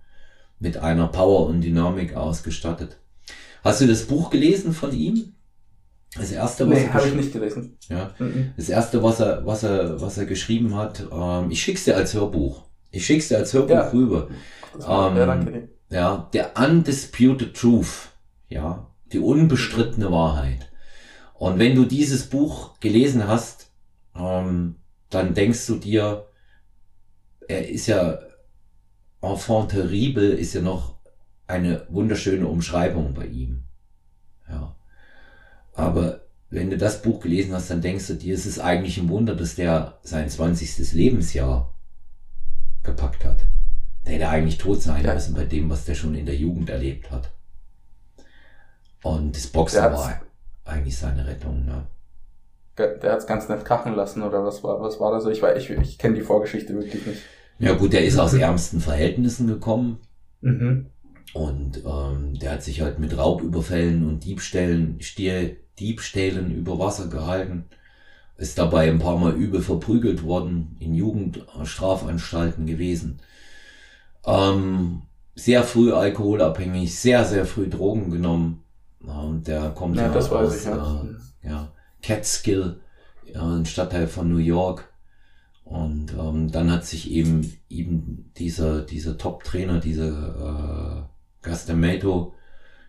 mit 0.59 0.77
einer 0.77 1.07
Power 1.07 1.47
und 1.47 1.61
Dynamik 1.61 2.15
ausgestattet. 2.15 2.97
Hast 3.63 3.81
du 3.81 3.87
das 3.87 4.03
Buch 4.03 4.29
gelesen 4.29 4.73
von 4.73 4.91
ihm? 4.91 5.33
Das 6.15 6.31
erste, 6.31 6.69
was 6.69 6.79
nee, 6.79 6.87
habe 6.89 7.07
ich 7.07 7.13
nicht 7.13 7.33
gelesen. 7.33 7.77
Ja, 7.89 8.11
mhm. 8.17 8.53
das 8.57 8.69
erste, 8.69 9.03
was 9.03 9.19
er, 9.19 9.45
was 9.45 9.63
er, 9.63 10.01
was 10.01 10.17
er 10.17 10.25
geschrieben 10.25 10.75
hat. 10.75 11.05
Ähm, 11.11 11.51
ich 11.51 11.61
schick's 11.61 11.83
dir 11.83 11.95
als 11.95 12.13
Hörbuch. 12.13 12.63
Ich 12.91 13.05
schick's 13.05 13.27
dir 13.27 13.37
als 13.37 13.53
Hörbuch 13.53 13.75
ja. 13.75 13.89
rüber. 13.89 14.29
Ähm, 14.75 15.17
ja, 15.17 15.25
danke. 15.25 15.69
Ja, 15.89 16.29
der 16.33 16.51
undisputed 16.57 17.55
truth. 17.55 18.09
Ja, 18.49 18.87
die 19.11 19.19
unbestrittene 19.19 20.11
Wahrheit. 20.11 20.69
Und 21.33 21.59
wenn 21.59 21.75
du 21.75 21.85
dieses 21.85 22.27
Buch 22.27 22.79
gelesen 22.79 23.27
hast, 23.27 23.69
ähm, 24.15 24.75
dann 25.09 25.33
denkst 25.33 25.67
du 25.67 25.75
dir, 25.75 26.25
er 27.47 27.67
ist 27.69 27.87
ja 27.87 28.19
enfant 29.21 29.71
terrible, 29.71 30.33
ist 30.33 30.53
ja 30.53 30.61
noch 30.61 30.95
eine 31.47 31.85
wunderschöne 31.89 32.47
Umschreibung 32.47 33.13
bei 33.13 33.25
ihm. 33.25 33.63
Ja. 34.49 34.75
Aber 35.73 36.21
wenn 36.49 36.69
du 36.69 36.77
das 36.77 37.01
Buch 37.01 37.21
gelesen 37.21 37.53
hast, 37.53 37.69
dann 37.69 37.81
denkst 37.81 38.07
du 38.07 38.13
dir, 38.13 38.35
es 38.35 38.45
ist 38.45 38.59
eigentlich 38.59 38.97
ein 38.97 39.09
Wunder, 39.09 39.35
dass 39.35 39.55
der 39.55 39.97
sein 40.03 40.29
20. 40.29 40.93
Lebensjahr 40.93 41.73
gepackt 42.83 43.25
hat. 43.25 43.45
Der 44.05 44.15
hätte 44.15 44.29
eigentlich 44.29 44.57
tot 44.57 44.81
sein 44.81 45.03
ja. 45.03 45.13
müssen 45.13 45.35
bei 45.35 45.43
dem, 45.43 45.69
was 45.69 45.85
der 45.85 45.95
schon 45.95 46.15
in 46.15 46.25
der 46.25 46.35
Jugend 46.35 46.69
erlebt 46.69 47.11
hat. 47.11 47.31
Und 49.03 49.35
das 49.35 49.47
Boxen 49.47 49.83
war 49.83 50.21
eigentlich 50.65 50.97
seine 50.97 51.25
Rettung, 51.27 51.65
ne? 51.65 51.87
Der, 52.77 53.17
es 53.17 53.25
ganz 53.25 53.49
nett 53.49 53.65
kachen 53.65 53.95
lassen, 53.95 54.21
oder 54.21 54.43
was 54.45 54.63
war, 54.63 54.79
was 54.79 54.99
war 54.99 55.11
das? 55.11 55.25
Ich, 55.25 55.41
ich, 55.41 55.69
ich 55.71 55.97
kenne 55.97 56.15
die 56.15 56.21
Vorgeschichte 56.21 56.75
wirklich 56.75 57.05
nicht. 57.07 57.21
Ja 57.59 57.73
gut, 57.73 57.93
der 57.93 58.05
ist 58.05 58.17
aus 58.17 58.33
ärmsten 58.33 58.79
Verhältnissen 58.79 59.47
gekommen. 59.47 59.99
Mhm. 60.41 60.87
Und 61.33 61.83
ähm, 61.85 62.39
der 62.39 62.53
hat 62.53 62.63
sich 62.63 62.81
halt 62.81 62.99
mit 62.99 63.17
Raubüberfällen 63.17 64.07
und 64.07 64.23
Diebstählen, 64.23 65.01
Stier, 65.01 65.57
Diebstählen 65.79 66.51
über 66.51 66.79
Wasser 66.79 67.07
gehalten. 67.07 67.65
Ist 68.37 68.57
dabei 68.57 68.89
ein 68.89 68.99
paar 68.99 69.17
Mal 69.17 69.33
übel 69.33 69.61
verprügelt 69.61 70.23
worden, 70.23 70.77
in 70.79 70.93
Jugendstrafanstalten 70.93 72.67
gewesen. 72.67 73.19
Ähm, 74.25 75.03
sehr 75.35 75.63
früh 75.63 75.91
alkoholabhängig, 75.91 76.99
sehr, 76.99 77.25
sehr 77.25 77.45
früh 77.45 77.67
Drogen 77.67 78.11
genommen. 78.11 78.63
Und 78.99 79.47
der 79.47 79.69
kommt 79.69 79.95
ja, 79.95 80.11
ja 80.11 80.13
aus 80.13 80.55
ich, 80.55 80.65
ja. 80.65 81.01
Äh, 81.03 81.49
ja, 81.49 81.71
Catskill, 82.01 82.79
äh, 83.25 83.37
ein 83.37 83.65
Stadtteil 83.65 84.07
von 84.07 84.29
New 84.29 84.37
York. 84.37 84.86
Und 85.69 86.13
ähm, 86.17 86.49
dann 86.51 86.71
hat 86.71 86.85
sich 86.85 87.11
eben 87.11 87.53
eben 87.69 88.31
dieser 88.37 88.81
dieser 88.81 89.17
Top-Trainer, 89.17 89.79
dieser 89.79 91.03
äh, 91.03 91.45
Gastamato, 91.45 92.33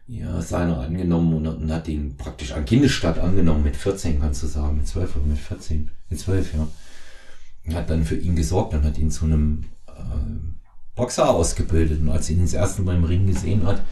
ja, 0.06 0.40
seiner 0.40 0.78
angenommen 0.80 1.34
und, 1.34 1.46
und, 1.46 1.72
hat 1.72 1.88
ihn 1.88 2.16
praktisch 2.16 2.52
an 2.52 2.64
Kindesstadt 2.64 3.18
angenommen, 3.18 3.64
mit 3.64 3.76
14 3.76 4.20
kannst 4.20 4.42
du 4.42 4.46
sagen, 4.46 4.78
mit 4.78 4.86
12 4.86 5.16
oder 5.16 5.26
mit 5.26 5.38
14, 5.38 5.90
mit 6.08 6.20
12, 6.20 6.54
ja. 6.54 6.68
Und 7.66 7.74
hat 7.74 7.90
dann 7.90 8.04
für 8.04 8.16
ihn 8.16 8.34
gesorgt 8.34 8.72
und 8.74 8.84
hat 8.84 8.96
ihn 8.96 9.10
zu 9.10 9.26
einem 9.26 9.64
äh, 9.86 9.92
Boxer 10.94 11.28
ausgebildet. 11.28 12.00
Und 12.00 12.08
als 12.08 12.30
er 12.30 12.36
ihn 12.36 12.42
das 12.42 12.54
erste 12.54 12.80
Mal 12.80 12.96
im 12.96 13.04
Ring 13.04 13.26
gesehen 13.26 13.66
hat, 13.66 13.82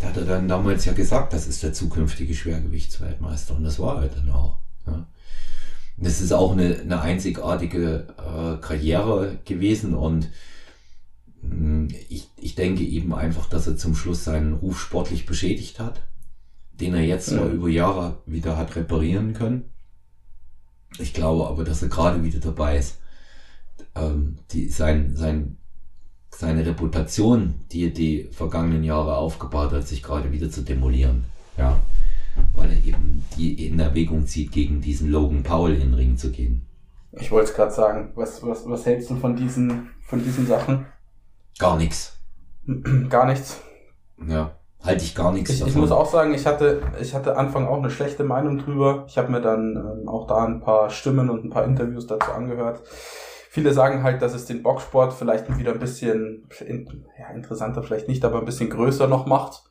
da 0.00 0.08
hat 0.08 0.16
er 0.16 0.24
dann 0.24 0.48
damals 0.48 0.84
ja 0.86 0.92
gesagt, 0.92 1.32
das 1.32 1.46
ist 1.46 1.62
der 1.62 1.72
zukünftige 1.72 2.34
Schwergewichtsweltmeister. 2.34 3.54
Und 3.54 3.62
das 3.62 3.78
war 3.78 4.02
er 4.02 4.08
dann 4.08 4.30
auch. 4.30 4.58
Ja. 4.86 5.06
Das 5.96 6.20
ist 6.20 6.32
auch 6.32 6.52
eine, 6.52 6.80
eine 6.80 7.00
einzigartige 7.00 8.06
äh, 8.18 8.60
Karriere 8.60 9.38
gewesen 9.44 9.94
und 9.94 10.28
mh, 11.42 11.50
hm, 11.50 11.88
ich, 12.08 12.28
ich 12.36 12.54
denke 12.54 12.82
eben 12.82 13.14
einfach, 13.14 13.48
dass 13.48 13.66
er 13.66 13.76
zum 13.76 13.94
Schluss 13.94 14.24
seinen 14.24 14.54
Ruf 14.54 14.80
sportlich 14.80 15.24
beschädigt 15.24 15.78
hat, 15.78 16.02
den 16.72 16.94
er 16.94 17.02
jetzt 17.02 17.30
ja. 17.30 17.46
über 17.46 17.68
Jahre 17.68 18.18
wieder 18.26 18.56
hat 18.56 18.74
reparieren 18.74 19.34
können. 19.34 19.70
Ich 20.98 21.14
glaube 21.14 21.46
aber, 21.46 21.64
dass 21.64 21.82
er 21.82 21.88
gerade 21.88 22.22
wieder 22.24 22.40
dabei 22.40 22.78
ist, 22.78 22.98
ähm, 23.94 24.38
die, 24.50 24.68
sein, 24.68 25.14
sein, 25.16 25.58
seine 26.30 26.66
Reputation, 26.66 27.54
die 27.70 27.84
er 27.84 27.90
die 27.90 28.24
vergangenen 28.32 28.82
Jahre 28.82 29.16
aufgebaut 29.16 29.72
hat, 29.72 29.86
sich 29.86 30.02
gerade 30.02 30.32
wieder 30.32 30.50
zu 30.50 30.62
demolieren. 30.62 31.24
Ja 31.56 31.80
weil 32.54 32.70
er 32.70 32.84
eben 32.84 33.24
die 33.36 33.66
in 33.66 33.78
Erwägung 33.78 34.26
zieht, 34.26 34.52
gegen 34.52 34.80
diesen 34.80 35.10
Logan 35.10 35.42
Paul 35.42 35.72
in 35.72 35.80
den 35.80 35.94
Ring 35.94 36.16
zu 36.16 36.30
gehen. 36.30 36.66
Ich 37.12 37.30
wollte 37.30 37.50
es 37.50 37.56
gerade 37.56 37.72
sagen. 37.72 38.12
Was, 38.14 38.42
was, 38.42 38.68
was 38.68 38.86
hältst 38.86 39.10
du 39.10 39.16
von 39.16 39.36
diesen, 39.36 39.90
von 40.02 40.22
diesen 40.22 40.46
Sachen? 40.46 40.86
Gar 41.58 41.76
nichts. 41.76 42.18
Gar 43.08 43.26
nichts. 43.26 43.60
Ja, 44.26 44.52
halte 44.82 45.04
ich 45.04 45.14
gar 45.14 45.32
nichts 45.32 45.50
ich, 45.50 45.66
Ich 45.66 45.74
muss 45.74 45.90
auch 45.90 46.10
sagen, 46.10 46.34
ich 46.34 46.46
hatte, 46.46 46.82
ich 47.00 47.14
hatte 47.14 47.36
Anfang 47.36 47.66
auch 47.66 47.78
eine 47.78 47.90
schlechte 47.90 48.24
Meinung 48.24 48.58
drüber. 48.58 49.04
Ich 49.08 49.18
habe 49.18 49.30
mir 49.30 49.40
dann 49.40 49.76
ähm, 49.76 50.08
auch 50.08 50.26
da 50.26 50.44
ein 50.44 50.60
paar 50.60 50.88
Stimmen 50.88 51.30
und 51.30 51.44
ein 51.44 51.50
paar 51.50 51.64
Interviews 51.64 52.06
dazu 52.06 52.30
angehört. 52.32 52.80
Viele 53.50 53.72
sagen 53.72 54.02
halt, 54.02 54.22
dass 54.22 54.34
es 54.34 54.46
den 54.46 54.62
Boxsport 54.62 55.12
vielleicht 55.12 55.58
wieder 55.58 55.72
ein 55.72 55.78
bisschen 55.78 56.48
ja, 57.18 57.28
interessanter, 57.34 57.82
vielleicht 57.82 58.08
nicht, 58.08 58.24
aber 58.24 58.38
ein 58.38 58.44
bisschen 58.44 58.70
größer 58.70 59.06
noch 59.08 59.26
macht 59.26 59.64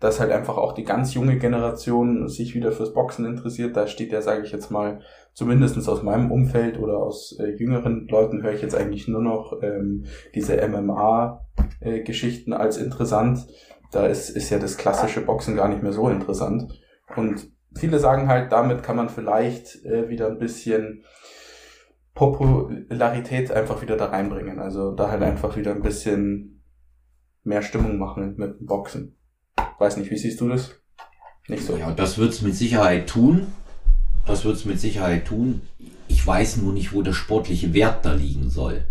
dass 0.00 0.20
halt 0.20 0.30
einfach 0.30 0.56
auch 0.58 0.72
die 0.72 0.84
ganz 0.84 1.14
junge 1.14 1.38
Generation 1.38 2.28
sich 2.28 2.54
wieder 2.54 2.72
fürs 2.72 2.92
Boxen 2.92 3.24
interessiert. 3.24 3.76
Da 3.76 3.86
steht 3.86 4.12
ja, 4.12 4.20
sage 4.20 4.44
ich 4.44 4.52
jetzt 4.52 4.70
mal, 4.70 5.00
zumindestens 5.32 5.88
aus 5.88 6.02
meinem 6.02 6.30
Umfeld 6.30 6.78
oder 6.78 6.98
aus 6.98 7.38
äh, 7.38 7.54
jüngeren 7.56 8.06
Leuten 8.08 8.42
höre 8.42 8.52
ich 8.52 8.62
jetzt 8.62 8.74
eigentlich 8.74 9.08
nur 9.08 9.22
noch 9.22 9.62
ähm, 9.62 10.04
diese 10.34 10.56
MMA-Geschichten 10.68 12.52
äh, 12.52 12.56
als 12.56 12.76
interessant. 12.76 13.46
Da 13.92 14.06
ist, 14.06 14.30
ist 14.30 14.50
ja 14.50 14.58
das 14.58 14.76
klassische 14.76 15.22
Boxen 15.22 15.56
gar 15.56 15.68
nicht 15.68 15.82
mehr 15.82 15.92
so 15.92 16.08
interessant. 16.08 16.72
Und 17.16 17.50
viele 17.74 17.98
sagen 17.98 18.28
halt, 18.28 18.52
damit 18.52 18.82
kann 18.82 18.96
man 18.96 19.08
vielleicht 19.08 19.84
äh, 19.84 20.08
wieder 20.08 20.26
ein 20.26 20.38
bisschen 20.38 21.04
Popularität 22.14 23.52
einfach 23.52 23.82
wieder 23.82 23.96
da 23.96 24.06
reinbringen. 24.06 24.58
Also 24.58 24.92
da 24.92 25.10
halt 25.10 25.22
einfach 25.22 25.56
wieder 25.56 25.72
ein 25.72 25.82
bisschen 25.82 26.62
mehr 27.44 27.62
Stimmung 27.62 27.98
machen 27.98 28.34
mit 28.36 28.58
dem 28.58 28.66
Boxen. 28.66 29.15
Weiß 29.78 29.96
nicht, 29.96 30.10
wie 30.10 30.16
siehst 30.16 30.40
du 30.40 30.48
das? 30.48 30.70
Nicht 31.48 31.64
so. 31.64 31.76
Ja, 31.76 31.92
das 31.92 32.18
wird's 32.18 32.42
mit 32.42 32.56
Sicherheit 32.56 33.08
tun. 33.08 33.46
Das 34.26 34.44
wird's 34.44 34.64
mit 34.64 34.80
Sicherheit 34.80 35.26
tun. 35.26 35.62
Ich 36.08 36.26
weiß 36.26 36.58
nur 36.58 36.72
nicht, 36.72 36.92
wo 36.92 37.02
der 37.02 37.12
sportliche 37.12 37.74
Wert 37.74 38.04
da 38.04 38.12
liegen 38.12 38.50
soll. 38.50 38.86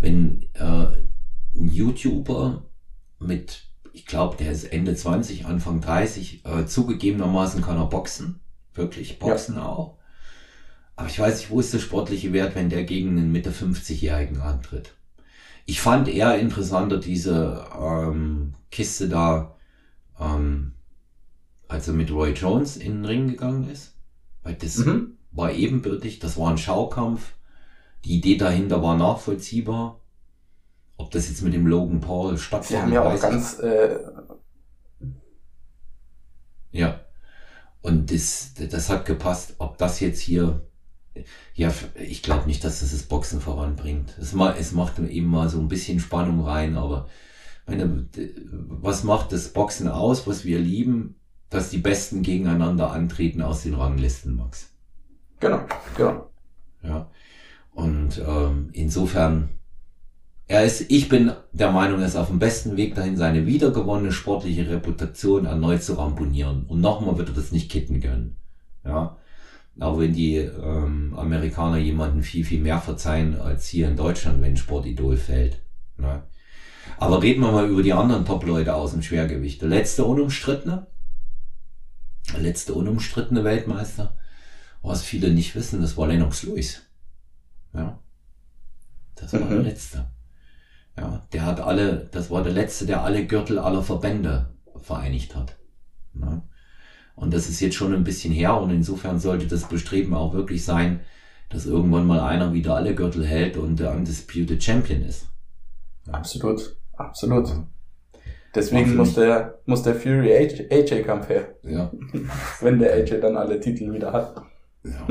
Wenn 0.00 0.48
äh, 0.54 0.86
ein 1.54 1.68
YouTuber 1.70 2.64
mit, 3.18 3.64
ich 3.92 4.06
glaube, 4.06 4.36
der 4.36 4.52
ist 4.52 4.64
Ende 4.64 4.94
20, 4.94 5.46
Anfang 5.46 5.80
30, 5.80 6.44
äh, 6.44 6.66
zugegebenermaßen 6.66 7.62
kann 7.62 7.78
er 7.78 7.86
boxen. 7.86 8.40
Wirklich 8.74 9.18
boxen 9.18 9.56
ja. 9.56 9.66
auch. 9.66 9.98
Aber 10.96 11.08
ich 11.08 11.18
weiß 11.18 11.38
nicht, 11.38 11.50
wo 11.50 11.60
ist 11.60 11.72
der 11.72 11.78
sportliche 11.78 12.32
Wert, 12.32 12.54
wenn 12.54 12.68
der 12.68 12.84
gegen 12.84 13.10
einen 13.10 13.32
Mitte 13.32 13.50
50-Jährigen 13.50 14.40
antritt. 14.40 14.94
Ich 15.64 15.80
fand 15.80 16.08
eher 16.08 16.38
interessanter 16.38 16.98
diese 16.98 17.66
ähm, 17.80 18.54
Kiste 18.70 19.08
da, 19.08 19.56
ähm, 20.18 20.72
als 21.68 21.88
er 21.88 21.94
mit 21.94 22.10
Roy 22.10 22.32
Jones 22.32 22.76
in 22.76 22.92
den 22.92 23.04
Ring 23.04 23.28
gegangen 23.28 23.68
ist. 23.68 23.94
Weil 24.42 24.54
das 24.54 24.78
mhm. 24.78 25.16
war 25.30 25.52
ebenbürtig, 25.52 26.18
das 26.18 26.36
war 26.36 26.50
ein 26.50 26.58
Schaukampf. 26.58 27.32
Die 28.04 28.16
Idee 28.16 28.36
dahinter 28.36 28.82
war 28.82 28.96
nachvollziehbar. 28.96 30.00
Ob 30.96 31.10
das 31.10 31.28
jetzt 31.28 31.42
mit 31.42 31.54
dem 31.54 31.66
Logan 31.66 32.00
Paul 32.00 32.38
stattfindet. 32.38 32.68
Sie 32.68 32.82
haben 32.82 32.92
ja 32.92 33.02
auch 33.02 33.20
ganz. 33.20 33.58
Äh 33.58 33.98
ja. 36.72 37.00
Und 37.80 38.12
das, 38.12 38.54
das 38.54 38.88
hat 38.88 39.04
gepasst. 39.04 39.54
Ob 39.58 39.78
das 39.78 40.00
jetzt 40.00 40.20
hier 40.20 40.62
ja, 41.54 41.72
ich 41.94 42.22
glaube 42.22 42.46
nicht, 42.46 42.64
dass 42.64 42.80
das 42.80 42.92
das 42.92 43.02
Boxen 43.02 43.40
voranbringt. 43.40 44.16
Es, 44.18 44.32
ma 44.32 44.54
es 44.54 44.72
macht 44.72 44.98
eben 44.98 45.26
mal 45.26 45.48
so 45.48 45.58
ein 45.60 45.68
bisschen 45.68 46.00
Spannung 46.00 46.44
rein, 46.44 46.76
aber 46.76 47.08
meine, 47.66 48.06
was 48.68 49.04
macht 49.04 49.32
das 49.32 49.48
Boxen 49.48 49.88
aus, 49.88 50.26
was 50.26 50.44
wir 50.44 50.58
lieben, 50.58 51.16
dass 51.50 51.70
die 51.70 51.78
Besten 51.78 52.22
gegeneinander 52.22 52.92
antreten 52.92 53.42
aus 53.42 53.62
den 53.62 53.74
Ranglisten, 53.74 54.36
Max? 54.36 54.70
Genau, 55.40 55.60
genau. 55.96 56.30
Ja. 56.82 57.10
Und 57.72 58.20
ähm, 58.26 58.70
insofern, 58.72 59.50
er 60.46 60.64
ist, 60.64 60.90
ich 60.90 61.08
bin 61.08 61.32
der 61.52 61.70
Meinung, 61.70 62.00
er 62.00 62.06
ist 62.06 62.16
auf 62.16 62.28
dem 62.28 62.38
besten 62.38 62.76
Weg 62.76 62.94
dahin, 62.94 63.16
seine 63.16 63.46
wiedergewonnene 63.46 64.12
sportliche 64.12 64.68
Reputation 64.68 65.46
erneut 65.46 65.82
zu 65.82 65.94
ramponieren. 65.94 66.64
Und 66.66 66.80
nochmal 66.80 67.16
wird 67.18 67.28
er 67.28 67.34
das 67.34 67.52
nicht 67.52 67.70
kitten 67.70 68.00
können. 68.00 68.36
Ja. 68.84 69.16
Auch 69.80 69.98
wenn 69.98 70.12
die 70.12 70.36
ähm, 70.36 71.14
Amerikaner 71.16 71.78
jemanden 71.78 72.22
viel, 72.22 72.44
viel 72.44 72.60
mehr 72.60 72.78
verzeihen 72.78 73.40
als 73.40 73.68
hier 73.68 73.88
in 73.88 73.96
Deutschland, 73.96 74.42
wenn 74.42 74.56
Sportidol 74.56 75.16
fällt. 75.16 75.62
Ne? 75.96 76.22
Aber 76.98 77.22
reden 77.22 77.42
wir 77.42 77.52
mal 77.52 77.68
über 77.68 77.82
die 77.82 77.92
anderen 77.92 78.24
Top-Leute 78.24 78.74
aus 78.74 78.92
dem 78.92 79.02
Schwergewicht. 79.02 79.60
Der 79.62 79.68
letzte 79.68 80.04
unumstrittene, 80.04 80.86
der 82.32 82.40
letzte 82.40 82.74
unumstrittene 82.74 83.44
Weltmeister, 83.44 84.16
was 84.82 85.02
viele 85.02 85.30
nicht 85.30 85.54
wissen, 85.54 85.80
das 85.80 85.96
war 85.96 86.08
Lennox 86.08 86.42
Lewis. 86.42 86.82
Ja. 87.74 87.98
Das 89.14 89.32
war 89.32 89.40
mhm. 89.40 89.50
der 89.50 89.62
letzte. 89.62 90.10
Ja, 90.96 91.26
der 91.32 91.46
hat 91.46 91.60
alle, 91.60 92.08
das 92.12 92.30
war 92.30 92.42
der 92.42 92.52
letzte, 92.52 92.86
der 92.86 93.02
alle 93.02 93.26
Gürtel 93.26 93.58
aller 93.58 93.82
Verbände 93.82 94.50
vereinigt 94.76 95.34
hat. 95.34 95.56
Ja. 96.14 96.42
Und 97.14 97.32
das 97.32 97.48
ist 97.48 97.60
jetzt 97.60 97.76
schon 97.76 97.94
ein 97.94 98.04
bisschen 98.04 98.32
her 98.32 98.56
und 98.58 98.70
insofern 98.70 99.20
sollte 99.20 99.46
das 99.46 99.68
Bestreben 99.68 100.14
auch 100.14 100.34
wirklich 100.34 100.64
sein, 100.64 101.00
dass 101.48 101.66
irgendwann 101.66 102.06
mal 102.06 102.20
einer 102.20 102.52
wieder 102.52 102.74
alle 102.74 102.94
Gürtel 102.94 103.26
hält 103.26 103.56
und 103.56 103.78
der 103.78 103.92
Undisputed 103.92 104.62
Champion 104.62 105.02
ist. 105.02 105.26
Absolut, 106.10 106.76
absolut. 107.06 107.48
Deswegen 108.54 108.96
muss 108.96 109.14
der, 109.14 109.60
muss 109.64 109.82
der 109.82 109.94
Fury 109.94 110.32
AJ-Kampf 110.70 111.28
her. 111.28 111.54
Ja. 111.62 111.90
Wenn 112.60 112.78
der 112.78 112.92
AJ 112.94 113.20
dann 113.20 113.36
alle 113.36 113.58
Titel 113.60 113.92
wieder 113.92 114.12
hat. 114.12 114.42
Ja. 114.84 115.06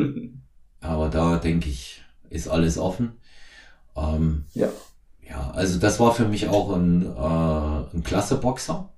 Aber 0.82 1.10
da 1.10 1.38
denke 1.38 1.70
ich, 1.70 2.04
ist 2.30 2.48
alles 2.48 2.78
offen. 2.78 3.14
Ähm, 3.96 4.46
ja. 4.54 4.70
Ja, 5.28 5.52
also 5.52 5.80
das 5.80 6.00
war 6.00 6.14
für 6.14 6.28
mich 6.28 6.50
auch 6.50 6.76
ein, 6.76 7.06
äh, 7.06 7.96
ein 7.96 8.04
klasse 8.04 8.36
Boxer. 8.36 8.90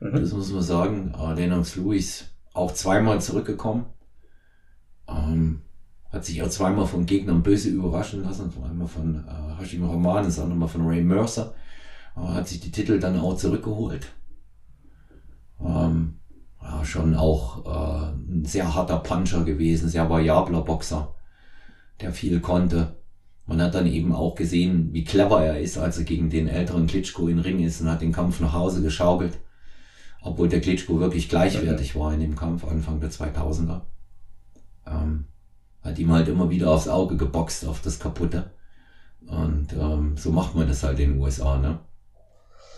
Mhm. 0.00 0.20
Das 0.20 0.32
muss 0.32 0.52
man 0.52 0.62
sagen. 0.62 1.14
Äh, 1.18 1.34
Lennox 1.34 1.76
Lewis 1.76 2.26
auch 2.52 2.72
zweimal 2.72 3.20
zurückgekommen. 3.20 3.86
Ähm, 5.08 5.62
hat 6.10 6.26
sich 6.26 6.42
auch 6.42 6.50
zweimal 6.50 6.86
von 6.86 7.06
Gegnern 7.06 7.42
böse 7.42 7.70
überraschen 7.70 8.22
lassen. 8.22 8.52
Einmal 8.62 8.88
von 8.88 9.24
äh, 9.26 9.60
Hashim 9.60 9.88
Rahman, 9.88 10.24
das 10.24 10.38
andere 10.38 10.58
Mal 10.58 10.68
von 10.68 10.86
Ray 10.86 11.02
Mercer. 11.02 11.54
Hat 12.14 12.48
sich 12.48 12.60
die 12.60 12.70
Titel 12.70 12.98
dann 12.98 13.18
auch 13.18 13.36
zurückgeholt. 13.36 14.12
Ähm, 15.60 16.18
ja, 16.60 16.84
schon 16.84 17.14
auch 17.14 17.64
äh, 17.64 18.12
ein 18.12 18.44
sehr 18.44 18.74
harter 18.74 18.98
Puncher 18.98 19.44
gewesen, 19.44 19.88
sehr 19.88 20.08
variabler 20.08 20.62
Boxer, 20.62 21.14
der 22.00 22.12
viel 22.12 22.40
konnte. 22.40 22.96
Man 23.46 23.60
hat 23.60 23.74
dann 23.74 23.86
eben 23.86 24.14
auch 24.14 24.34
gesehen, 24.34 24.92
wie 24.92 25.04
clever 25.04 25.44
er 25.44 25.60
ist, 25.60 25.78
als 25.78 25.98
er 25.98 26.04
gegen 26.04 26.30
den 26.30 26.48
älteren 26.48 26.86
Klitschko 26.86 27.28
in 27.28 27.38
Ring 27.38 27.60
ist 27.60 27.80
und 27.80 27.90
hat 27.90 28.02
den 28.02 28.12
Kampf 28.12 28.40
nach 28.40 28.52
Hause 28.52 28.82
geschaukelt 28.82 29.38
obwohl 30.22 30.48
der 30.48 30.60
Klitschko 30.60 31.00
wirklich 31.00 31.28
gleichwertig 31.28 31.96
war 31.96 32.14
in 32.14 32.20
dem 32.20 32.36
Kampf 32.36 32.64
Anfang 32.64 33.00
der 33.00 33.10
2000er. 33.10 33.82
Ähm, 34.86 35.26
hat 35.82 35.98
ihm 35.98 36.12
halt 36.12 36.28
immer 36.28 36.48
wieder 36.48 36.70
aufs 36.70 36.88
Auge 36.88 37.16
geboxt, 37.16 37.66
auf 37.66 37.82
das 37.82 37.98
Kaputte. 37.98 38.52
Und 39.26 39.72
ähm, 39.72 40.16
so 40.16 40.30
macht 40.30 40.54
man 40.54 40.68
das 40.68 40.82
halt 40.84 41.00
in 41.00 41.12
den 41.12 41.20
USA, 41.20 41.58
ne? 41.58 41.80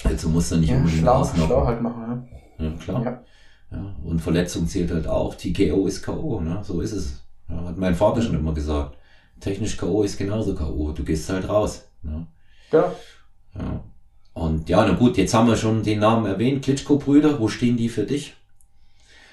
Also 0.05 0.29
muss 0.29 0.53
er 0.53 0.59
nicht 0.59 0.71
ja, 0.71 0.77
unbedingt 0.77 1.01
schlau, 1.01 1.25
schlau 1.25 1.67
halt 1.67 1.83
machen, 1.83 2.09
ne? 2.09 2.29
Ja, 2.59 2.71
klar. 2.79 3.05
Ja. 3.05 3.25
ja. 3.73 3.97
Und 4.05 4.21
Verletzung 4.21 4.67
zählt 4.67 4.91
halt 4.91 5.07
auch. 5.07 5.35
TKO 5.35 5.87
ist 5.87 6.03
K.O., 6.03 6.41
ne? 6.41 6.61
So 6.63 6.81
ist 6.81 6.93
es. 6.93 7.25
Ja, 7.49 7.65
hat 7.65 7.77
mein 7.77 7.95
Vater 7.95 8.23
schon 8.23 8.35
immer 8.35 8.55
gesagt. 8.55 8.97
Technisch 9.41 9.77
K.O. 9.77 10.03
ist 10.03 10.19
genauso 10.19 10.55
K.O. 10.55 10.93
Du 10.93 11.05
gehst 11.05 11.29
halt 11.31 11.49
raus. 11.49 11.89
Ne? 12.03 12.27
Ja. 12.71 12.93
ja. 13.55 13.85
Und 14.35 14.69
ja, 14.69 14.85
na 14.87 14.95
gut, 14.95 15.17
jetzt 15.17 15.33
haben 15.33 15.49
wir 15.49 15.57
schon 15.57 15.83
den 15.83 16.01
Namen 16.01 16.27
erwähnt. 16.27 16.65
Klitschko-Brüder, 16.65 17.39
wo 17.39 17.49
stehen 17.49 17.77
die 17.77 17.89
für 17.89 18.05
dich? 18.05 18.37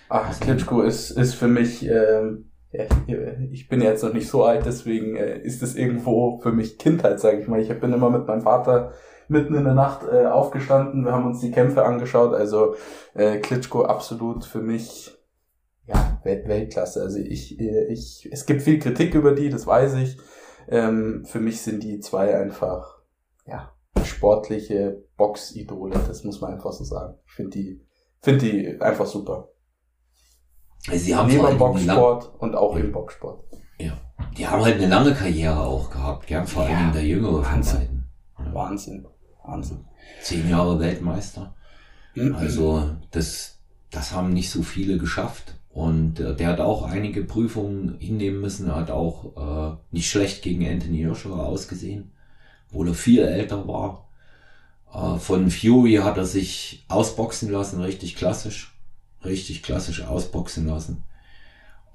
Ach, 0.10 0.28
also, 0.28 0.40
Klitschko 0.42 0.82
ist, 0.82 1.12
ist 1.12 1.34
für 1.34 1.48
mich, 1.48 1.88
ähm, 1.88 2.52
ja, 2.72 2.86
ich 3.52 3.68
bin 3.68 3.82
jetzt 3.82 4.04
noch 4.04 4.14
nicht 4.14 4.28
so 4.28 4.44
alt, 4.44 4.66
deswegen 4.66 5.16
äh, 5.16 5.40
ist 5.40 5.64
es 5.64 5.76
irgendwo 5.76 6.40
für 6.40 6.52
mich 6.52 6.78
Kindheit, 6.78 7.20
sage 7.20 7.40
ich 7.40 7.48
mal. 7.48 7.62
Ich 7.62 7.70
bin 7.80 7.94
immer 7.94 8.10
mit 8.10 8.28
meinem 8.28 8.42
Vater 8.42 8.94
mitten 9.32 9.56
in 9.56 9.64
der 9.64 9.74
Nacht 9.74 10.06
äh, 10.08 10.26
aufgestanden, 10.26 11.06
wir 11.06 11.14
haben 11.14 11.26
uns 11.26 11.40
die 11.40 11.52
Kämpfe 11.52 11.84
angeschaut, 11.84 12.34
also 12.34 12.76
äh, 13.14 13.40
Klitschko 13.40 13.84
absolut 13.84 14.46
für 14.46 14.62
mich 14.62 15.18
ja, 15.88 16.20
Welt 16.24 16.48
Weltklasse. 16.48 17.02
Also 17.02 17.20
ich, 17.20 17.60
äh, 17.60 17.86
ich, 17.88 18.30
es 18.32 18.46
gibt 18.46 18.62
viel 18.62 18.80
Kritik 18.80 19.16
über 19.16 19.34
die, 19.34 19.50
das 19.50 19.66
weiß 19.66 19.96
ich. 19.96 20.18
Ähm, 20.68 21.26
für 21.26 21.40
mich 21.40 21.62
sind 21.62 21.84
die 21.84 22.00
zwei 22.00 22.36
einfach, 22.38 23.02
ja, 23.46 23.72
sportliche 24.04 25.04
Box-Idole, 25.18 26.00
das 26.08 26.24
muss 26.24 26.42
man 26.42 26.54
einfach 26.54 26.72
so 26.72 26.84
sagen. 26.84 27.16
Ich 27.26 27.34
finde 27.34 27.52
die, 27.52 27.82
finde 28.20 28.46
die 28.46 28.82
einfach 28.82 29.06
super. 29.06 29.50
Sie 30.92 31.16
haben 31.16 31.28
Neben 31.30 31.58
Boxsport 31.58 32.34
und 32.40 32.56
auch 32.56 32.76
ja. 32.76 32.84
im 32.84 32.92
Boxsport. 32.92 33.44
Ja. 33.80 33.94
Die 34.38 34.48
haben 34.48 34.64
halt 34.64 34.76
eine 34.76 34.88
lange 34.88 35.14
Karriere 35.14 35.60
auch 35.60 35.90
gehabt, 35.90 36.28
gern 36.28 36.48
vor 36.48 36.64
allem 36.64 36.72
ja. 36.72 36.92
der 36.92 37.04
Jüngere 37.04 37.44
von 37.44 37.62
beiden. 37.62 38.10
Ja. 38.40 38.54
Wahnsinn. 38.54 39.08
Wahnsinn. 39.44 39.86
Zehn 40.22 40.50
Jahre 40.50 40.80
Weltmeister. 40.80 41.56
Mhm. 42.16 42.36
Also, 42.36 42.92
das, 43.12 43.60
das 43.89 44.12
haben 44.12 44.34
nicht 44.34 44.50
so 44.50 44.64
viele 44.64 44.98
geschafft. 44.98 45.56
Und 45.70 46.20
äh, 46.20 46.36
der 46.36 46.50
hat 46.50 46.60
auch 46.60 46.84
einige 46.84 47.24
Prüfungen 47.24 47.98
hinnehmen 48.00 48.42
müssen. 48.42 48.68
Er 48.68 48.76
hat 48.76 48.92
auch 48.92 49.72
äh, 49.72 49.78
nicht 49.92 50.10
schlecht 50.10 50.42
gegen 50.42 50.68
Anthony 50.68 51.02
Joshua 51.02 51.46
ausgesehen 51.46 52.12
obwohl 52.72 52.88
er 52.88 52.94
viel 52.94 53.24
älter 53.24 53.68
war. 53.68 54.08
Äh, 54.94 55.20
von 55.20 55.52
Fury 55.52 55.96
hat 55.96 56.18
er 56.18 56.26
sich 56.26 56.86
ausboxen 56.88 57.52
lassen, 57.52 57.82
richtig 57.82 58.16
klassisch. 58.16 58.74
Richtig 59.24 59.62
klassisch 59.62 60.04
ausboxen 60.04 60.68
lassen. 60.68 61.04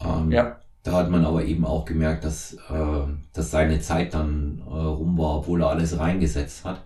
Ähm, 0.00 0.30
ja. 0.30 0.60
Da 0.82 0.92
hat 0.92 1.10
man 1.10 1.24
aber 1.24 1.44
eben 1.44 1.64
auch 1.64 1.84
gemerkt, 1.84 2.22
dass, 2.22 2.54
äh, 2.70 3.06
dass 3.32 3.50
seine 3.50 3.80
Zeit 3.80 4.14
dann 4.14 4.62
äh, 4.64 4.70
rum 4.70 5.18
war, 5.18 5.38
obwohl 5.38 5.62
er 5.62 5.70
alles 5.70 5.98
reingesetzt 5.98 6.64
hat. 6.64 6.84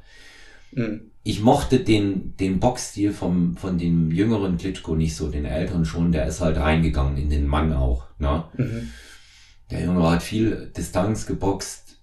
Mhm. 0.73 1.11
ich 1.23 1.41
mochte 1.41 1.81
den, 1.81 2.37
den 2.37 2.61
Boxstil 2.61 3.13
vom, 3.13 3.57
von 3.57 3.79
dem 3.79 4.11
jüngeren 4.11 4.57
Klitschko 4.57 4.95
nicht 4.95 5.17
so, 5.17 5.29
den 5.29 5.45
älteren 5.45 5.85
schon, 5.85 6.13
der 6.13 6.27
ist 6.27 6.41
halt 6.41 6.59
reingegangen 6.59 7.17
in 7.17 7.31
den 7.31 7.47
Mann 7.47 7.73
auch, 7.73 8.05
ne? 8.19 8.45
Mhm. 8.57 8.91
Der 9.71 9.85
Junge 9.85 10.11
hat 10.11 10.23
viel 10.23 10.73
Distanz 10.77 11.27
geboxt, 11.27 11.99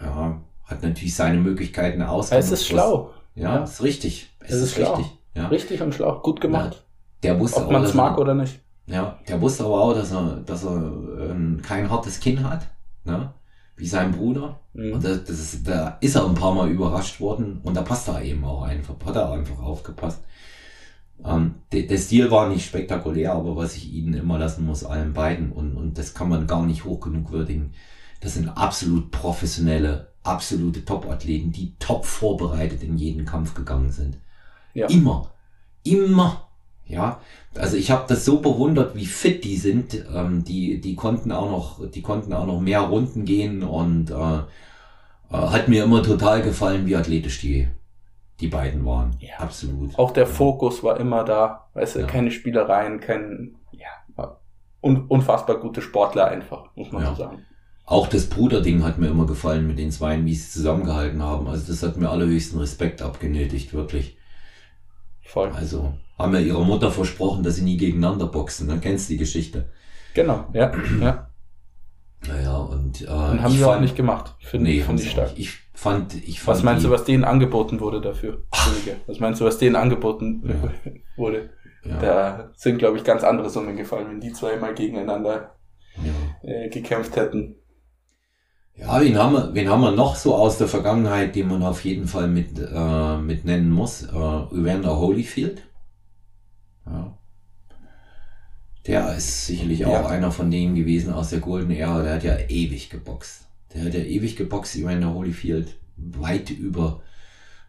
ja, 0.00 0.40
hat 0.64 0.82
natürlich 0.82 1.14
seine 1.14 1.38
Möglichkeiten 1.38 2.02
ausgenutzt. 2.02 2.52
Es 2.52 2.60
ist 2.60 2.66
schlau. 2.66 3.12
Ja, 3.34 3.56
ja, 3.56 3.64
ist 3.64 3.82
richtig. 3.82 4.30
Es, 4.40 4.50
es 4.50 4.62
ist, 4.62 4.78
ist 4.78 4.78
richtig. 4.78 5.06
Ja. 5.36 5.48
Richtig 5.48 5.82
und 5.82 5.94
schlau. 5.94 6.20
Gut 6.20 6.40
gemacht. 6.40 6.84
Ja, 7.24 7.32
der 7.32 7.40
wusste 7.40 7.62
Ob 7.62 7.70
man 7.70 7.84
es 7.84 7.94
mag 7.94 8.18
oder 8.18 8.34
nicht. 8.34 8.60
Ja, 8.86 9.18
der 9.28 9.40
wusste 9.40 9.64
aber 9.64 9.80
auch, 9.80 9.94
dass 9.94 10.12
er, 10.12 10.42
dass 10.44 10.64
er 10.64 10.76
ähm, 11.20 11.60
kein 11.62 11.90
hartes 11.90 12.20
Kinn 12.20 12.48
hat, 12.48 12.66
ne? 13.04 13.32
Wie 13.76 13.86
sein 13.86 14.12
Bruder. 14.12 14.60
Mhm. 14.72 14.92
Und 14.94 15.04
das, 15.04 15.24
das 15.24 15.38
ist, 15.40 15.68
da 15.68 15.98
ist 16.00 16.14
er 16.14 16.26
ein 16.26 16.34
paar 16.34 16.54
Mal 16.54 16.70
überrascht 16.70 17.20
worden 17.20 17.60
und 17.62 17.74
da 17.74 17.82
passt 17.82 18.08
er 18.08 18.22
eben 18.22 18.44
auch 18.44 18.62
einfach, 18.62 18.94
hat 19.04 19.16
er 19.16 19.32
einfach 19.32 19.58
aufgepasst. 19.60 20.22
Ähm, 21.24 21.56
der, 21.72 21.82
der 21.82 21.98
Stil 21.98 22.30
war 22.30 22.48
nicht 22.48 22.66
spektakulär, 22.66 23.32
aber 23.32 23.56
was 23.56 23.76
ich 23.76 23.92
ihnen 23.92 24.14
immer 24.14 24.38
lassen 24.38 24.66
muss, 24.66 24.84
allen 24.84 25.12
beiden, 25.12 25.52
und, 25.52 25.76
und 25.76 25.96
das 25.98 26.14
kann 26.14 26.28
man 26.28 26.46
gar 26.46 26.66
nicht 26.66 26.84
hoch 26.84 27.00
genug 27.00 27.30
würdigen, 27.30 27.72
das 28.20 28.34
sind 28.34 28.48
absolut 28.48 29.10
professionelle, 29.10 30.12
absolute 30.22 30.84
Top-Athleten, 30.84 31.52
die 31.52 31.74
top 31.78 32.04
vorbereitet 32.04 32.82
in 32.82 32.96
jeden 32.96 33.24
Kampf 33.24 33.54
gegangen 33.54 33.90
sind. 33.90 34.18
Ja. 34.72 34.86
Immer. 34.88 35.30
Immer. 35.84 36.43
Ja, 36.86 37.20
also 37.54 37.76
ich 37.76 37.90
habe 37.90 38.04
das 38.08 38.24
so 38.24 38.40
bewundert, 38.40 38.94
wie 38.94 39.06
fit 39.06 39.44
die 39.44 39.56
sind. 39.56 40.04
Ähm, 40.14 40.44
die, 40.44 40.80
die 40.80 40.94
konnten 40.94 41.32
auch 41.32 41.50
noch, 41.50 41.90
die 41.90 42.02
konnten 42.02 42.32
auch 42.32 42.46
noch 42.46 42.60
mehr 42.60 42.80
Runden 42.80 43.24
gehen 43.24 43.62
und 43.62 44.10
äh, 44.10 44.14
äh, 44.14 44.42
hat 45.30 45.68
mir 45.68 45.84
immer 45.84 46.02
total 46.02 46.42
gefallen, 46.42 46.86
wie 46.86 46.96
athletisch 46.96 47.40
die, 47.40 47.68
die 48.40 48.48
beiden 48.48 48.84
waren. 48.84 49.16
Ja. 49.18 49.38
Absolut. 49.38 49.98
Auch 49.98 50.10
der 50.10 50.26
Fokus 50.26 50.82
war 50.82 51.00
immer 51.00 51.24
da. 51.24 51.68
Weißt 51.72 51.96
du, 51.96 52.00
ja. 52.00 52.06
keine 52.06 52.30
Spielereien, 52.30 53.00
kein, 53.00 53.56
ja, 53.72 53.88
un, 54.82 55.06
unfassbar 55.06 55.58
gute 55.58 55.80
Sportler 55.80 56.26
einfach, 56.26 56.68
muss 56.76 56.92
man 56.92 57.02
ja. 57.02 57.10
so 57.10 57.22
sagen. 57.22 57.46
Auch 57.86 58.06
das 58.06 58.26
Bruderding 58.26 58.82
hat 58.82 58.98
mir 58.98 59.08
immer 59.08 59.26
gefallen 59.26 59.66
mit 59.66 59.78
den 59.78 59.90
Zweien, 59.90 60.24
wie 60.24 60.34
sie 60.34 60.50
zusammengehalten 60.50 61.22
haben. 61.22 61.46
Also 61.48 61.66
das 61.70 61.82
hat 61.82 61.96
mir 61.96 62.08
allerhöchsten 62.08 62.58
Respekt 62.58 63.02
abgenötigt, 63.02 63.74
wirklich. 63.74 64.16
Voll. 65.22 65.50
Also 65.50 65.94
haben 66.18 66.34
ja 66.34 66.40
ihrer 66.40 66.64
Mutter 66.64 66.90
versprochen, 66.90 67.42
dass 67.42 67.56
sie 67.56 67.62
nie 67.62 67.76
gegeneinander 67.76 68.26
boxen. 68.26 68.68
Dann 68.68 68.80
kennst 68.80 69.08
du 69.08 69.14
die 69.14 69.18
Geschichte. 69.18 69.70
Genau, 70.14 70.46
ja. 70.52 70.72
ja. 71.00 71.28
Naja, 72.26 72.56
und, 72.56 73.02
äh, 73.02 73.06
und 73.06 73.42
haben 73.42 73.52
sie 73.52 73.64
auch 73.64 73.80
nicht 73.80 73.96
gemacht. 73.96 74.34
Finde 74.38 74.70
nee, 74.70 74.80
find 74.80 75.00
ich 75.00 75.10
stark. 75.10 75.32
Ich 75.36 75.50
fand, 75.72 76.14
ich 76.14 76.40
fand. 76.40 76.56
Was 76.56 76.62
meinst 76.62 76.82
die, 76.84 76.86
du, 76.86 76.92
was 76.92 77.04
denen 77.04 77.24
angeboten 77.24 77.80
wurde 77.80 78.00
dafür? 78.00 78.44
Was 79.06 79.20
meinst 79.20 79.40
du, 79.40 79.44
was 79.44 79.58
denen 79.58 79.76
angeboten 79.76 80.42
ja. 80.46 80.92
wurde? 81.16 81.50
Ja. 81.84 81.98
Da 81.98 82.50
sind, 82.54 82.78
glaube 82.78 82.96
ich, 82.96 83.04
ganz 83.04 83.24
andere 83.24 83.50
Summen 83.50 83.76
gefallen, 83.76 84.06
wenn 84.08 84.20
die 84.20 84.32
zwei 84.32 84.56
mal 84.56 84.74
gegeneinander 84.74 85.54
ja. 86.02 86.48
äh, 86.48 86.68
gekämpft 86.70 87.16
hätten. 87.16 87.56
Ja, 88.76 89.00
wen 89.00 89.16
haben, 89.18 89.34
wir, 89.34 89.50
wen 89.54 89.68
haben 89.68 89.82
wir 89.82 89.92
noch 89.92 90.16
so 90.16 90.34
aus 90.34 90.58
der 90.58 90.66
Vergangenheit, 90.66 91.36
den 91.36 91.48
man 91.48 91.62
auf 91.62 91.84
jeden 91.84 92.08
Fall 92.08 92.26
mit, 92.26 92.58
äh, 92.58 93.18
mit 93.18 93.44
nennen 93.44 93.70
muss? 93.70 94.02
Äh, 94.02 94.16
Evander 94.16 94.98
Holyfield. 94.98 95.62
Ja. 96.86 97.18
Der 98.86 99.16
ist 99.16 99.46
sicherlich 99.46 99.86
auch 99.86 99.92
ja. 99.92 100.06
einer 100.06 100.30
von 100.30 100.50
denen 100.50 100.74
gewesen 100.74 101.12
aus 101.12 101.30
der 101.30 101.40
Golden 101.40 101.70
Era. 101.70 102.02
Der 102.02 102.14
hat 102.14 102.24
ja 102.24 102.36
ewig 102.48 102.90
geboxt. 102.90 103.46
Der 103.72 103.84
hat 103.84 103.94
ja 103.94 104.00
ewig 104.00 104.36
geboxt, 104.36 104.76
Evander 104.76 105.14
Holyfield. 105.14 105.76
Weit 105.96 106.50
über 106.50 107.00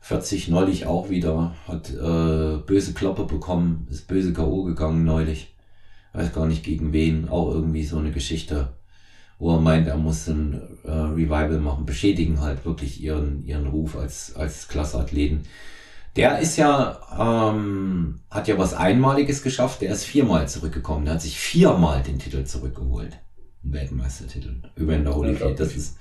40 0.02 0.50
neulich 0.50 0.86
auch 0.86 1.10
wieder. 1.10 1.56
Hat 1.68 1.90
äh, 1.90 2.58
böse 2.58 2.94
Kloppe 2.94 3.24
bekommen, 3.24 3.88
ist 3.90 4.08
böse 4.08 4.34
K.O. 4.34 4.64
gegangen 4.64 5.06
neulich. 5.06 5.56
Weiß 6.14 6.34
gar 6.34 6.48
nicht 6.48 6.64
gegen 6.64 6.92
wen. 6.92 7.30
Auch 7.30 7.52
irgendwie 7.52 7.84
so 7.84 7.98
eine 7.98 8.12
Geschichte 8.12 8.70
wo 9.38 9.54
er 9.54 9.62
meint, 9.62 9.88
er 9.88 9.98
muss 9.98 10.28
ein 10.28 10.62
äh, 10.84 10.92
Revival 10.92 11.60
machen, 11.60 11.86
beschädigen 11.86 12.40
halt 12.42 12.66
wirklich 12.66 13.02
ihren, 13.02 13.46
ihren 13.46 13.68
Ruf 13.68 13.98
als, 13.98 14.36
als 14.36 14.68
Klasseathleten. 14.68 15.42
Der 16.16 16.40
ist 16.40 16.56
ja, 16.56 17.52
ähm, 17.52 18.22
hat 18.30 18.48
ja 18.48 18.58
was 18.58 18.74
Einmaliges 18.74 19.44
geschafft, 19.44 19.82
der 19.82 19.92
ist 19.92 20.06
viermal 20.06 20.48
zurückgekommen, 20.48 21.04
der 21.04 21.16
hat 21.16 21.22
sich 21.22 21.38
viermal 21.38 22.04
den 22.04 22.20
Titel 22.20 22.46
zurückgeholt. 22.46 23.20
Ein 23.64 23.74
Weltmeistertitel 23.74 24.62
über 24.76 24.94
in 24.94 25.04
der 25.04 25.16
Holyfield. 25.16 25.60
Das 25.60 25.76
ist 25.76 25.98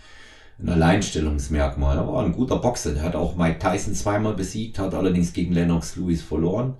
ein 0.60 0.68
Alleinstellungsmerkmal. 0.68 1.96
Er 1.96 2.06
war 2.06 2.24
ein 2.24 2.32
guter 2.32 2.58
Boxer, 2.58 2.92
der 2.92 3.02
hat 3.02 3.16
auch 3.16 3.34
Mike 3.34 3.58
Tyson 3.58 3.94
zweimal 3.94 4.34
besiegt, 4.34 4.78
hat 4.78 4.94
allerdings 4.94 5.32
gegen 5.32 5.52
Lennox 5.52 5.96
Lewis 5.96 6.22
verloren. 6.22 6.76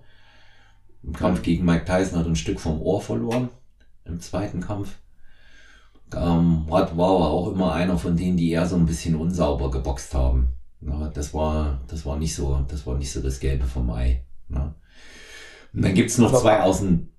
Im 1.03 1.13
Kampf 1.13 1.43
gegen 1.43 1.65
Mike 1.65 1.85
Tyson 1.85 2.19
hat 2.19 2.27
er 2.27 2.33
ein 2.33 2.37
Stück 2.37 2.61
vom 2.61 2.81
Ohr 2.81 3.03
verloren. 3.03 3.49
Im 4.05 4.21
zweiten 4.21 4.61
Kampf. 4.61 4.97
Ähm, 6.15 6.67
war 6.69 6.89
aber 6.89 7.31
auch 7.31 7.51
immer 7.51 7.73
einer 7.73 7.99
von 7.99 8.17
denen, 8.17 8.37
die 8.37 8.51
eher 8.51 8.67
so 8.67 8.77
ein 8.77 8.87
bisschen 8.87 9.17
unsauber 9.17 9.71
geboxt 9.71 10.15
haben. 10.15 10.51
Ja, 10.87 11.09
das 11.09 11.33
war, 11.33 11.81
das 11.89 12.05
war 12.05 12.17
nicht 12.17 12.35
so, 12.35 12.61
das 12.69 12.87
war 12.87 12.97
nicht 12.97 13.13
so 13.13 13.21
das 13.21 13.41
Gelbe 13.41 13.65
vom 13.65 13.91
Ei. 13.91 14.25
Ja. 14.49 14.75
Und 15.73 15.85
dann 15.85 15.95
gibt's 15.95 16.19
noch 16.19 16.33
zwei 16.41 16.61
außen. 16.63 17.11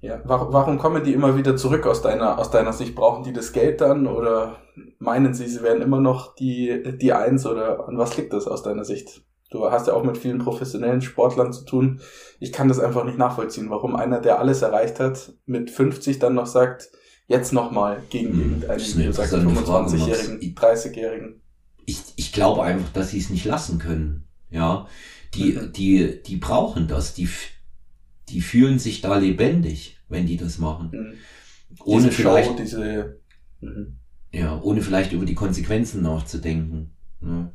Ja, 0.00 0.20
warum 0.24 0.78
kommen 0.78 1.04
die 1.04 1.12
immer 1.12 1.36
wieder 1.36 1.56
zurück 1.56 1.86
aus 1.86 2.02
deiner, 2.02 2.38
aus 2.38 2.50
deiner 2.50 2.72
Sicht? 2.72 2.94
Brauchen 2.94 3.24
die 3.24 3.32
das 3.32 3.52
Geld 3.52 3.80
dann 3.80 4.06
oder 4.06 4.58
meinen 4.98 5.34
sie, 5.34 5.48
sie 5.48 5.62
wären 5.62 5.82
immer 5.82 6.00
noch 6.00 6.34
die, 6.34 6.96
die 7.00 7.12
Eins 7.12 7.46
oder 7.46 7.88
an 7.88 7.98
was 7.98 8.16
liegt 8.16 8.32
das 8.32 8.46
aus 8.46 8.62
deiner 8.62 8.84
Sicht? 8.84 9.22
Du 9.50 9.70
hast 9.70 9.86
ja 9.86 9.94
auch 9.94 10.02
mit 10.02 10.18
vielen 10.18 10.38
professionellen 10.38 11.02
Sportlern 11.02 11.52
zu 11.52 11.64
tun. 11.64 12.00
Ich 12.40 12.52
kann 12.52 12.68
das 12.68 12.78
einfach 12.78 13.04
nicht 13.04 13.18
nachvollziehen, 13.18 13.70
warum 13.70 13.96
einer, 13.96 14.20
der 14.20 14.38
alles 14.38 14.62
erreicht 14.62 15.00
hat, 15.00 15.34
mit 15.46 15.70
50 15.70 16.18
dann 16.18 16.34
noch 16.34 16.46
sagt, 16.46 16.90
jetzt 17.26 17.52
nochmal 17.52 18.02
gegen 18.10 18.32
hm, 18.32 18.62
irgendeinen, 18.62 19.06
du 19.06 19.12
sagst 19.12 19.34
25-Jährigen, 19.34 20.54
30-Jährigen? 20.54 21.42
Ich, 21.86 22.02
ich 22.16 22.32
glaube 22.32 22.62
einfach, 22.62 22.92
dass 22.92 23.10
sie 23.10 23.18
es 23.18 23.30
nicht 23.30 23.44
lassen 23.44 23.78
können. 23.78 24.24
Ja, 24.50 24.86
die, 25.34 25.52
mhm. 25.52 25.72
die, 25.72 26.22
die 26.24 26.36
brauchen 26.36 26.88
das. 26.88 27.14
Die, 27.14 27.28
die 28.28 28.40
fühlen 28.40 28.78
sich 28.78 29.00
da 29.00 29.16
lebendig, 29.16 29.98
wenn 30.08 30.26
die 30.26 30.36
das 30.36 30.58
machen. 30.58 30.90
Mhm. 30.92 31.14
Ohne 31.84 32.04
diese 32.04 32.12
vielleicht, 32.12 32.50
Show, 32.50 32.56
diese, 32.56 33.20
mhm. 33.60 33.98
ja, 34.32 34.60
ohne 34.60 34.82
vielleicht 34.82 35.12
über 35.12 35.24
die 35.24 35.34
Konsequenzen 35.34 36.02
nachzudenken. 36.02 36.90
Ja. 37.20 37.52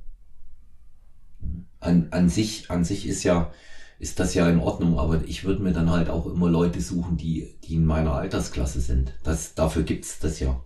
An, 1.79 2.07
an 2.11 2.29
sich, 2.29 2.69
an 2.69 2.83
sich 2.83 3.07
ist 3.07 3.23
ja, 3.23 3.51
ist 3.99 4.19
das 4.19 4.33
ja 4.33 4.47
in 4.49 4.59
Ordnung, 4.59 4.99
aber 4.99 5.23
ich 5.25 5.43
würde 5.43 5.63
mir 5.63 5.73
dann 5.73 5.89
halt 5.89 6.09
auch 6.09 6.27
immer 6.27 6.49
Leute 6.49 6.81
suchen, 6.81 7.17
die, 7.17 7.55
die 7.63 7.75
in 7.75 7.85
meiner 7.85 8.13
Altersklasse 8.13 8.81
sind. 8.81 9.13
Das, 9.23 9.55
dafür 9.55 9.83
gibt's 9.83 10.19
das 10.19 10.39
ja. 10.39 10.63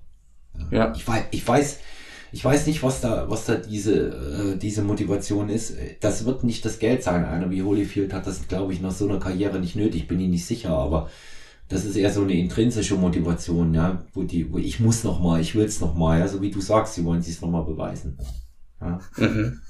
Ja. 0.72 0.94
Ich 0.96 1.08
weiß, 1.08 1.26
ich 1.32 1.48
weiß, 1.48 1.80
ich 2.36 2.44
weiß 2.44 2.68
nicht, 2.68 2.84
was 2.84 3.00
da, 3.00 3.30
was 3.30 3.46
da 3.46 3.56
diese, 3.56 4.10
äh, 4.10 4.58
diese 4.58 4.82
Motivation 4.82 5.48
ist. 5.48 5.78
Das 6.02 6.26
wird 6.26 6.44
nicht 6.44 6.66
das 6.66 6.80
Geld 6.80 7.02
sein. 7.02 7.24
Einer 7.24 7.50
wie 7.50 7.64
Holyfield 7.64 8.12
hat 8.12 8.28
das, 8.28 8.50
glaube 8.50 8.74
ich, 8.74 8.82
nach 8.82 8.92
so 8.92 9.08
einer 9.08 9.20
Karriere 9.20 9.58
nicht 9.58 9.78
nötig, 9.78 10.10
bin 10.10 10.20
ich 10.20 10.28
nicht 10.28 10.46
sicher, 10.46 10.72
aber 10.72 11.10
das 11.70 11.86
ist 11.86 11.96
eher 11.96 12.12
so 12.12 12.24
eine 12.24 12.34
intrinsische 12.34 12.96
Motivation, 12.96 13.74
ja, 13.74 14.04
wo 14.14 14.24
die, 14.24 14.52
wo 14.52 14.58
ich 14.58 14.82
muss 14.82 15.06
noch 15.06 15.22
mal, 15.22 15.40
ich 15.40 15.56
will's 15.56 15.80
noch 15.80 15.96
mal, 15.96 16.20
ja, 16.20 16.28
so 16.28 16.42
wie 16.42 16.52
du 16.52 16.60
sagst, 16.60 16.96
sie 16.96 17.06
wollen 17.06 17.22
sich's 17.22 17.40
noch 17.40 17.50
mal 17.50 17.64
beweisen. 17.64 18.18
Ja. 18.82 19.00
Mhm. 19.16 19.62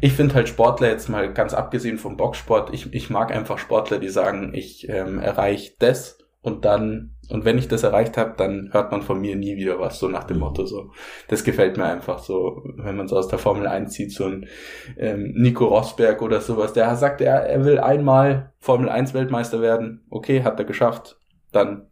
Ich 0.00 0.12
finde 0.12 0.34
halt 0.34 0.48
Sportler 0.48 0.88
jetzt 0.88 1.08
mal 1.08 1.32
ganz 1.32 1.54
abgesehen 1.54 1.98
vom 1.98 2.16
Boxsport, 2.16 2.74
ich, 2.74 2.92
ich 2.92 3.10
mag 3.10 3.30
einfach 3.30 3.58
Sportler, 3.58 4.00
die 4.00 4.08
sagen, 4.08 4.54
ich 4.54 4.88
ähm, 4.88 5.20
erreiche 5.20 5.74
das 5.78 6.18
und 6.44 6.66
dann, 6.66 7.16
und 7.30 7.46
wenn 7.46 7.56
ich 7.56 7.68
das 7.68 7.84
erreicht 7.84 8.18
habe, 8.18 8.34
dann 8.36 8.68
hört 8.70 8.92
man 8.92 9.00
von 9.00 9.18
mir 9.18 9.34
nie 9.34 9.56
wieder 9.56 9.80
was, 9.80 9.98
so 9.98 10.08
nach 10.08 10.24
dem 10.24 10.40
Motto 10.40 10.66
so. 10.66 10.90
Das 11.28 11.42
gefällt 11.42 11.78
mir 11.78 11.86
einfach 11.86 12.18
so, 12.18 12.62
wenn 12.76 12.98
man 12.98 13.08
so 13.08 13.16
aus 13.16 13.28
der 13.28 13.38
Formel 13.38 13.66
1 13.66 13.94
zieht, 13.94 14.12
so 14.12 14.26
ein 14.26 14.46
ähm, 14.98 15.32
Nico 15.34 15.64
Rosberg 15.64 16.20
oder 16.20 16.42
sowas, 16.42 16.74
der 16.74 16.94
sagt, 16.96 17.22
er, 17.22 17.46
er 17.46 17.64
will 17.64 17.78
einmal 17.78 18.52
Formel 18.58 18.90
1 18.90 19.14
Weltmeister 19.14 19.62
werden, 19.62 20.04
okay, 20.10 20.42
hat 20.42 20.58
er 20.58 20.66
geschafft, 20.66 21.18
dann 21.50 21.86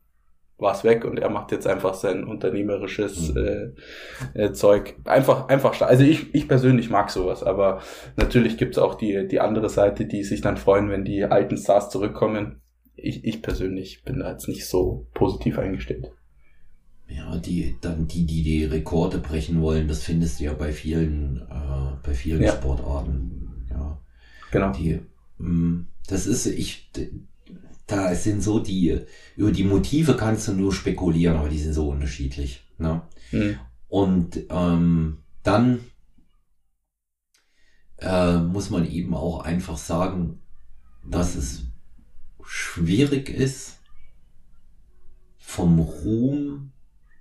war 0.59 0.75
es 0.75 0.85
weg 0.85 1.07
und 1.07 1.19
er 1.19 1.31
macht 1.31 1.51
jetzt 1.51 1.67
einfach 1.67 1.95
sein 1.95 2.25
unternehmerisches 2.25 3.35
mhm. 3.35 3.73
äh, 4.35 4.45
äh, 4.45 4.53
Zeug. 4.53 4.97
Einfach, 5.07 5.49
einfach, 5.49 5.81
also 5.81 6.05
ich, 6.05 6.35
ich 6.35 6.47
persönlich 6.47 6.91
mag 6.91 7.11
sowas, 7.11 7.43
aber 7.43 7.81
natürlich 8.17 8.59
gibt's 8.59 8.77
auch 8.77 8.97
die, 8.97 9.27
die 9.27 9.41
andere 9.41 9.71
Seite, 9.71 10.05
die 10.05 10.25
sich 10.25 10.43
dann 10.43 10.59
freuen, 10.59 10.91
wenn 10.91 11.07
die 11.07 11.25
alten 11.25 11.57
Stars 11.57 11.89
zurückkommen. 11.89 12.62
Ich, 12.97 13.25
ich 13.25 13.43
persönlich 13.43 14.05
bin 14.05 14.21
da 14.21 14.33
jetzt 14.33 14.49
nicht 14.49 14.67
so 14.67 15.07
positiv 15.15 15.59
eingestellt. 15.59 16.11
Ja, 17.09 17.37
die, 17.37 17.77
dann 17.81 18.07
die, 18.09 18.25
die 18.25 18.43
die 18.43 18.65
Rekorde 18.65 19.19
brechen 19.19 19.61
wollen, 19.61 19.89
das 19.89 20.03
findest 20.03 20.41
du 20.41 20.45
ja 20.45 20.55
bei 20.55 20.73
vielen, 20.73 21.43
äh, 21.51 21.97
bei 22.03 22.15
vielen 22.15 22.43
ja. 22.43 22.53
Sportarten. 22.53 23.67
Ja. 23.71 24.01
Genau. 24.51 24.73
Die, 24.73 25.01
mh, 25.39 25.49
mm, 25.49 25.87
das 26.07 26.27
ist, 26.27 26.47
ich, 26.47 26.91
da 27.87 28.15
sind 28.15 28.43
so 28.43 28.59
die, 28.59 29.01
über 29.37 29.53
die 29.53 29.65
Motive 29.65 30.17
kannst 30.17 30.49
du 30.49 30.53
nur 30.53 30.73
spekulieren, 30.73 31.37
aber 31.37 31.49
die 31.49 31.59
sind 31.59 31.75
so 31.75 31.89
unterschiedlich. 31.91 32.65
Ne? 32.79 33.03
Mhm. 33.31 33.59
Und 33.89 34.45
ähm, 34.49 35.19
dann 35.43 35.81
äh, 37.99 38.39
muss 38.39 38.71
man 38.71 38.91
eben 38.91 39.15
auch 39.15 39.41
einfach 39.41 39.77
sagen, 39.77 40.41
dass 41.05 41.35
es 41.35 41.65
schwierig 42.47 43.29
ist, 43.29 43.79
vom 45.39 45.79
Ruhm 45.79 46.73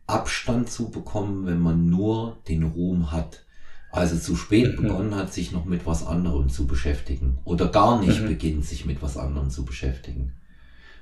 Abstand 0.07 0.69
zu 0.69 0.89
bekommen, 0.89 1.45
wenn 1.45 1.59
man 1.59 1.87
nur 1.87 2.37
den 2.47 2.63
Ruhm 2.63 3.11
hat. 3.11 3.45
Also 3.91 4.17
zu 4.17 4.35
spät 4.35 4.77
mhm. 4.77 4.83
begonnen 4.83 5.15
hat, 5.15 5.33
sich 5.33 5.51
noch 5.51 5.65
mit 5.65 5.85
was 5.85 6.05
anderem 6.05 6.49
zu 6.49 6.65
beschäftigen. 6.65 7.39
Oder 7.43 7.67
gar 7.67 7.99
nicht 7.99 8.21
mhm. 8.21 8.27
beginnt, 8.27 8.65
sich 8.65 8.85
mit 8.85 9.01
was 9.01 9.17
anderem 9.17 9.49
zu 9.49 9.65
beschäftigen. 9.65 10.33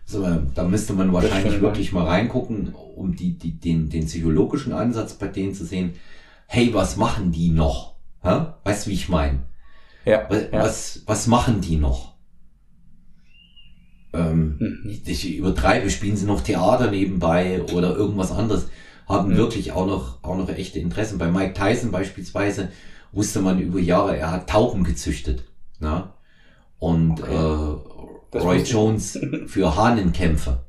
So, 0.06 0.26
da 0.56 0.64
müsste 0.64 0.94
man 0.94 1.14
wahrscheinlich 1.14 1.62
wirklich 1.62 1.92
mal 1.92 2.08
reingucken, 2.08 2.74
um 2.74 3.16
die, 3.16 3.38
die, 3.38 3.60
den, 3.60 3.90
den 3.90 4.08
psychologischen 4.08 4.74
Ansatz 4.74 5.14
bei 5.14 5.28
denen 5.28 5.54
zu 5.54 5.66
sehen. 5.66 5.94
Hey, 6.48 6.74
was 6.74 6.98
machen 6.98 7.32
die 7.32 7.52
noch? 7.52 7.96
Ha? 8.24 8.58
Weißt 8.64 8.88
du, 8.88 8.90
wie 8.90 8.96
ich 8.96 9.08
meine? 9.08 9.44
Ja, 10.06 10.26
was, 10.28 10.42
ja. 10.52 10.60
was, 10.64 11.04
was 11.06 11.28
machen 11.28 11.62
die 11.62 11.78
noch? 11.78 12.16
Ähm, 14.12 14.56
mhm. 14.60 15.00
ich, 15.06 15.38
übertreibe, 15.38 15.90
spielen 15.90 16.18
sie 16.18 16.26
noch 16.26 16.42
Theater 16.42 16.90
nebenbei 16.90 17.62
oder 17.74 17.96
irgendwas 17.96 18.32
anderes, 18.32 18.68
haben 19.08 19.34
mhm. 19.34 19.38
wirklich 19.38 19.72
auch 19.72 19.86
noch, 19.86 20.24
auch 20.24 20.38
noch 20.38 20.50
echte 20.50 20.80
Interessen. 20.80 21.18
Bei 21.18 21.30
Mike 21.30 21.54
Tyson 21.54 21.92
beispielsweise 21.92 22.70
wusste 23.12 23.42
man 23.42 23.60
über 23.60 23.80
Jahre, 23.80 24.18
er 24.18 24.32
hat 24.32 24.50
Tauben 24.50 24.84
gezüchtet. 24.84 25.44
Na? 25.80 26.14
Und 26.80 27.22
okay. 27.22 27.34
äh, 27.34 28.38
Roy 28.40 28.62
Jones 28.64 29.20
für 29.48 29.76
Hahnenkämpfe. 29.76 30.64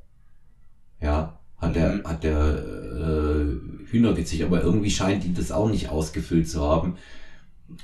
Ja, 1.01 1.41
hat 1.57 1.77
er, 1.77 1.95
mhm. 1.95 2.05
hat 2.05 2.25
er 2.25 2.59
äh, 2.59 3.87
Hühner 3.87 4.13
gezüchtet, 4.13 4.49
aber 4.49 4.63
irgendwie 4.63 4.91
scheint 4.91 5.25
ihn 5.25 5.35
das 5.35 5.53
auch 5.53 5.69
nicht 5.69 5.89
ausgefüllt 5.89 6.49
zu 6.49 6.61
haben. 6.61 6.97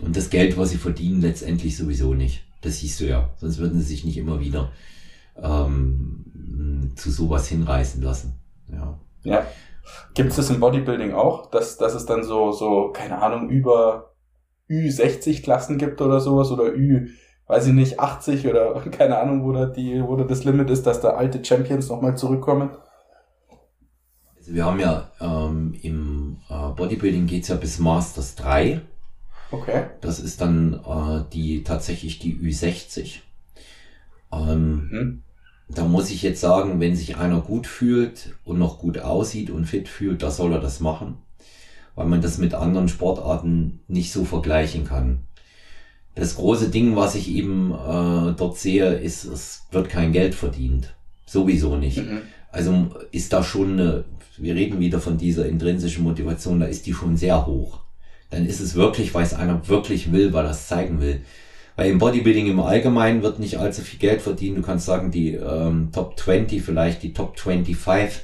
Und 0.01 0.17
das 0.17 0.31
Geld, 0.31 0.59
was 0.59 0.71
sie 0.71 0.79
verdienen, 0.79 1.23
letztendlich 1.23 1.77
sowieso 1.77 2.15
nicht. 2.15 2.43
Das 2.61 2.81
siehst 2.81 3.01
du 3.01 3.07
ja. 3.07 3.31
Sonst 3.39 3.59
würden 3.59 3.81
sie 3.81 3.87
sich 3.87 4.05
nicht 4.05 4.17
immer 4.17 4.41
wieder 4.41 4.73
ähm, 5.43 6.93
zu 6.97 7.11
sowas 7.11 7.49
hinreißen 7.49 8.03
lassen. 8.03 8.39
Ja. 8.69 8.99
ja. 9.23 9.47
Gibt 10.15 10.31
es 10.31 10.37
das 10.37 10.51
im 10.51 10.61
Bodybuilding 10.61 11.13
auch, 11.13 11.51
dass, 11.51 11.77
dass 11.77 11.95
es 11.95 12.07
dann 12.07 12.25
so, 12.25 12.53
so, 12.53 12.91
keine 12.93 13.23
Ahnung, 13.23 13.49
über 13.51 14.13
Ü60-Klassen 14.69 15.79
gibt 15.79 16.01
oder 16.01 16.21
sowas 16.21 16.51
oder 16.51 16.75
Ü, 16.75 17.11
weiß 17.47 17.69
ich 17.69 17.73
nicht, 17.73 18.01
80 18.01 18.47
oder 18.49 18.81
keine 18.91 19.19
Ahnung, 19.19 19.45
wo 19.45 19.53
da 19.53 19.67
die, 19.67 20.03
wo 20.03 20.17
da 20.17 20.25
das 20.25 20.45
Limit 20.45 20.71
ist, 20.71 20.87
dass 20.87 21.01
da 21.01 21.11
alte 21.11 21.45
Champions 21.45 21.89
nochmal 21.89 22.17
zurückkommen? 22.17 22.71
Also 24.37 24.55
wir 24.55 24.65
haben 24.65 24.81
ja 24.81 25.11
ähm, 25.21 25.75
im 25.83 26.39
äh, 26.49 26.71
Bodybuilding 26.71 27.27
geht's 27.27 27.49
ja 27.49 27.57
bis 27.57 27.79
Masters 27.79 28.35
3. 28.37 28.81
Okay. 29.51 29.85
Das 30.01 30.19
ist 30.19 30.41
dann 30.41 30.75
äh, 30.75 31.25
die 31.33 31.63
tatsächlich 31.63 32.19
die 32.19 32.37
Ü60. 32.37 33.21
Ähm, 34.33 34.89
mhm. 34.91 35.23
Da 35.69 35.85
muss 35.85 36.11
ich 36.11 36.23
jetzt 36.23 36.41
sagen, 36.41 36.81
wenn 36.81 36.95
sich 36.95 37.17
einer 37.17 37.41
gut 37.41 37.67
fühlt 37.67 38.35
und 38.45 38.59
noch 38.59 38.79
gut 38.79 38.99
aussieht 38.99 39.51
und 39.51 39.65
fit 39.65 39.89
fühlt, 39.89 40.23
da 40.23 40.31
soll 40.31 40.53
er 40.53 40.61
das 40.61 40.81
machen, 40.81 41.19
weil 41.95 42.07
man 42.07 42.23
das 42.23 42.39
mit 42.39 42.55
anderen 42.55 42.89
Sportarten 42.89 43.81
nicht 43.89 44.13
so 44.13 44.25
vergleichen 44.25 44.85
kann. 44.85 45.25
Das 46.15 46.37
große 46.37 46.71
Ding, 46.71 46.97
was 46.97 47.15
ich 47.15 47.29
eben 47.29 47.73
äh, 47.73 48.33
dort 48.37 48.57
sehe, 48.57 48.95
ist, 48.95 49.25
es 49.25 49.67
wird 49.71 49.91
kein 49.91 50.13
Geld 50.13 50.35
verdient. 50.35 50.95
Sowieso 51.27 51.77
nicht. 51.77 51.99
Mhm. 51.99 52.23
Also 52.51 52.89
ist 53.11 53.33
da 53.33 53.43
schon 53.43 53.73
eine, 53.73 54.05
wir 54.39 54.55
reden 54.55 54.81
wieder 54.81 55.01
von 55.01 55.19
dieser 55.19 55.47
intrinsischen 55.47 56.05
Motivation, 56.05 56.61
da 56.61 56.67
ist 56.67 56.87
die 56.87 56.95
schon 56.95 57.17
sehr 57.17 57.45
hoch. 57.47 57.81
Dann 58.31 58.47
ist 58.47 58.61
es 58.61 58.75
wirklich, 58.75 59.13
weil 59.15 59.25
es 59.25 59.35
einer 59.35 59.69
wirklich 59.69 60.11
will, 60.11 60.33
weil 60.33 60.47
er 60.47 60.53
es 60.53 60.69
zeigen 60.69 61.01
will. 61.01 61.21
Weil 61.77 61.91
im 61.91 61.99
Bodybuilding 61.99 62.47
im 62.47 62.61
Allgemeinen 62.61 63.23
wird 63.23 63.39
nicht 63.39 63.59
allzu 63.59 63.83
viel 63.83 63.99
Geld 63.99 64.23
verdient. 64.23 64.57
Du 64.57 64.63
kannst 64.63 64.87
sagen, 64.87 65.11
die 65.11 65.35
ähm, 65.35 65.91
Top 65.93 66.19
20, 66.19 66.63
vielleicht 66.63 67.03
die 67.03 67.13
Top 67.13 67.39
25 67.39 68.23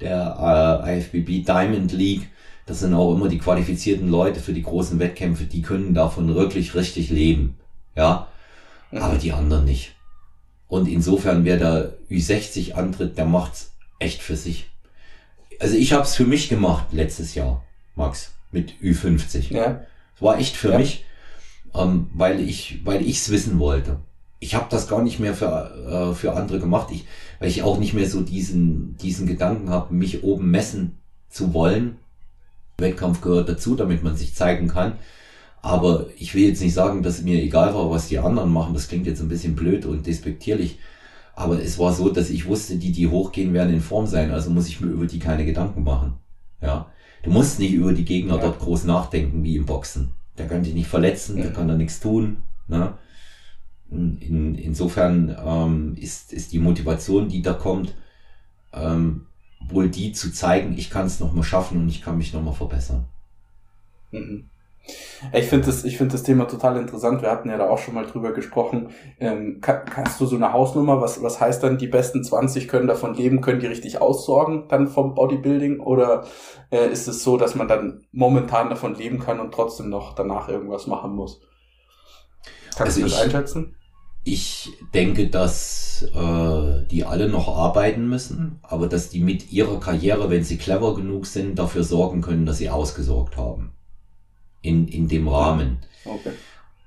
der 0.00 0.82
äh, 0.86 0.98
IFBB 0.98 1.46
Diamond 1.46 1.92
League, 1.92 2.28
das 2.66 2.80
sind 2.80 2.94
auch 2.94 3.14
immer 3.14 3.28
die 3.28 3.38
qualifizierten 3.38 4.08
Leute 4.08 4.40
für 4.40 4.54
die 4.54 4.62
großen 4.62 4.98
Wettkämpfe, 4.98 5.44
die 5.44 5.62
können 5.62 5.94
davon 5.94 6.34
wirklich 6.34 6.74
richtig 6.74 7.10
leben. 7.10 7.58
Ja, 7.94 8.28
mhm. 8.90 8.98
aber 8.98 9.18
die 9.18 9.32
anderen 9.32 9.66
nicht. 9.66 9.94
Und 10.66 10.88
insofern, 10.88 11.44
wer 11.44 11.58
da 11.58 11.90
Ü60 12.10 12.72
antritt, 12.72 13.18
der 13.18 13.26
macht's 13.26 13.72
echt 13.98 14.22
für 14.22 14.36
sich. 14.36 14.70
Also 15.60 15.76
ich 15.76 15.92
habe 15.92 16.04
es 16.04 16.16
für 16.16 16.24
mich 16.24 16.48
gemacht 16.48 16.86
letztes 16.90 17.34
Jahr, 17.34 17.62
Max, 17.94 18.32
mit 18.50 18.72
Ü50. 18.82 19.52
Ja. 19.52 19.82
Es 20.16 20.22
war 20.22 20.38
echt 20.38 20.56
für 20.56 20.72
ja. 20.72 20.78
mich 20.78 21.04
ähm, 21.74 22.08
weil 22.14 22.40
ich 22.40 22.80
weil 22.84 23.06
ich's 23.06 23.30
wissen 23.30 23.58
wollte. 23.58 23.98
Ich 24.40 24.54
habe 24.54 24.66
das 24.70 24.88
gar 24.88 25.02
nicht 25.02 25.20
mehr 25.20 25.34
für, 25.34 26.10
äh, 26.12 26.14
für 26.14 26.34
andere 26.34 26.58
gemacht, 26.58 26.88
ich, 26.92 27.06
weil 27.38 27.48
ich 27.48 27.62
auch 27.62 27.78
nicht 27.78 27.94
mehr 27.94 28.08
so 28.08 28.20
diesen, 28.20 28.96
diesen 28.98 29.26
Gedanken 29.26 29.70
habe, 29.70 29.94
mich 29.94 30.22
oben 30.22 30.50
messen 30.50 30.98
zu 31.30 31.54
wollen. 31.54 31.96
Wettkampf 32.78 33.20
gehört 33.20 33.48
dazu, 33.48 33.74
damit 33.74 34.02
man 34.02 34.16
sich 34.16 34.34
zeigen 34.34 34.68
kann. 34.68 34.94
Aber 35.62 36.06
ich 36.18 36.34
will 36.34 36.44
jetzt 36.44 36.60
nicht 36.60 36.74
sagen, 36.74 37.02
dass 37.02 37.22
mir 37.22 37.42
egal 37.42 37.74
war, 37.74 37.90
was 37.90 38.08
die 38.08 38.18
anderen 38.18 38.52
machen. 38.52 38.74
Das 38.74 38.88
klingt 38.88 39.06
jetzt 39.06 39.20
ein 39.20 39.28
bisschen 39.28 39.54
blöd 39.54 39.86
und 39.86 40.06
despektierlich. 40.06 40.78
Aber 41.34 41.60
es 41.62 41.78
war 41.78 41.92
so, 41.94 42.10
dass 42.10 42.28
ich 42.28 42.46
wusste, 42.46 42.76
die, 42.76 42.92
die 42.92 43.08
hochgehen, 43.08 43.54
werden 43.54 43.72
in 43.72 43.80
Form 43.80 44.06
sein. 44.06 44.30
Also 44.30 44.50
muss 44.50 44.68
ich 44.68 44.80
mir 44.80 44.88
über 44.88 45.06
die 45.06 45.18
keine 45.18 45.46
Gedanken 45.46 45.82
machen. 45.82 46.14
Ja. 46.60 46.90
Du 47.22 47.30
musst 47.30 47.58
nicht 47.58 47.72
über 47.72 47.94
die 47.94 48.04
Gegner 48.04 48.36
ja. 48.36 48.42
dort 48.42 48.58
groß 48.58 48.84
nachdenken, 48.84 49.42
wie 49.42 49.56
im 49.56 49.64
Boxen 49.64 50.12
der 50.38 50.48
kann 50.48 50.62
dich 50.62 50.74
nicht 50.74 50.88
verletzen, 50.88 51.36
der 51.36 51.52
kann 51.52 51.68
da 51.68 51.74
nichts 51.74 52.00
tun. 52.00 52.38
Ne? 52.68 52.94
In, 53.90 54.54
insofern 54.56 55.36
ähm, 55.38 55.94
ist, 55.96 56.32
ist 56.32 56.52
die 56.52 56.58
Motivation, 56.58 57.28
die 57.28 57.42
da 57.42 57.52
kommt, 57.52 57.94
ähm, 58.72 59.26
wohl 59.60 59.88
die 59.88 60.12
zu 60.12 60.32
zeigen, 60.32 60.76
ich 60.76 60.90
kann 60.90 61.06
es 61.06 61.20
nochmal 61.20 61.44
schaffen 61.44 61.80
und 61.80 61.88
ich 61.88 62.02
kann 62.02 62.18
mich 62.18 62.32
nochmal 62.32 62.54
verbessern. 62.54 63.04
Mhm. 64.10 64.50
Ich 65.32 65.46
finde 65.46 65.66
das, 65.66 65.84
ich 65.84 65.96
finde 65.96 66.12
das 66.12 66.22
Thema 66.22 66.44
total 66.44 66.76
interessant. 66.76 67.22
Wir 67.22 67.30
hatten 67.30 67.48
ja 67.48 67.56
da 67.56 67.68
auch 67.68 67.78
schon 67.78 67.94
mal 67.94 68.04
drüber 68.04 68.32
gesprochen. 68.32 68.90
Ähm, 69.18 69.60
kann, 69.60 69.84
kannst 69.86 70.20
du 70.20 70.26
so 70.26 70.36
eine 70.36 70.52
Hausnummer? 70.52 71.00
Was, 71.00 71.22
was 71.22 71.40
heißt 71.40 71.62
dann, 71.62 71.78
die 71.78 71.86
besten 71.86 72.22
20 72.22 72.68
können 72.68 72.86
davon 72.86 73.14
leben? 73.14 73.40
Können 73.40 73.60
die 73.60 73.66
richtig 73.66 74.00
aussorgen 74.00 74.68
dann 74.68 74.88
vom 74.88 75.14
Bodybuilding? 75.14 75.80
Oder 75.80 76.24
äh, 76.70 76.90
ist 76.90 77.08
es 77.08 77.22
so, 77.24 77.36
dass 77.36 77.54
man 77.54 77.68
dann 77.68 78.04
momentan 78.12 78.68
davon 78.68 78.94
leben 78.94 79.18
kann 79.18 79.40
und 79.40 79.52
trotzdem 79.52 79.88
noch 79.88 80.14
danach 80.14 80.48
irgendwas 80.48 80.86
machen 80.86 81.14
muss? 81.14 81.40
Kannst 82.76 82.98
also 82.98 83.00
du 83.00 83.06
das 83.06 83.14
ich, 83.14 83.24
einschätzen? 83.24 83.76
Ich 84.24 84.70
denke, 84.92 85.28
dass 85.28 86.06
äh, 86.14 86.86
die 86.90 87.04
alle 87.04 87.28
noch 87.28 87.48
arbeiten 87.48 88.08
müssen, 88.08 88.58
aber 88.62 88.88
dass 88.88 89.08
die 89.08 89.20
mit 89.20 89.52
ihrer 89.52 89.80
Karriere, 89.80 90.28
wenn 90.28 90.44
sie 90.44 90.58
clever 90.58 90.94
genug 90.94 91.26
sind, 91.26 91.58
dafür 91.58 91.84
sorgen 91.84 92.20
können, 92.20 92.44
dass 92.44 92.58
sie 92.58 92.68
ausgesorgt 92.68 93.36
haben 93.36 93.72
in, 94.64 94.88
in 94.88 95.08
dem 95.08 95.28
Rahmen. 95.28 95.78
Okay. 96.04 96.32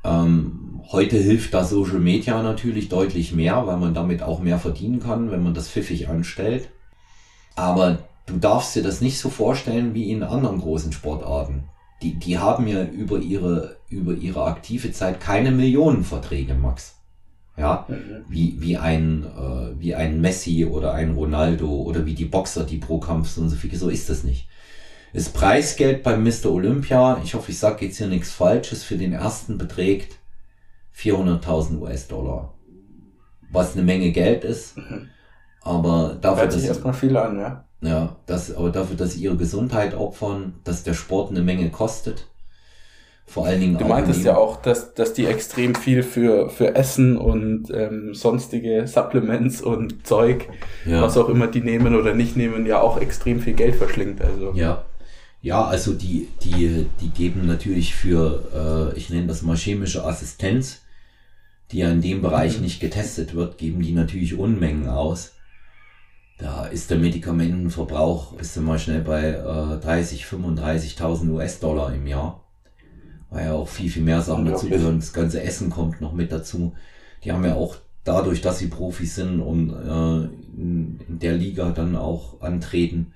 Ähm, 0.04 0.82
heute 0.92 1.18
hilft 1.18 1.54
da 1.54 1.64
Social 1.64 2.00
Media 2.00 2.42
natürlich 2.42 2.90
deutlich 2.90 3.34
mehr, 3.34 3.68
weil 3.68 3.78
man 3.78 3.94
damit 3.94 4.24
auch 4.24 4.40
mehr 4.40 4.60
verdienen 4.60 5.00
kann, 5.00 5.32
wenn 5.32 5.44
man 5.44 5.54
das 5.54 5.70
pfiffig 5.70 6.10
anstellt. 6.10 6.70
Aber 7.56 8.00
du 8.26 8.38
darfst 8.38 8.76
dir 8.76 8.84
das 8.84 9.02
nicht 9.02 9.20
so 9.20 9.30
vorstellen 9.30 9.94
wie 9.94 10.12
in 10.12 10.24
anderen 10.24 10.60
großen 10.60 10.92
Sportarten. 10.92 11.66
Die, 12.02 12.16
die 12.16 12.38
haben 12.38 12.68
ja 12.68 12.84
über 12.84 13.20
ihre, 13.20 13.78
über 13.90 14.14
ihre 14.14 14.44
aktive 14.46 14.92
Zeit 14.92 15.20
keine 15.20 15.52
Millionenverträge, 15.52 16.54
Max. 16.54 16.96
Ja, 17.58 17.88
mhm. 17.88 18.24
wie, 18.30 18.62
wie 18.62 18.78
ein, 18.78 19.24
äh, 19.24 19.80
wie 19.80 19.96
ein 19.96 20.22
Messi 20.22 20.66
oder 20.66 20.94
ein 20.94 21.16
Ronaldo 21.16 21.68
oder 21.68 22.06
wie 22.06 22.14
die 22.14 22.26
Boxer, 22.26 22.66
die 22.66 22.78
pro 22.78 23.00
Kampf 23.00 23.30
so 23.30 23.42
und 23.42 23.50
so 23.50 23.56
viel, 23.56 23.76
so 23.76 23.90
ist 23.90 24.12
das 24.12 24.24
nicht. 24.24 24.48
Das 25.18 25.30
Preisgeld 25.30 26.04
beim 26.04 26.24
Mr. 26.24 26.52
Olympia, 26.52 27.20
ich 27.24 27.34
hoffe, 27.34 27.50
ich 27.50 27.58
sage 27.58 27.88
jetzt 27.88 27.98
hier 27.98 28.06
nichts 28.06 28.30
Falsches, 28.30 28.84
für 28.84 28.98
den 28.98 29.14
ersten 29.14 29.58
beträgt 29.58 30.20
400.000 30.96 31.80
US-Dollar. 31.80 32.54
Was 33.50 33.74
eine 33.74 33.82
Menge 33.82 34.12
Geld 34.12 34.44
ist. 34.44 34.78
Mhm. 34.78 35.10
Aber 35.64 36.20
dafür, 36.22 36.44
Hört 36.44 36.52
sich 36.52 36.62
dass, 36.62 36.70
erstmal 36.70 36.94
viel 36.94 37.18
an, 37.18 37.40
ja. 37.40 37.66
Ja, 37.82 38.16
das, 38.28 38.56
aber 38.56 38.70
dafür, 38.70 38.96
dass 38.96 39.14
sie 39.14 39.24
ihre 39.24 39.38
Gesundheit 39.38 39.96
opfern, 39.96 40.60
dass 40.64 40.84
der 40.84 40.94
Sport 40.94 41.32
eine 41.32 41.42
Menge 41.42 41.72
kostet. 41.72 42.28
Vor 43.26 43.48
allen 43.48 43.60
Dingen 43.60 43.78
Du 43.80 43.86
meintest 43.86 44.24
ja 44.24 44.38
auch, 44.38 44.62
dass, 44.62 44.94
dass 44.94 45.14
die 45.14 45.26
extrem 45.26 45.74
viel 45.74 46.04
für, 46.04 46.52
für 46.52 46.76
Essen 46.76 47.18
und 47.18 47.72
ähm, 47.74 48.14
sonstige 48.14 48.86
Supplements 48.86 49.64
und 49.64 50.06
Zeug, 50.06 50.48
ja. 50.86 51.02
was 51.02 51.18
auch 51.18 51.28
immer 51.28 51.48
die 51.48 51.62
nehmen 51.62 51.96
oder 51.96 52.14
nicht 52.14 52.38
nehmen, 52.38 52.68
ja 52.68 52.80
auch 52.80 53.02
extrem 53.02 53.40
viel 53.40 53.54
Geld 53.54 53.78
verschlingt. 53.78 54.22
Also. 54.22 54.54
Ja, 54.54 54.86
ja, 55.42 55.66
also 55.66 55.94
die, 55.94 56.30
die, 56.44 56.88
die 57.00 57.10
geben 57.10 57.46
natürlich 57.46 57.94
für, 57.94 58.94
äh, 58.94 58.98
ich 58.98 59.10
nenne 59.10 59.28
das 59.28 59.44
mal 59.44 59.56
chemische 59.56 60.04
Assistenz, 60.04 60.82
die 61.72 61.80
ja 61.80 61.92
in 61.92 62.02
dem 62.02 62.22
Bereich 62.22 62.58
mhm. 62.58 62.64
nicht 62.64 62.80
getestet 62.80 63.34
wird, 63.34 63.58
geben 63.58 63.82
die 63.82 63.94
natürlich 63.94 64.38
Unmengen 64.38 64.90
aus. 64.90 65.34
Da 66.40 66.66
ist 66.66 66.92
der 66.92 66.98
Medikamentenverbrauch, 66.98 68.34
bist 68.34 68.56
du 68.56 68.62
mal 68.62 68.78
schnell 68.78 69.02
bei 69.02 69.30
äh, 69.30 69.80
30, 69.80 70.26
35.000 70.26 71.32
US-Dollar 71.32 71.94
im 71.94 72.06
Jahr. 72.08 72.44
weil 73.30 73.46
ja 73.46 73.54
auch 73.54 73.68
viel, 73.68 73.90
viel 73.90 74.04
mehr 74.04 74.22
Sachen 74.22 74.46
dazu 74.46 74.70
gehören. 74.70 75.00
Das 75.00 75.14
ganze 75.14 75.42
Essen 75.42 75.70
kommt 75.70 76.00
noch 76.00 76.14
mit 76.14 76.32
dazu. 76.32 76.74
Die 77.24 77.32
haben 77.32 77.44
ja 77.44 77.56
auch 77.56 77.76
dadurch, 78.04 78.42
dass 78.42 78.60
sie 78.60 78.68
Profis 78.68 79.16
sind 79.16 79.42
und 79.42 79.72
äh, 79.72 80.30
in 80.60 81.20
der 81.20 81.34
Liga 81.34 81.72
dann 81.72 81.96
auch 81.96 82.42
antreten, 82.42 83.14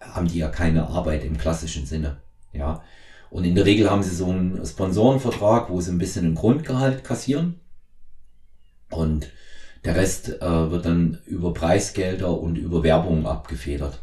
haben 0.00 0.28
die 0.28 0.38
ja 0.38 0.48
keine 0.48 0.88
Arbeit 0.88 1.24
im 1.24 1.38
klassischen 1.38 1.86
Sinne. 1.86 2.18
Ja. 2.52 2.82
Und 3.30 3.44
in 3.44 3.54
der 3.54 3.64
Regel 3.64 3.90
haben 3.90 4.02
sie 4.02 4.14
so 4.14 4.28
einen 4.30 4.64
Sponsorenvertrag, 4.64 5.70
wo 5.70 5.80
sie 5.80 5.92
ein 5.92 5.98
bisschen 5.98 6.26
ein 6.26 6.34
Grundgehalt 6.34 7.04
kassieren. 7.04 7.60
Und 8.90 9.30
der 9.84 9.96
Rest 9.96 10.42
äh, 10.42 10.70
wird 10.70 10.84
dann 10.84 11.18
über 11.26 11.54
Preisgelder 11.54 12.38
und 12.38 12.56
über 12.56 12.82
Werbung 12.82 13.26
abgefedert. 13.26 14.00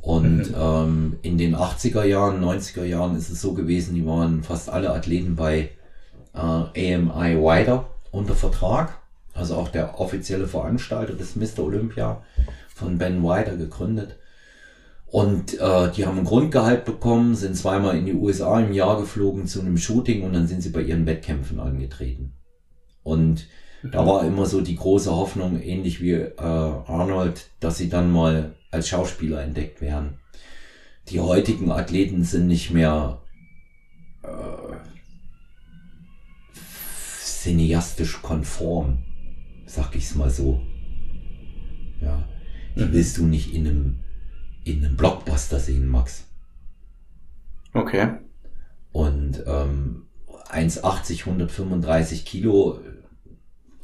Und 0.00 0.50
mhm. 0.50 0.54
ähm, 0.56 1.18
in 1.22 1.36
den 1.36 1.56
80er 1.56 2.04
Jahren, 2.04 2.42
90er 2.42 2.84
Jahren 2.84 3.16
ist 3.16 3.30
es 3.30 3.40
so 3.40 3.52
gewesen, 3.52 3.94
die 3.94 4.06
waren 4.06 4.42
fast 4.42 4.70
alle 4.70 4.92
Athleten 4.94 5.36
bei 5.36 5.70
äh, 6.32 6.38
AMI 6.38 7.36
Wider 7.36 7.90
unter 8.10 8.34
Vertrag. 8.34 8.98
Also 9.34 9.56
auch 9.56 9.68
der 9.68 10.00
offizielle 10.00 10.48
Veranstalter 10.48 11.14
des 11.14 11.36
Mr. 11.36 11.64
Olympia 11.64 12.22
von 12.74 12.98
Ben 12.98 13.22
Wider 13.22 13.56
gegründet. 13.56 14.16
Und 15.10 15.58
äh, 15.58 15.90
die 15.90 16.06
haben 16.06 16.18
ein 16.18 16.24
Grundgehalt 16.24 16.84
bekommen, 16.84 17.34
sind 17.34 17.56
zweimal 17.56 17.98
in 17.98 18.06
die 18.06 18.14
USA 18.14 18.60
im 18.60 18.72
Jahr 18.72 19.00
geflogen 19.00 19.46
zu 19.48 19.60
einem 19.60 19.76
Shooting 19.76 20.22
und 20.22 20.32
dann 20.32 20.46
sind 20.46 20.62
sie 20.62 20.70
bei 20.70 20.82
ihren 20.82 21.04
Wettkämpfen 21.04 21.58
angetreten. 21.58 22.34
Und 23.02 23.48
mhm. 23.82 23.90
da 23.90 24.06
war 24.06 24.24
immer 24.24 24.46
so 24.46 24.60
die 24.60 24.76
große 24.76 25.10
Hoffnung, 25.10 25.60
ähnlich 25.60 26.00
wie 26.00 26.12
äh, 26.12 26.36
Arnold, 26.38 27.50
dass 27.58 27.76
sie 27.76 27.88
dann 27.88 28.12
mal 28.12 28.54
als 28.70 28.88
Schauspieler 28.88 29.42
entdeckt 29.42 29.80
werden. 29.80 30.20
Die 31.08 31.18
heutigen 31.18 31.72
Athleten 31.72 32.22
sind 32.22 32.46
nicht 32.46 32.70
mehr 32.70 33.20
äh, 34.22 34.76
cineastisch 37.20 38.22
konform, 38.22 38.98
sag 39.66 39.96
ich's 39.96 40.14
mal 40.14 40.30
so. 40.30 40.60
Ja, 42.00 42.28
die 42.76 42.84
mhm. 42.84 42.92
willst 42.92 43.18
du 43.18 43.26
nicht 43.26 43.52
in 43.52 43.66
einem 43.66 44.00
in 44.64 44.84
einem 44.84 44.96
Blockbuster 44.96 45.58
sehen, 45.58 45.86
Max. 45.86 46.24
Okay. 47.72 48.08
Und 48.92 49.44
ähm, 49.46 50.06
1,80, 50.50 51.20
135 51.20 52.24
Kilo 52.24 52.80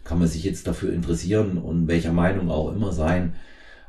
kann 0.05 0.19
man 0.19 0.29
sich 0.29 0.45
jetzt 0.45 0.67
dafür 0.67 0.93
interessieren 0.93 1.59
und 1.59 1.89
welcher 1.89 2.13
Meinung 2.13 2.51
auch 2.51 2.73
immer 2.73 2.93
sein. 2.93 3.35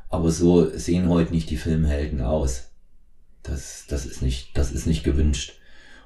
Aber 0.08 0.30
so 0.30 0.68
sehen 0.76 1.08
heute 1.08 1.32
nicht 1.32 1.50
die 1.50 1.56
Filmhelden 1.56 2.20
aus. 2.20 2.70
Das, 3.42 3.86
das 3.88 4.06
ist 4.06 4.22
nicht, 4.22 4.56
das 4.56 4.72
ist 4.72 4.86
nicht 4.86 5.04
gewünscht. 5.04 5.54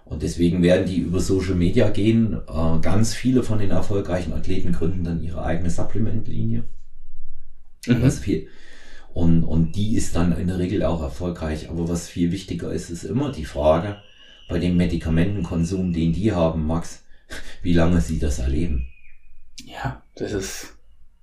Und 0.04 0.22
deswegen 0.22 0.62
werden 0.62 0.86
die 0.86 0.98
über 0.98 1.20
Social 1.20 1.54
Media 1.54 1.88
gehen. 1.88 2.34
Äh, 2.48 2.80
ganz 2.80 3.14
viele 3.14 3.42
von 3.42 3.58
den 3.58 3.70
erfolgreichen 3.70 4.32
Athleten 4.32 4.72
gründen 4.72 5.04
dann 5.04 5.22
ihre 5.22 5.44
eigene 5.44 5.70
Supplement-Linie. 5.70 6.64
Mhm. 7.86 8.02
Was 8.02 8.18
viel, 8.18 8.48
und, 9.14 9.44
und 9.44 9.76
die 9.76 9.94
ist 9.96 10.16
dann 10.16 10.36
in 10.38 10.48
der 10.48 10.58
Regel 10.58 10.82
auch 10.84 11.02
erfolgreich. 11.02 11.68
Aber 11.68 11.88
was 11.88 12.08
viel 12.08 12.32
wichtiger 12.32 12.72
ist, 12.72 12.90
ist 12.90 13.04
immer 13.04 13.30
die 13.30 13.44
Frage 13.44 13.96
bei 14.48 14.58
dem 14.58 14.76
Medikamentenkonsum, 14.76 15.92
den 15.92 16.12
die 16.12 16.32
haben, 16.32 16.66
Max, 16.66 17.04
wie 17.62 17.74
lange 17.74 18.00
sie 18.00 18.18
das 18.18 18.38
erleben. 18.38 18.86
Ja, 19.64 20.02
das 20.16 20.32
ist, 20.32 20.74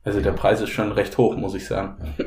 also 0.04 0.22
der 0.22 0.32
Preis 0.32 0.62
ist 0.62 0.70
schon 0.70 0.92
recht 0.92 1.18
hoch, 1.18 1.36
muss 1.36 1.56
ich 1.56 1.66
sagen. 1.66 1.98
Ja. 2.18 2.26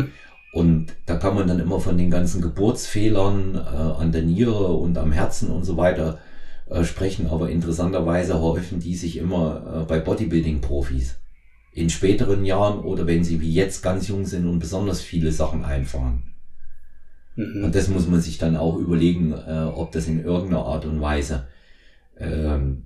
Und 0.53 0.93
da 1.07 1.17
kann 1.17 1.35
man 1.35 1.49
dann 1.49 1.61
immer 1.61 1.81
von 1.81 1.97
den 1.97 2.11
ganzen 2.11 2.43
Geburtsfehlern 2.43 3.55
äh, 3.55 3.59
an 3.59 4.13
der 4.13 4.23
Niere 4.23 4.67
und 4.67 4.99
am 4.99 5.11
Herzen 5.11 5.49
und 5.49 5.65
so 5.65 5.79
weiter 5.79 6.19
äh, 6.69 6.85
sprechen, 6.85 7.29
aber 7.29 7.49
interessanterweise 7.49 8.39
häufen 8.41 8.79
die 8.79 8.95
sich 8.95 9.17
immer 9.17 9.81
äh, 9.81 9.85
bei 9.85 9.99
Bodybuilding-Profis 9.99 11.22
in 11.73 11.89
späteren 11.91 12.45
Jahren 12.45 12.81
oder 12.81 13.07
wenn 13.07 13.25
sie 13.25 13.41
wie 13.41 13.53
jetzt 13.53 13.83
ganz 13.83 14.07
jung 14.09 14.27
sind 14.27 14.47
und 14.47 14.59
besonders 14.59 15.01
viele 15.01 15.33
Sachen 15.33 15.64
einfahren. 15.64 16.35
Mhm. 17.35 17.64
Und 17.64 17.75
das 17.75 17.89
muss 17.89 18.07
man 18.07 18.20
sich 18.20 18.39
dann 18.39 18.57
auch 18.57 18.77
überlegen, 18.77 19.33
äh, 19.33 19.70
ob 19.75 19.93
das 19.93 20.07
in 20.07 20.23
irgendeiner 20.23 20.66
Art 20.66 20.85
und 20.85 21.01
Weise 21.01 21.47
ähm, 22.18 22.85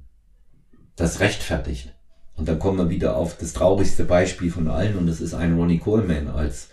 das 0.95 1.21
rechtfertigt. 1.21 1.95
Und 2.37 2.49
dann 2.49 2.59
kommen 2.59 2.79
wir 2.79 2.91
wieder 2.91 3.17
auf 3.17 3.37
das 3.37 3.55
traurigste 3.55 4.05
Beispiel 4.05 4.51
von 4.51 4.69
allen 4.69 4.97
und 4.97 5.07
das 5.07 5.21
ist 5.21 5.35
ein 5.35 5.57
Ronnie 5.57 5.79
Coleman 5.79 6.29
als 6.29 6.71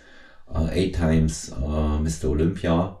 äh, 0.52 0.86
Eight 0.86 0.96
Times 0.96 1.50
äh, 1.50 1.98
Mr. 1.98 2.30
Olympia. 2.30 3.00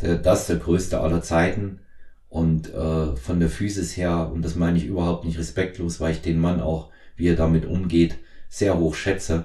Der, 0.00 0.16
das 0.18 0.46
der 0.46 0.56
größte 0.56 1.00
aller 1.00 1.22
Zeiten 1.22 1.80
und 2.28 2.72
äh, 2.72 3.16
von 3.16 3.40
der 3.40 3.48
Physis 3.48 3.96
her, 3.96 4.30
und 4.32 4.44
das 4.44 4.56
meine 4.56 4.76
ich 4.76 4.84
überhaupt 4.84 5.24
nicht 5.24 5.38
respektlos, 5.38 6.00
weil 6.00 6.12
ich 6.12 6.20
den 6.20 6.38
Mann 6.38 6.60
auch, 6.60 6.90
wie 7.16 7.28
er 7.28 7.36
damit 7.36 7.64
umgeht, 7.64 8.18
sehr 8.48 8.78
hoch 8.78 8.94
schätze 8.94 9.44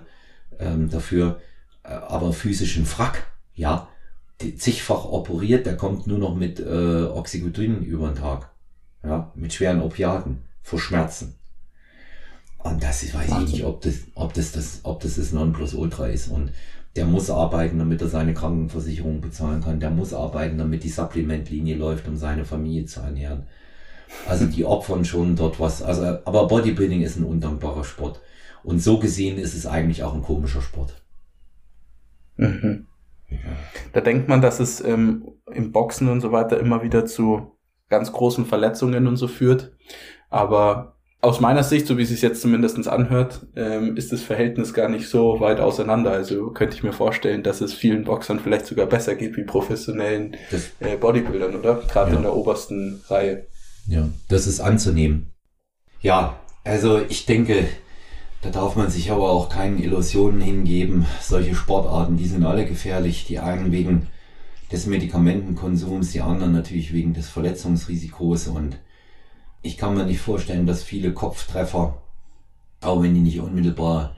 ähm, 0.59 0.89
dafür, 0.89 1.41
äh, 1.83 1.89
aber 1.89 2.33
physischen 2.33 2.85
Frack, 2.85 3.23
ja, 3.53 3.87
zigfach 4.57 5.05
operiert, 5.05 5.65
der 5.65 5.77
kommt 5.77 6.07
nur 6.07 6.17
noch 6.17 6.35
mit 6.35 6.59
äh, 6.59 7.03
Oxycodon 7.03 7.83
über 7.83 8.07
den 8.07 8.15
Tag, 8.15 8.49
ja, 9.03 9.31
mit 9.35 9.53
schweren 9.53 9.81
Opiaten, 9.81 10.43
vor 10.61 10.79
Schmerzen. 10.79 11.35
Und 12.63 12.83
das 12.83 13.03
ist, 13.03 13.13
weiß 13.13 13.29
ich 13.43 13.51
nicht, 13.53 13.65
ob 13.65 13.81
das, 13.81 13.95
ob 14.15 14.33
das, 14.33 14.51
das, 14.51 14.81
ob 14.83 15.01
das 15.01 15.15
das 15.15 15.31
Nonplusultra 15.31 16.07
ist. 16.07 16.27
Und 16.27 16.51
der 16.95 17.05
muss 17.05 17.29
arbeiten, 17.29 17.79
damit 17.79 18.01
er 18.01 18.07
seine 18.07 18.33
Krankenversicherung 18.33 19.21
bezahlen 19.21 19.63
kann. 19.63 19.79
Der 19.79 19.89
muss 19.89 20.13
arbeiten, 20.13 20.57
damit 20.57 20.83
die 20.83 20.89
Supplementlinie 20.89 21.75
läuft, 21.75 22.07
um 22.07 22.17
seine 22.17 22.45
Familie 22.45 22.85
zu 22.85 22.99
ernähren. 22.99 23.47
Also 24.27 24.45
die 24.45 24.65
opfern 24.65 25.05
schon 25.05 25.35
dort 25.35 25.59
was. 25.59 25.81
Also, 25.81 26.19
aber 26.25 26.47
Bodybuilding 26.47 27.01
ist 27.01 27.17
ein 27.17 27.23
undankbarer 27.23 27.83
Sport. 27.83 28.19
Und 28.63 28.79
so 28.79 28.99
gesehen 28.99 29.37
ist 29.37 29.55
es 29.55 29.65
eigentlich 29.65 30.03
auch 30.03 30.13
ein 30.13 30.21
komischer 30.21 30.61
Sport. 30.61 31.01
Mhm. 32.37 32.87
Ja. 33.29 33.37
Da 33.93 34.01
denkt 34.01 34.27
man, 34.27 34.41
dass 34.41 34.59
es 34.59 34.81
ähm, 34.83 35.27
im 35.51 35.71
Boxen 35.71 36.09
und 36.09 36.21
so 36.21 36.31
weiter 36.31 36.59
immer 36.59 36.83
wieder 36.83 37.05
zu 37.05 37.57
ganz 37.89 38.11
großen 38.11 38.45
Verletzungen 38.45 39.07
und 39.07 39.17
so 39.17 39.27
führt. 39.27 39.71
Aber 40.29 40.95
aus 41.21 41.39
meiner 41.39 41.63
Sicht, 41.63 41.85
so 41.85 41.97
wie 41.97 42.01
es 42.01 42.09
sich 42.09 42.21
jetzt 42.21 42.41
zumindest 42.41 42.87
anhört, 42.87 43.45
ähm, 43.55 43.95
ist 43.95 44.11
das 44.11 44.23
Verhältnis 44.23 44.73
gar 44.73 44.89
nicht 44.89 45.07
so 45.07 45.39
weit 45.39 45.59
auseinander. 45.59 46.11
Also 46.11 46.49
könnte 46.49 46.75
ich 46.75 46.83
mir 46.83 46.93
vorstellen, 46.93 47.43
dass 47.43 47.61
es 47.61 47.73
vielen 47.73 48.05
Boxern 48.05 48.39
vielleicht 48.39 48.65
sogar 48.65 48.87
besser 48.87 49.15
geht 49.15 49.37
wie 49.37 49.43
professionellen 49.43 50.35
äh, 50.79 50.97
Bodybuildern, 50.97 51.55
oder? 51.55 51.75
Gerade 51.75 52.11
ja. 52.11 52.17
in 52.17 52.23
der 52.23 52.35
obersten 52.35 53.01
Reihe. 53.07 53.45
Ja, 53.87 54.09
das 54.29 54.47
ist 54.47 54.59
anzunehmen. 54.59 55.31
Ja, 56.01 56.39
also 56.63 56.99
ich 57.07 57.27
denke, 57.27 57.65
da 58.41 58.49
darf 58.49 58.75
man 58.75 58.89
sich 58.89 59.11
aber 59.11 59.29
auch 59.29 59.49
keinen 59.49 59.81
Illusionen 59.81 60.41
hingeben. 60.41 61.05
Solche 61.21 61.53
Sportarten, 61.53 62.17
die 62.17 62.27
sind 62.27 62.43
alle 62.43 62.65
gefährlich. 62.65 63.25
Die 63.25 63.39
einen 63.39 63.71
wegen 63.71 64.07
des 64.71 64.87
Medikamentenkonsums, 64.87 66.11
die 66.11 66.21
anderen 66.21 66.53
natürlich 66.53 66.91
wegen 66.91 67.13
des 67.13 67.29
Verletzungsrisikos. 67.29 68.47
Und 68.47 68.79
ich 69.61 69.77
kann 69.77 69.95
mir 69.95 70.05
nicht 70.05 70.21
vorstellen, 70.21 70.65
dass 70.65 70.81
viele 70.81 71.13
Kopftreffer, 71.13 72.01
auch 72.81 73.03
wenn 73.03 73.13
die 73.13 73.21
nicht 73.21 73.39
unmittelbar 73.39 74.15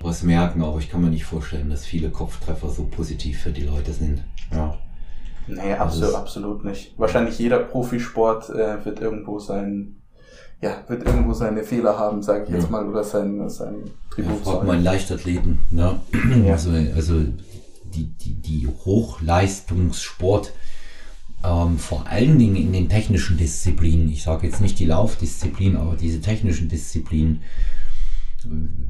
was 0.00 0.22
merken, 0.22 0.62
aber 0.62 0.78
ich 0.78 0.90
kann 0.90 1.02
mir 1.02 1.10
nicht 1.10 1.24
vorstellen, 1.24 1.68
dass 1.68 1.84
viele 1.84 2.08
Kopftreffer 2.08 2.70
so 2.70 2.86
positiv 2.86 3.40
für 3.40 3.50
die 3.50 3.64
Leute 3.64 3.92
sind. 3.92 4.24
Ja. 4.50 4.78
Nee, 5.46 5.74
absolut, 5.74 6.14
absolut 6.14 6.64
nicht. 6.64 6.98
Wahrscheinlich 6.98 7.38
jeder 7.38 7.58
Profisport 7.58 8.48
äh, 8.50 8.82
wird 8.84 9.00
irgendwo 9.00 9.38
sein 9.38 9.99
ja, 10.60 10.84
wird 10.88 11.06
irgendwo 11.06 11.32
seine 11.32 11.62
Fehler 11.62 11.98
haben, 11.98 12.22
sage 12.22 12.44
ich 12.44 12.50
ja. 12.50 12.56
jetzt 12.56 12.70
mal, 12.70 12.86
oder 12.86 13.02
sein, 13.02 13.48
sein 13.48 13.90
Tribut. 14.10 14.44
Ja, 14.44 14.52
fragt 14.52 14.66
mal 14.66 14.80
Leichtathleten, 14.80 15.60
ne? 15.70 16.00
Ja. 16.44 16.52
Also, 16.52 16.70
also 16.70 17.20
die, 17.94 18.04
die, 18.04 18.34
die 18.34 18.66
Hochleistungssport, 18.66 20.52
ähm, 21.42 21.78
vor 21.78 22.06
allen 22.06 22.38
Dingen 22.38 22.56
in 22.56 22.72
den 22.72 22.88
technischen 22.88 23.38
Disziplinen, 23.38 24.10
ich 24.10 24.22
sage 24.22 24.46
jetzt 24.46 24.60
nicht 24.60 24.78
die 24.78 24.86
Laufdisziplin, 24.86 25.76
aber 25.76 25.96
diese 25.96 26.20
technischen 26.20 26.68
Disziplinen, 26.68 27.42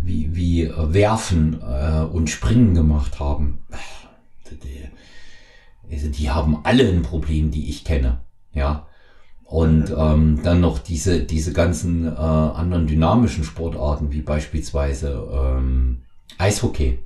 wie, 0.02 0.34
wie 0.34 0.70
Werfen 0.76 1.60
äh, 1.60 2.02
und 2.02 2.30
Springen 2.30 2.74
gemacht 2.74 3.20
haben, 3.20 3.60
also 5.90 6.08
die 6.08 6.30
haben 6.30 6.58
alle 6.64 6.88
ein 6.88 7.02
Problem, 7.02 7.50
die 7.50 7.68
ich 7.68 7.84
kenne. 7.84 8.20
Ja, 8.52 8.86
und 9.50 9.92
ähm, 9.98 10.38
dann 10.44 10.60
noch 10.60 10.78
diese, 10.78 11.24
diese 11.24 11.52
ganzen 11.52 12.06
äh, 12.06 12.20
anderen 12.20 12.86
dynamischen 12.86 13.42
Sportarten, 13.42 14.12
wie 14.12 14.22
beispielsweise 14.22 15.28
ähm, 15.32 16.02
Eishockey. 16.38 17.00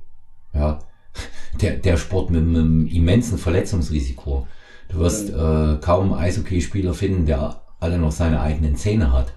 Ja, 0.53 0.77
der, 1.61 1.77
der 1.77 1.97
Sport 1.97 2.29
mit, 2.29 2.43
einem 2.43 2.85
immensen 2.85 3.39
Verletzungsrisiko. 3.39 4.45
Du 4.89 4.99
wirst 4.99 5.31
äh, 5.31 5.77
kaum 5.81 6.13
Eishockeyspieler 6.13 6.93
finden, 6.93 7.25
der 7.25 7.63
alle 7.79 7.97
noch 7.97 8.11
seine 8.11 8.39
eigenen 8.39 8.75
Zähne 8.75 9.11
hat. 9.11 9.33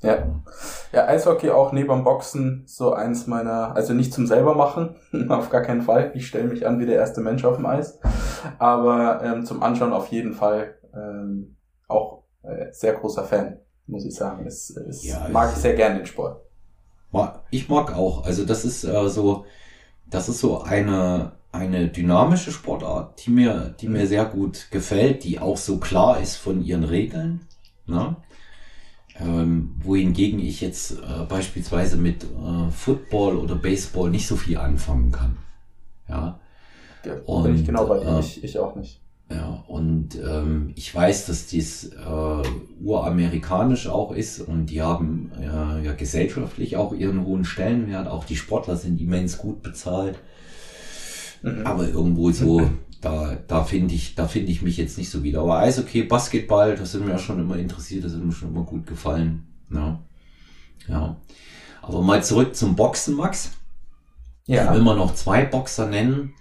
Ja. 0.00 0.40
Ja, 0.92 1.06
Eishockey 1.08 1.50
auch 1.50 1.72
neben 1.72 2.04
Boxen 2.04 2.62
so 2.64 2.92
eins 2.92 3.26
meiner, 3.26 3.74
also 3.74 3.92
nicht 3.92 4.14
zum 4.14 4.28
selber 4.28 4.54
machen, 4.54 4.94
auf 5.28 5.50
gar 5.50 5.62
keinen 5.62 5.82
Fall. 5.82 6.12
Ich 6.14 6.28
stelle 6.28 6.46
mich 6.46 6.64
an 6.64 6.78
wie 6.78 6.86
der 6.86 6.94
erste 6.94 7.22
Mensch 7.22 7.44
auf 7.44 7.56
dem 7.56 7.66
Eis. 7.66 7.98
Aber 8.60 9.20
ähm, 9.24 9.44
zum 9.44 9.64
Anschauen 9.64 9.92
auf 9.92 10.06
jeden 10.12 10.32
Fall 10.32 10.76
ähm, 10.94 11.56
auch 11.88 12.19
äh, 12.42 12.72
sehr 12.72 12.94
großer 12.94 13.24
Fan, 13.24 13.58
muss 13.86 14.04
ich 14.04 14.14
sagen. 14.14 14.46
Es, 14.46 14.70
es 14.70 15.04
ja, 15.04 15.28
mag 15.30 15.52
ich 15.52 15.58
sehr 15.58 15.74
gerne 15.74 15.96
den 15.96 16.06
Sport. 16.06 16.42
Ich 17.50 17.68
mag 17.68 17.96
auch. 17.96 18.24
Also 18.24 18.44
das 18.44 18.64
ist 18.64 18.84
äh, 18.84 19.08
so, 19.08 19.44
das 20.08 20.28
ist 20.28 20.38
so 20.38 20.62
eine 20.62 21.32
eine 21.52 21.88
dynamische 21.88 22.52
Sportart, 22.52 23.24
die 23.24 23.30
mir, 23.30 23.74
die 23.80 23.88
mir 23.88 24.06
sehr 24.06 24.24
gut 24.24 24.70
gefällt, 24.70 25.24
die 25.24 25.40
auch 25.40 25.56
so 25.56 25.78
klar 25.78 26.20
ist 26.20 26.36
von 26.36 26.64
ihren 26.64 26.84
Regeln. 26.84 27.40
Ne? 27.86 28.16
Ähm, 29.18 29.74
wohingegen 29.82 30.38
ich 30.38 30.60
jetzt 30.60 30.92
äh, 30.92 31.24
beispielsweise 31.28 31.96
mit 31.96 32.24
äh, 32.24 32.70
Football 32.70 33.36
oder 33.36 33.56
Baseball 33.56 34.10
nicht 34.10 34.28
so 34.28 34.36
viel 34.36 34.58
anfangen 34.58 35.10
kann. 35.10 35.36
Ja. 36.08 36.40
ja 37.04 37.14
und, 37.26 37.42
bin 37.44 37.54
ich 37.56 37.66
genau 37.66 37.86
bei 37.86 37.98
dir, 37.98 38.16
äh, 38.16 38.20
ich, 38.20 38.44
ich 38.44 38.58
auch 38.58 38.76
nicht. 38.76 39.00
Ja, 39.30 39.62
und 39.68 40.16
ähm, 40.16 40.72
ich 40.74 40.92
weiß, 40.92 41.26
dass 41.26 41.46
dies 41.46 41.84
äh, 41.84 42.82
uramerikanisch 42.82 43.86
auch 43.86 44.10
ist 44.10 44.40
und 44.40 44.66
die 44.66 44.82
haben 44.82 45.30
äh, 45.40 45.84
ja 45.84 45.92
gesellschaftlich 45.92 46.76
auch 46.76 46.92
ihren 46.92 47.24
hohen 47.24 47.44
Stellenwert. 47.44 48.08
Auch 48.08 48.24
die 48.24 48.34
Sportler 48.34 48.76
sind 48.76 49.00
immens 49.00 49.38
gut 49.38 49.62
bezahlt. 49.62 50.18
Mhm. 51.42 51.64
Aber 51.64 51.88
irgendwo 51.88 52.32
so, 52.32 52.68
da, 53.00 53.38
da 53.46 53.62
finde 53.62 53.94
ich, 53.94 54.16
da 54.16 54.26
finde 54.26 54.50
ich 54.50 54.62
mich 54.62 54.76
jetzt 54.76 54.98
nicht 54.98 55.10
so 55.10 55.22
wieder. 55.22 55.42
Aber 55.42 55.58
Eishockey, 55.58 56.02
Basketball, 56.02 56.74
das 56.74 56.90
sind 56.90 57.04
mir 57.04 57.12
ja 57.12 57.18
schon 57.18 57.38
immer 57.38 57.56
interessiert, 57.56 58.02
das 58.02 58.12
sind 58.12 58.26
mir 58.26 58.32
schon 58.32 58.50
immer 58.50 58.64
gut 58.64 58.84
gefallen. 58.84 59.46
Ja. 59.72 60.00
ja. 60.88 61.16
Aber 61.82 62.02
mal 62.02 62.24
zurück 62.24 62.56
zum 62.56 62.74
Boxen, 62.74 63.14
Max. 63.14 63.52
Ja. 64.46 64.64
Ich 64.64 64.72
will 64.72 64.82
mal 64.82 64.96
noch 64.96 65.14
zwei 65.14 65.44
Boxer 65.44 65.86
nennen, 65.86 66.34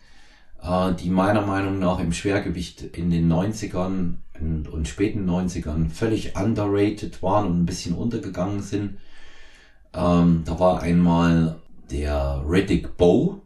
äh, 0.62 0.94
die 0.94 1.10
meiner 1.10 1.42
Meinung 1.42 1.80
nach 1.80 2.00
im 2.00 2.14
Schwergewicht 2.14 2.82
in 2.82 3.10
den 3.10 3.32
90ern 3.32 4.16
und, 4.40 4.68
und 4.68 4.88
späten 4.88 5.30
90ern 5.30 5.90
völlig 5.90 6.36
underrated 6.36 7.22
waren 7.22 7.48
und 7.48 7.62
ein 7.62 7.66
bisschen 7.66 7.96
untergegangen 7.96 8.62
sind. 8.62 8.98
Ähm, 9.94 10.44
da 10.46 10.60
war 10.60 10.82
einmal 10.82 11.60
der 11.92 12.44
Riddick 12.48 12.98
Bow, 12.98 13.42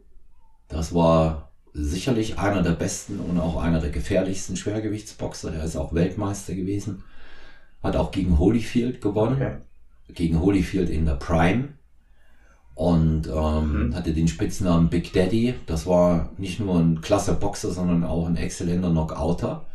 das 0.67 0.93
war 0.93 1.51
sicherlich 1.73 2.37
einer 2.37 2.61
der 2.61 2.71
besten 2.71 3.19
und 3.19 3.39
auch 3.39 3.61
einer 3.61 3.79
der 3.79 3.89
gefährlichsten 3.89 4.55
Schwergewichtsboxer. 4.55 5.51
Der 5.51 5.63
ist 5.63 5.75
auch 5.75 5.93
Weltmeister 5.93 6.53
gewesen. 6.53 7.03
Hat 7.81 7.95
auch 7.95 8.11
gegen 8.11 8.37
Holyfield 8.37 9.01
gewonnen. 9.01 9.35
Okay. 9.35 9.55
Gegen 10.13 10.41
Holyfield 10.41 10.89
in 10.89 11.05
der 11.05 11.15
Prime. 11.15 11.69
Und 12.75 13.27
ähm, 13.27 13.87
mhm. 13.87 13.95
hatte 13.95 14.13
den 14.13 14.27
Spitznamen 14.27 14.89
Big 14.89 15.13
Daddy. 15.13 15.53
Das 15.67 15.85
war 15.85 16.31
nicht 16.37 16.59
nur 16.59 16.79
ein 16.79 17.01
klasse 17.01 17.33
Boxer, 17.33 17.71
sondern 17.71 18.03
auch 18.03 18.27
ein 18.27 18.35
exzellenter 18.35 18.89
Knockouter. 18.89 19.65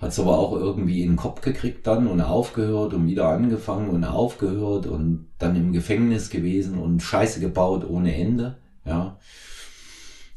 Hat 0.00 0.10
es 0.10 0.18
aber 0.18 0.38
auch 0.38 0.52
irgendwie 0.52 1.02
in 1.02 1.10
den 1.10 1.16
Kopf 1.16 1.42
gekriegt 1.42 1.86
dann 1.86 2.08
und 2.08 2.20
aufgehört 2.20 2.92
und 2.94 3.06
wieder 3.06 3.28
angefangen 3.28 3.90
und 3.90 4.02
aufgehört 4.02 4.86
und 4.86 5.28
dann 5.38 5.54
im 5.54 5.72
Gefängnis 5.72 6.28
gewesen 6.30 6.78
und 6.78 7.02
Scheiße 7.02 7.38
gebaut 7.38 7.88
ohne 7.88 8.16
Ende. 8.16 8.56
Ja. 8.84 9.18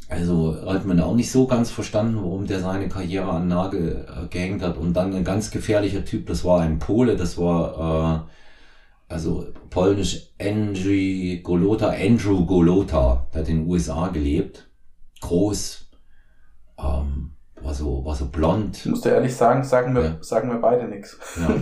Also 0.08 0.56
hat 0.68 0.86
man 0.86 1.00
auch 1.00 1.16
nicht 1.16 1.32
so 1.32 1.48
ganz 1.48 1.72
verstanden, 1.72 2.18
warum 2.18 2.46
der 2.46 2.60
seine 2.60 2.90
Karriere 2.90 3.32
an 3.32 3.48
Nagel 3.48 4.06
äh, 4.08 4.28
gehängt 4.28 4.62
hat. 4.62 4.78
Und 4.78 4.94
dann 4.94 5.16
ein 5.16 5.24
ganz 5.24 5.50
gefährlicher 5.50 6.06
Typ, 6.06 6.28
das 6.28 6.46
war 6.46 6.62
ein 6.62 6.78
Pole, 6.78 7.16
das 7.16 7.40
war 7.40 8.28
äh, 8.28 8.32
also 9.08 9.48
polnisch 9.70 10.34
Andrew 10.40 11.42
Golota, 11.44 11.90
Andrew 11.90 12.46
Golota, 12.46 13.28
der 13.34 13.42
hat 13.42 13.50
in 13.50 13.60
den 13.60 13.70
USA 13.70 14.08
gelebt, 14.08 14.70
groß, 15.22 15.90
ähm, 16.80 17.32
war 17.62 17.74
so, 17.74 18.06
war 18.06 18.16
so 18.16 18.28
blond. 18.28 18.78
Ich 18.78 18.86
muss 18.86 19.02
dir 19.02 19.12
ehrlich 19.12 19.36
sagen, 19.36 19.64
sagen 19.64 19.96
wir, 19.96 20.04
ja. 20.04 20.18
sagen 20.22 20.50
wir 20.50 20.58
beide 20.58 20.88
nichts. 20.88 21.18
Ja. 21.40 21.56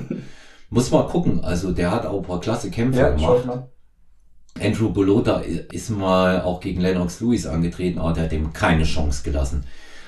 Muss 0.70 0.92
mal 0.92 1.08
gucken, 1.08 1.44
also 1.44 1.72
der 1.72 1.92
hat 1.92 2.06
auch 2.06 2.18
ein 2.18 2.26
paar 2.26 2.40
klasse 2.40 2.72
Kämpfe 2.72 3.00
ja, 3.00 3.10
gemacht. 3.12 3.68
Andrew 4.60 4.90
Bolota 4.90 5.40
ist 5.40 5.90
mal 5.90 6.42
auch 6.42 6.60
gegen 6.60 6.82
Lennox 6.82 7.20
Lewis 7.22 7.46
angetreten, 7.46 8.00
aber 8.00 8.14
der 8.14 8.26
hat 8.26 8.34
ihm 8.34 8.54
keine 8.54 8.84
Chance 8.84 9.24
gelassen. 9.24 9.66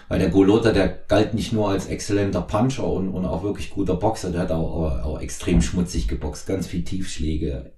Weil 0.08 0.20
der 0.20 0.30
Golota, 0.30 0.72
der 0.72 0.88
galt 0.88 1.34
nicht 1.34 1.52
nur 1.52 1.70
als 1.70 1.88
exzellenter 1.88 2.42
Puncher 2.42 2.86
und, 2.86 3.10
und 3.10 3.26
auch 3.26 3.44
wirklich 3.44 3.72
guter 3.72 3.96
Boxer, 3.96 4.32
der 4.32 4.42
hat 4.42 4.52
auch, 4.52 5.04
auch, 5.04 5.20
extrem 5.20 5.62
schmutzig 5.62 6.08
geboxt, 6.08 6.46
ganz 6.46 6.68
viel 6.68 6.84
Tiefschläge. 6.84 7.72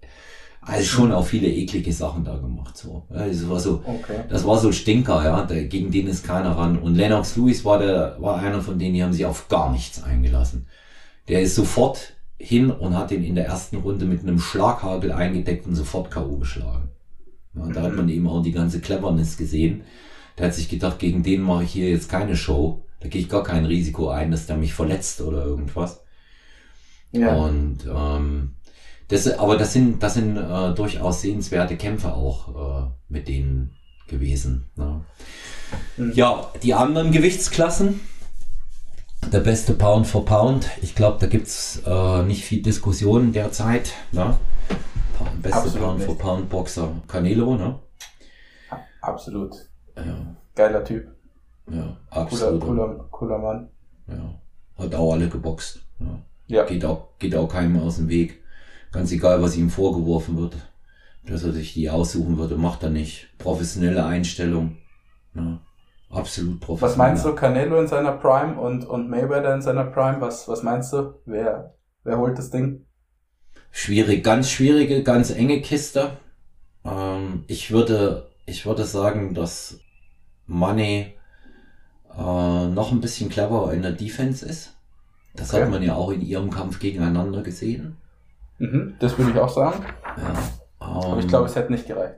Also 0.61 0.83
schon 0.83 1.13
auch 1.13 1.25
viele 1.25 1.47
eklige 1.47 1.93
Sachen 1.93 2.25
da 2.25 2.35
gemacht, 2.35 2.77
so. 2.77 3.03
Ja, 3.09 3.25
das 3.25 3.49
war 3.49 3.59
so, 3.59 3.81
okay. 3.85 4.23
das 4.27 4.45
war 4.45 4.57
so 4.57 4.73
Stinker, 4.73 5.23
ja, 5.23 5.43
der, 5.43 5.63
gegen 5.65 5.91
den 5.91 6.07
ist 6.07 6.25
keiner 6.25 6.57
ran. 6.57 6.77
Und 6.77 6.95
Lennox 6.95 7.37
Lewis 7.37 7.63
war 7.63 7.79
der, 7.79 8.17
war 8.19 8.39
einer 8.39 8.61
von 8.61 8.77
denen, 8.77 8.95
die 8.95 9.03
haben 9.03 9.13
sich 9.13 9.25
auf 9.25 9.47
gar 9.47 9.71
nichts 9.71 10.03
eingelassen. 10.03 10.67
Der 11.29 11.41
ist 11.41 11.55
sofort 11.55 12.13
hin 12.37 12.69
und 12.69 12.97
hat 12.97 13.11
ihn 13.11 13.23
in 13.23 13.35
der 13.35 13.45
ersten 13.45 13.77
Runde 13.77 14.05
mit 14.05 14.21
einem 14.21 14.39
Schlaghagel 14.39 15.13
eingedeckt 15.13 15.65
und 15.65 15.75
sofort 15.75 16.11
K.O. 16.11 16.37
geschlagen. 16.37 16.89
Ja, 17.55 17.67
da 17.67 17.81
hat 17.83 17.95
man 17.95 18.09
eben 18.09 18.27
auch 18.27 18.43
die 18.43 18.51
ganze 18.51 18.81
Cleverness 18.81 19.37
gesehen. 19.37 19.83
Der 20.37 20.47
hat 20.47 20.53
sich 20.53 20.69
gedacht, 20.69 20.99
gegen 20.99 21.23
den 21.23 21.41
mache 21.41 21.63
ich 21.63 21.71
hier 21.71 21.89
jetzt 21.89 22.09
keine 22.09 22.35
Show. 22.35 22.85
Da 22.99 23.09
gehe 23.09 23.21
ich 23.21 23.29
gar 23.29 23.43
kein 23.43 23.65
Risiko 23.65 24.09
ein, 24.09 24.31
dass 24.31 24.47
der 24.47 24.57
mich 24.57 24.73
verletzt 24.73 25.21
oder 25.21 25.45
irgendwas. 25.45 26.03
Ja. 27.11 27.35
Und 27.35 27.79
ähm, 27.87 28.55
das, 29.07 29.27
aber 29.39 29.57
das 29.57 29.73
sind, 29.73 30.03
das 30.03 30.15
sind 30.15 30.37
äh, 30.37 30.73
durchaus 30.73 31.21
sehenswerte 31.21 31.77
Kämpfe 31.77 32.13
auch 32.13 32.85
äh, 32.85 32.89
mit 33.09 33.27
denen 33.27 33.71
gewesen. 34.07 34.69
Ne? 34.75 35.01
Mhm. 35.97 36.11
Ja, 36.13 36.51
die 36.63 36.73
anderen 36.73 37.11
Gewichtsklassen, 37.11 37.99
der 39.31 39.39
beste 39.39 39.73
Pound 39.73 40.07
for 40.07 40.25
Pound. 40.25 40.69
Ich 40.81 40.95
glaube, 40.95 41.17
da 41.19 41.27
gibt's 41.27 41.81
äh, 41.85 42.23
nicht 42.23 42.43
viel 42.43 42.61
Diskussion 42.61 43.31
derzeit. 43.31 43.93
Ne? 44.11 44.37
Beste 45.41 45.57
Absolut 45.57 45.79
Pound 45.81 45.97
nicht. 45.99 46.05
for 46.05 46.17
Pound 46.17 46.49
Boxer 46.49 46.91
Canelo, 47.07 47.55
ne? 47.55 47.79
Absolut. 49.01 49.55
Ja. 49.97 50.35
Geiler 50.55 50.83
Typ. 50.83 51.07
Ja, 51.69 51.97
absolut. 52.09 52.61
Cooler, 52.61 52.87
cooler, 52.87 53.07
cooler 53.11 53.37
Mann. 53.37 53.69
Ja. 54.07 54.39
Hat 54.77 54.95
auch 54.95 55.13
alle 55.13 55.27
geboxt. 55.27 55.81
Ja. 55.99 56.19
ja. 56.47 56.65
Geht, 56.65 56.85
auch, 56.85 57.09
geht 57.19 57.35
auch 57.35 57.47
keinem 57.47 57.79
aus 57.79 57.97
dem 57.97 58.09
Weg. 58.09 58.41
Ganz 58.91 59.11
egal, 59.11 59.41
was 59.41 59.57
ihm 59.57 59.69
vorgeworfen 59.69 60.37
wird. 60.37 60.55
Dass 61.25 61.43
er 61.43 61.51
sich 61.51 61.73
die 61.73 61.89
aussuchen 61.89 62.37
würde, 62.37 62.55
macht 62.55 62.83
er 62.83 62.89
nicht. 62.89 63.27
Professionelle 63.37 64.05
Einstellung. 64.05 64.77
Ja. 65.35 65.59
Absolut 66.09 66.61
professionell. 66.61 66.91
Was 66.91 66.97
meinst 66.97 67.25
du, 67.25 67.35
Canelo 67.35 67.79
in 67.81 67.87
seiner 67.87 68.13
Prime 68.13 68.59
und, 68.59 68.85
und 68.85 69.09
Mayweather 69.09 69.53
in 69.53 69.61
seiner 69.61 69.83
Prime? 69.83 70.21
Was, 70.21 70.47
was 70.47 70.63
meinst 70.63 70.93
du? 70.93 71.15
Wer, 71.25 71.75
wer 72.03 72.17
holt 72.17 72.37
das 72.37 72.49
Ding? 72.49 72.85
Schwierig, 73.71 74.23
ganz 74.23 74.49
schwierige, 74.49 75.03
ganz 75.03 75.31
enge 75.31 75.61
Kiste. 75.61 76.11
Ähm, 76.85 77.43
ich 77.47 77.71
würde, 77.71 78.29
ich 78.45 78.65
würde 78.65 78.85
sagen, 78.85 79.33
dass 79.33 79.81
Money 80.47 81.13
äh, 82.17 82.67
noch 82.67 82.91
ein 82.91 83.01
bisschen 83.01 83.29
cleverer 83.29 83.73
in 83.73 83.81
der 83.83 83.91
Defense 83.91 84.45
ist. 84.45 84.73
Das 85.35 85.53
okay. 85.53 85.63
hat 85.63 85.69
man 85.69 85.83
ja 85.83 85.95
auch 85.95 86.09
in 86.11 86.21
ihrem 86.21 86.49
Kampf 86.49 86.79
gegeneinander 86.79 87.43
gesehen. 87.43 87.97
Mhm, 88.57 88.95
das 88.99 89.17
würde 89.17 89.31
ich 89.31 89.37
auch 89.37 89.49
sagen. 89.49 89.83
Ja, 90.17 90.29
ähm, 90.29 90.37
Aber 90.79 91.19
ich 91.19 91.27
glaube, 91.27 91.45
es 91.45 91.55
hätte 91.55 91.71
nicht 91.71 91.87
gereicht. 91.87 92.15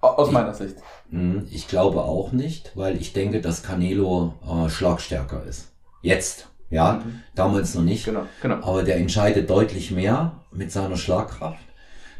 Aus 0.00 0.30
meiner 0.30 0.54
Sicht. 0.54 0.76
Hm, 1.10 1.48
ich 1.50 1.66
glaube 1.66 2.02
auch 2.02 2.32
nicht, 2.32 2.72
weil 2.74 2.96
ich 2.96 3.12
denke, 3.12 3.40
dass 3.40 3.62
Canelo 3.62 4.34
äh, 4.46 4.68
schlagstärker 4.68 5.42
ist. 5.44 5.72
Jetzt, 6.02 6.48
ja, 6.70 7.02
mhm. 7.04 7.20
damals 7.34 7.74
noch 7.74 7.82
nicht. 7.82 8.04
Genau, 8.04 8.26
genau. 8.42 8.56
Aber 8.56 8.82
der 8.82 8.98
entscheidet 8.98 9.48
deutlich 9.48 9.90
mehr 9.90 10.40
mit 10.52 10.70
seiner 10.70 10.96
Schlagkraft. 10.96 11.64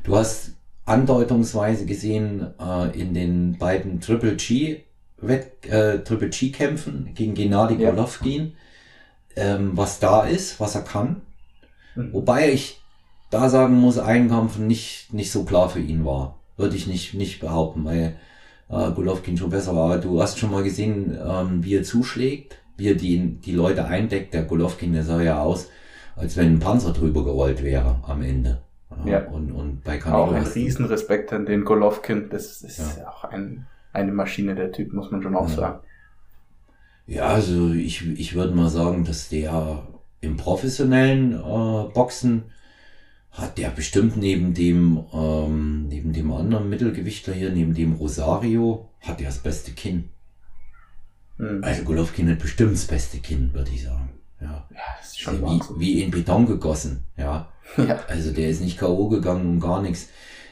Du 0.03 0.17
hast 0.17 0.53
andeutungsweise 0.87 1.87
gesehen 1.87 2.55
äh, 2.59 2.99
in 2.99 3.15
den 3.15 3.59
beiden 3.59 4.01
Triple 4.01 4.37
G 4.37 4.85
Wett, 5.19 5.67
äh, 5.67 6.03
Triple 6.03 6.31
G 6.31 6.51
Kämpfen 6.51 7.11
gegen 7.15 7.35
Gennady 7.35 7.77
ja. 7.77 7.91
Golovkin, 7.91 8.55
ähm, 9.37 9.73
was 9.75 10.01
da 10.01 10.25
ist, 10.25 10.61
was 10.61 10.75
er 10.75 10.83
kann. 10.83 11.23
Mhm. 11.95 12.13
Wobei 12.13 12.53
ich 12.53 12.81
da 13.31 13.49
sagen 13.49 13.75
muss, 13.75 13.99
ein 13.99 14.29
Kampf 14.29 14.59
nicht, 14.59 15.13
nicht 15.13 15.33
so 15.33 15.45
klar 15.45 15.69
für 15.69 15.81
ihn 15.81 16.05
war. 16.05 16.39
Würde 16.57 16.77
ich 16.77 16.87
nicht, 16.87 17.15
nicht 17.15 17.41
behaupten, 17.41 17.85
weil 17.85 18.17
äh, 18.69 18.91
Golovkin 18.93 19.37
schon 19.37 19.51
besser 19.51 19.75
war. 19.75 19.99
Du 19.99 20.23
hast 20.23 20.39
schon 20.39 20.51
mal 20.51 20.63
gesehen, 20.63 21.19
ähm, 21.25 21.65
wie 21.65 21.77
er 21.77 21.83
zuschlägt, 21.83 22.59
wie 22.77 22.89
er 22.89 22.95
die, 22.95 23.41
die 23.41 23.53
Leute 23.53 23.87
eindeckt. 23.87 24.35
Der 24.35 24.45
Golovkin, 24.45 24.93
der 24.93 25.05
sah 25.05 25.21
ja 25.21 25.43
aus, 25.43 25.69
als 26.17 26.37
wenn 26.37 26.55
ein 26.55 26.59
Panzer 26.61 26.93
drüber 26.93 27.25
gerollt 27.25 27.63
wäre 27.63 28.01
am 28.07 28.23
Ende. 28.23 28.63
Ja. 29.05 29.27
Und, 29.27 29.51
und 29.51 29.83
bei 29.83 29.99
Canelo 29.99 30.25
Auch 30.25 30.33
ein 30.33 30.47
Riesenrespekt 30.47 31.33
an 31.33 31.47
den 31.47 31.65
Golovkin. 31.65 32.29
Das 32.31 32.63
ist 32.63 32.99
ja. 32.99 33.09
auch 33.09 33.25
ein, 33.25 33.67
eine 33.95 34.13
Maschine, 34.13 34.55
der 34.55 34.73
Typ, 34.73 34.93
muss 34.93 35.11
man 35.11 35.23
schon 35.23 35.37
auch 35.37 35.49
ja. 35.49 35.55
sagen. 35.55 35.81
Ja, 37.07 37.27
also 37.27 37.73
ich, 37.73 38.07
ich 38.19 38.35
würde 38.35 38.55
mal 38.55 38.71
sagen, 38.71 39.05
dass 39.05 39.29
der 39.29 39.87
im 40.21 40.37
professionellen 40.37 41.35
äh, 41.35 41.93
Boxen 41.93 42.45
hat 43.31 43.59
der 43.59 43.71
bestimmt 43.71 44.17
neben 44.17 44.55
dem, 44.55 45.05
ähm, 45.13 45.89
neben 45.89 46.13
dem 46.13 46.33
anderen 46.33 46.71
Mittelgewichtler 46.71 47.35
hier, 47.35 47.51
neben 47.51 47.75
dem 47.75 47.95
Rosario, 47.95 48.89
hat 49.01 49.21
der 49.21 49.27
das 49.27 49.39
beste 49.39 49.73
Kinn. 49.73 50.11
Mhm. 51.37 51.63
Also 51.63 51.83
Golovkin 51.83 52.31
hat 52.31 52.39
bestimmt 52.39 52.75
das 52.75 52.87
beste 52.87 53.19
Kinn, 53.19 53.53
würde 53.53 53.71
ich 53.73 53.83
sagen. 53.83 54.11
Ja, 54.41 54.67
ja 54.71 54.81
das 55.01 55.11
ist 55.11 55.21
schon 55.21 55.43
wie, 55.43 55.61
wie 55.79 56.03
in 56.03 56.11
Beton 56.11 56.47
gegossen. 56.47 57.05
Ja. 57.17 57.53
ja. 57.77 57.99
Also 58.09 58.33
der 58.33 58.49
ist 58.49 58.61
nicht 58.61 58.79
K.O. 58.79 59.09
gegangen 59.09 59.55
und 59.55 59.61
gar 59.61 59.83
nichts. 59.83 60.09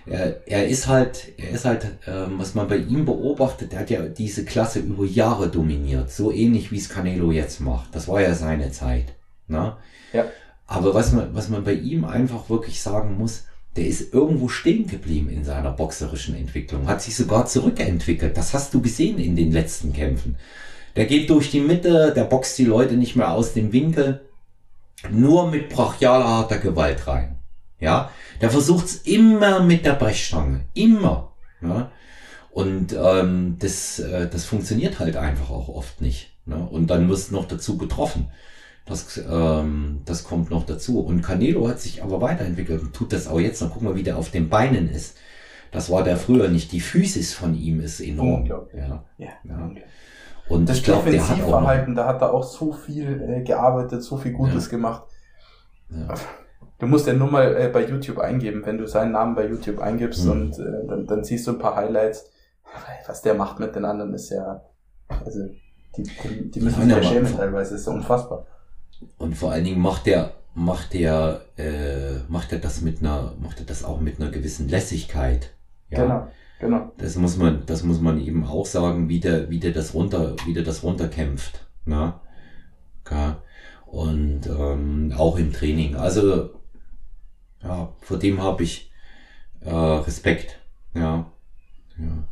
Er, 0.07 0.47
er 0.49 0.67
ist 0.67 0.89
halt, 0.89 1.33
er 1.39 1.51
ist 1.51 1.65
halt, 1.65 1.87
ähm, 2.07 2.39
was 2.39 2.55
man 2.55 2.69
bei 2.69 2.77
ihm 2.77 3.05
beobachtet, 3.05 3.73
der 3.73 3.81
hat 3.81 3.91
ja 3.91 4.03
diese 4.03 4.45
Klasse 4.45 4.81
über 4.81 5.05
Jahre 5.05 5.49
dominiert. 5.49 6.11
So 6.11 6.33
ähnlich 6.33 6.73
wie 6.73 6.79
es 6.79 6.89
Canelo 6.89 7.31
jetzt 7.31 7.61
macht. 7.61 7.95
Das 7.95 8.09
war 8.09 8.21
ja 8.21 8.35
seine 8.35 8.73
Zeit. 8.73 9.15
Ne? 9.47 9.77
Ja. 10.13 10.25
Aber 10.67 10.95
was 10.95 11.13
man, 11.13 11.35
was 11.35 11.49
man 11.49 11.65
bei 11.65 11.75
ihm 11.75 12.05
einfach 12.05 12.51
wirklich 12.51 12.81
sagen 12.81 13.17
muss, 13.19 13.45
der 13.77 13.87
ist 13.87 14.13
irgendwo 14.13 14.49
stehen 14.49 14.87
geblieben 14.87 15.31
in 15.31 15.45
seiner 15.45 15.73
boxerischen 15.73 16.35
Entwicklung, 16.35 16.89
hat 16.89 17.01
sich 17.01 17.17
sogar 17.17 17.47
zurückentwickelt. 17.47 18.37
Das 18.37 18.53
hast 18.55 18.75
du 18.75 18.83
gesehen 18.83 19.19
in 19.19 19.37
den 19.37 19.53
letzten 19.53 19.93
Kämpfen. 19.93 20.37
Der 20.97 21.07
geht 21.07 21.31
durch 21.31 21.51
die 21.51 21.61
Mitte, 21.61 22.13
der 22.15 22.25
boxt 22.25 22.59
die 22.59 22.67
Leute 22.67 22.95
nicht 22.95 23.17
mehr 23.17 23.31
aus 23.31 23.55
dem 23.55 23.73
Winkel, 23.73 24.21
nur 25.11 25.51
mit 25.51 25.71
brachialer 25.71 26.29
harter 26.29 26.59
Gewalt 26.59 27.07
rein. 27.07 27.39
Ja, 27.83 28.11
der 28.41 28.51
versucht's 28.51 28.95
immer 29.05 29.61
mit 29.61 29.85
der 29.85 29.95
Brechstange, 29.95 30.67
immer. 30.75 31.33
Ja, 31.61 31.91
und 32.53 32.93
ähm, 32.93 33.57
das, 33.59 33.99
äh, 33.99 34.29
das 34.29 34.45
funktioniert 34.45 35.01
halt 35.01 35.17
einfach 35.17 35.51
auch 35.51 35.69
oft 35.69 36.01
nicht. 36.01 36.37
Ne? 36.45 36.57
Und 36.57 36.89
dann 36.89 37.09
wirst 37.09 37.33
noch 37.33 37.49
dazu 37.49 37.79
getroffen. 37.79 38.29
Das, 38.85 39.17
ähm, 39.29 40.03
das 40.05 40.25
kommt 40.25 40.51
noch 40.51 40.67
dazu. 40.67 41.01
Und 41.01 41.23
Canelo 41.23 41.69
hat 41.69 41.81
sich 41.81 42.03
aber 42.03 42.21
weiterentwickelt 42.21 42.83
und 42.83 42.95
tut 42.95 43.13
das 43.13 43.27
auch 43.27 43.41
jetzt. 43.41 43.63
Dann 43.63 43.71
guck 43.71 43.83
mal, 43.83 43.95
wie 43.95 44.03
der 44.03 44.19
auf 44.19 44.31
den 44.31 44.49
Beinen 44.49 44.91
ist. 44.91 45.17
Das 45.71 45.91
war 45.91 46.05
der 46.05 46.19
früher 46.19 46.49
nicht. 46.49 46.73
Die 46.73 46.81
Physis 46.81 47.33
von 47.33 47.55
ihm 47.55 47.81
ist 47.81 48.01
enorm. 48.01 48.45
Ja. 48.45 48.63
ja. 48.75 49.05
ja. 49.45 49.71
Und 50.49 50.69
das 50.69 50.79
ich 50.79 50.85
glaube, 50.85 51.11
der 51.11 51.27
hat 51.27 51.43
auch 51.43 51.61
noch, 51.63 51.95
da 51.95 52.07
hat 52.07 52.21
er 52.21 52.35
auch 52.35 52.45
so 52.45 52.73
viel 52.73 53.23
äh, 53.23 53.43
gearbeitet, 53.43 54.03
so 54.03 54.19
viel 54.19 54.33
Gutes 54.33 54.67
ja. 54.67 54.71
gemacht. 54.73 55.05
Ja. 55.89 56.15
Du 56.83 56.89
musst 56.89 57.07
ja 57.07 57.13
nur 57.13 57.31
mal 57.31 57.57
äh, 57.57 57.69
bei 57.69 57.87
YouTube 57.87 58.19
eingeben, 58.19 58.67
wenn 58.67 58.77
du 58.77 58.89
seinen 58.89 59.13
Namen 59.13 59.37
bei 59.37 59.47
YouTube 59.47 59.79
eingibst 59.79 60.25
mhm. 60.25 60.31
und 60.33 60.59
äh, 60.59 60.85
dann, 60.89 61.07
dann 61.07 61.23
siehst 61.23 61.47
du 61.47 61.53
ein 61.53 61.59
paar 61.61 61.77
Highlights. 61.77 62.29
Was 63.07 63.23
der 63.23 63.35
macht 63.35 63.61
mit 63.61 63.77
den 63.77 63.85
anderen 63.85 64.13
ist 64.15 64.31
ja, 64.31 64.65
also 65.25 65.39
die, 65.97 66.03
die, 66.03 66.51
die 66.51 66.61
müssen 66.61 66.83
sich 66.83 66.91
ja 66.91 67.01
schämen 67.01 67.37
teilweise, 67.37 67.77
ist 67.77 67.87
ja 67.87 67.93
unfassbar. 67.93 68.47
Und 69.17 69.37
vor 69.37 69.53
allen 69.53 69.63
Dingen 69.63 69.81
macht 69.81 70.07
der, 70.07 70.33
macht 70.57 70.93
der, 70.95 71.43
äh, 71.57 72.19
macht 72.27 72.53
er 72.53 72.59
das 72.59 72.81
mit 72.81 73.01
einer, 73.01 73.35
macht 73.41 73.61
er 73.61 73.67
das 73.67 73.85
auch 73.85 74.01
mit 74.01 74.21
einer 74.21 74.33
gewissen 74.33 74.69
Lässigkeit. 74.69 75.53
Ja? 75.89 76.03
Genau, 76.03 76.27
genau. 76.59 76.93
Das 76.99 77.15
muss 77.15 77.37
man, 77.37 77.63
das 77.65 77.85
muss 77.85 78.01
man 78.01 78.21
eben 78.21 78.45
auch 78.45 78.67
sagen, 78.67 79.09
wie 79.09 79.21
der, 79.21 79.51
wie 79.51 79.61
der 79.61 79.71
das 79.71 79.95
runter, 79.95 80.35
wie 80.47 80.53
der 80.53 80.65
das 80.65 80.83
runterkämpft. 80.83 81.65
Na? 81.85 82.23
Ja. 83.09 83.41
Und 83.87 84.49
ähm, 84.49 85.15
auch 85.17 85.39
im 85.39 85.53
Training. 85.53 85.95
Also 85.95 86.62
ja, 87.63 87.93
vor 88.01 88.19
dem 88.19 88.43
habe 88.43 88.63
ich 88.63 88.93
äh, 89.61 89.71
Respekt. 89.71 90.59
Ja. 90.95 91.31
ja. 91.99 92.29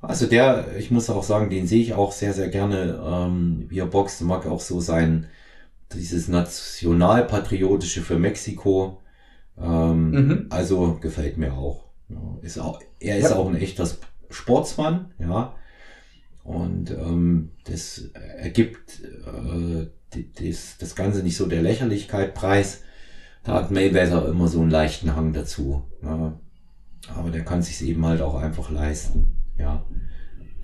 Also 0.00 0.26
der, 0.26 0.76
ich 0.76 0.90
muss 0.90 1.10
auch 1.10 1.24
sagen, 1.24 1.50
den 1.50 1.66
sehe 1.66 1.82
ich 1.82 1.94
auch 1.94 2.12
sehr, 2.12 2.32
sehr 2.32 2.48
gerne, 2.48 3.02
ähm, 3.04 3.66
wie 3.68 3.80
er 3.80 3.86
boxt, 3.86 4.22
mag 4.22 4.46
auch 4.46 4.60
so 4.60 4.80
sein, 4.80 5.26
dieses 5.92 6.28
nationalpatriotische 6.28 8.02
für 8.02 8.18
Mexiko. 8.18 9.00
Ähm, 9.60 10.10
mhm. 10.10 10.46
Also 10.50 10.98
gefällt 11.00 11.36
mir 11.36 11.54
auch. 11.54 11.84
Ja, 12.08 12.38
ist 12.42 12.58
auch 12.58 12.80
er 13.00 13.18
ist 13.18 13.30
ja. 13.30 13.36
auch 13.36 13.48
ein 13.48 13.56
echter 13.56 13.88
Sportsmann, 14.30 15.12
ja. 15.18 15.54
Und 16.44 16.90
ähm, 16.90 17.50
das 17.64 18.10
ergibt 18.14 19.02
äh, 19.02 19.86
das, 20.40 20.78
das 20.78 20.94
Ganze 20.94 21.22
nicht 21.22 21.36
so 21.36 21.46
der 21.46 21.62
Lächerlichkeit 21.62 22.34
preis. 22.34 22.82
Da 23.44 23.54
hat 23.54 23.70
Mayweather 23.70 24.28
immer 24.28 24.48
so 24.48 24.60
einen 24.60 24.70
leichten 24.70 25.14
Hang 25.16 25.32
dazu. 25.32 25.82
Ja. 26.02 26.32
Aber 27.16 27.30
der 27.30 27.44
kann 27.44 27.62
sich 27.62 27.86
eben 27.86 28.04
halt 28.04 28.20
auch 28.20 28.34
einfach 28.34 28.70
leisten. 28.70 29.36
Ja. 29.58 29.84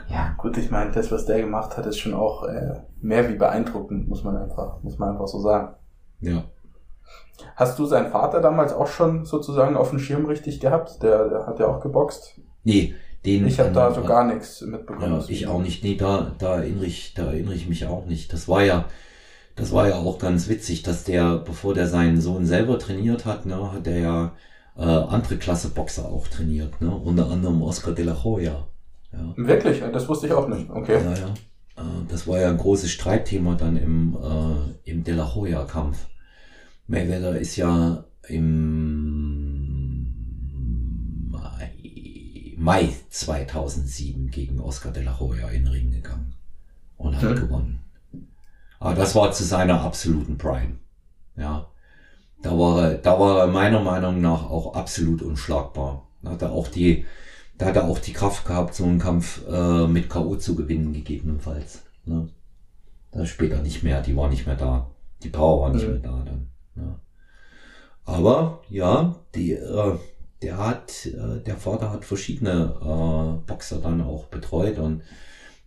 Ja, 0.08 0.34
gut, 0.36 0.58
ich 0.58 0.70
meine, 0.70 0.92
das, 0.92 1.10
was 1.10 1.24
der 1.24 1.40
gemacht 1.40 1.76
hat, 1.76 1.86
ist 1.86 1.98
schon 1.98 2.14
auch 2.14 2.44
äh, 2.44 2.80
mehr 3.00 3.28
wie 3.30 3.36
beeindruckend, 3.36 4.06
muss 4.08 4.22
man 4.22 4.36
einfach, 4.36 4.82
muss 4.82 4.98
man 4.98 5.10
einfach 5.10 5.26
so 5.26 5.40
sagen. 5.40 5.74
Ja. 6.20 6.44
Hast 7.56 7.78
du 7.78 7.86
seinen 7.86 8.10
Vater 8.10 8.40
damals 8.40 8.72
auch 8.72 8.86
schon 8.86 9.24
sozusagen 9.24 9.76
auf 9.76 9.90
dem 9.90 9.98
Schirm 9.98 10.26
richtig 10.26 10.60
gehabt? 10.60 11.02
Der, 11.02 11.28
der 11.28 11.46
hat 11.46 11.58
ja 11.58 11.66
auch 11.66 11.80
geboxt. 11.80 12.40
Nee, 12.62 12.94
den. 13.24 13.46
Ich 13.46 13.58
habe 13.58 13.72
da 13.72 13.92
so 13.92 14.02
gar 14.02 14.24
nichts 14.24 14.60
mitbekommen. 14.60 15.12
Ja, 15.12 15.24
ich 15.28 15.46
auch 15.46 15.60
nicht. 15.60 15.82
Nee, 15.82 15.96
da, 15.96 16.32
da 16.38 16.56
erinnere 16.56 16.86
ich, 16.86 17.14
da 17.14 17.24
erinnere 17.24 17.54
ich 17.54 17.68
mich 17.68 17.86
auch 17.86 18.06
nicht. 18.06 18.32
Das 18.32 18.48
war 18.48 18.62
ja, 18.62 18.84
das 19.56 19.72
war 19.72 19.88
ja 19.88 19.96
auch 19.96 20.18
ganz 20.18 20.48
witzig, 20.48 20.82
dass 20.82 21.04
der, 21.04 21.38
bevor 21.38 21.74
der 21.74 21.86
seinen 21.86 22.20
Sohn 22.20 22.44
selber 22.44 22.78
trainiert 22.78 23.24
hat, 23.24 23.46
ne, 23.46 23.72
hat 23.72 23.86
der 23.86 23.98
ja 23.98 24.32
äh, 24.76 24.82
andere 24.82 25.36
Klasse 25.36 25.68
Boxer 25.68 26.06
auch 26.06 26.26
trainiert, 26.26 26.80
ne? 26.80 26.90
Unter 26.90 27.30
anderem 27.30 27.62
Oscar 27.62 27.92
de 27.92 28.04
la 28.04 28.24
Hoya. 28.24 28.66
Ja. 29.12 29.34
Wirklich? 29.36 29.80
Das 29.92 30.08
wusste 30.08 30.26
ich 30.26 30.32
auch 30.32 30.48
nicht. 30.48 30.68
Okay. 30.68 30.94
Ja, 30.94 31.14
ja. 31.14 31.34
Äh, 31.76 32.04
das 32.08 32.26
war 32.26 32.40
ja 32.40 32.48
ein 32.48 32.58
großes 32.58 32.90
Streitthema 32.90 33.54
dann 33.54 33.76
im, 33.76 34.16
äh, 34.16 34.90
im 34.90 35.04
De 35.04 35.14
La 35.14 35.34
Hoya-Kampf. 35.34 36.06
Mayweather 36.86 37.38
ist 37.38 37.56
ja 37.56 38.04
im 38.28 40.10
Mai, 41.30 41.70
Mai 42.56 42.88
2007 43.10 44.30
gegen 44.30 44.60
Oscar 44.60 44.90
De 44.92 45.02
La 45.04 45.18
Hoya 45.18 45.48
in 45.48 45.64
den 45.64 45.72
Ring 45.72 45.90
gegangen 45.92 46.34
und 46.96 47.16
hat 47.16 47.22
hm. 47.22 47.36
gewonnen. 47.36 47.83
Aber 48.84 48.94
das 48.94 49.14
war 49.14 49.32
zu 49.32 49.44
seiner 49.44 49.80
absoluten 49.80 50.36
Prime. 50.36 50.76
Ja. 51.36 51.68
Da 52.42 52.50
war 52.50 52.82
er, 52.82 52.98
da 52.98 53.18
war 53.18 53.38
er 53.38 53.46
meiner 53.46 53.80
Meinung 53.80 54.20
nach 54.20 54.50
auch 54.50 54.74
absolut 54.74 55.22
unschlagbar. 55.22 56.06
Da 56.20 56.32
hat 56.32 56.42
er 56.42 56.52
auch 56.52 56.68
die, 56.68 57.06
da 57.56 57.64
hat 57.64 57.76
er 57.76 57.88
auch 57.88 57.98
die 57.98 58.12
Kraft 58.12 58.44
gehabt, 58.44 58.74
so 58.74 58.84
einen 58.84 58.98
Kampf 58.98 59.40
äh, 59.48 59.86
mit 59.86 60.10
K.O. 60.10 60.36
zu 60.36 60.54
gewinnen, 60.54 60.92
gegebenenfalls. 60.92 61.82
Ne? 62.04 62.28
Das 63.10 63.30
später 63.30 63.62
nicht 63.62 63.82
mehr, 63.82 64.02
die 64.02 64.14
war 64.14 64.28
nicht 64.28 64.46
mehr 64.46 64.56
da. 64.56 64.90
Die 65.22 65.30
Power 65.30 65.62
war 65.62 65.70
nicht 65.70 65.86
mhm. 65.86 65.92
mehr 65.92 66.02
da 66.02 66.22
dann. 66.26 66.46
Ja. 66.76 67.00
Aber 68.04 68.60
ja, 68.68 69.16
die, 69.34 69.52
äh, 69.52 69.98
der 70.42 70.58
hat, 70.58 71.06
äh, 71.06 71.40
der 71.40 71.56
Vater 71.56 71.90
hat 71.90 72.04
verschiedene 72.04 72.74
äh, 72.82 73.46
Boxer 73.46 73.78
dann 73.78 74.02
auch 74.02 74.26
betreut 74.26 74.78
und 74.78 75.00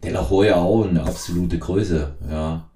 De 0.03 0.11
La 0.11 0.29
Hoya 0.29 0.57
auch 0.57 0.87
eine 0.87 1.01
absolute 1.01 1.57
Größe, 1.57 2.13
ja. 2.29 2.66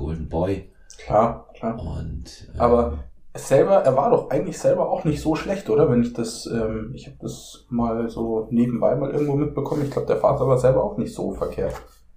Golden 0.00 0.28
Boy. 0.30 0.70
Klar, 0.96 1.46
klar. 1.54 1.78
Und, 1.78 2.48
äh, 2.54 2.58
Aber 2.58 3.04
selber, 3.34 3.76
er 3.82 3.96
war 3.96 4.10
doch 4.10 4.30
eigentlich 4.30 4.58
selber 4.58 4.90
auch 4.90 5.04
nicht 5.04 5.20
so 5.20 5.36
schlecht, 5.36 5.68
oder? 5.68 5.90
Wenn 5.90 6.02
ich 6.02 6.14
das, 6.14 6.46
ähm, 6.46 6.92
ich 6.94 7.06
habe 7.06 7.16
das 7.20 7.66
mal 7.68 8.08
so 8.08 8.48
nebenbei 8.50 8.96
mal 8.96 9.10
irgendwo 9.10 9.36
mitbekommen. 9.36 9.84
Ich 9.84 9.90
glaube, 9.90 10.06
der 10.06 10.16
Vater 10.16 10.46
war 10.46 10.58
selber 10.58 10.82
auch 10.82 10.96
nicht 10.96 11.14
so 11.14 11.32
verkehrt. 11.32 11.74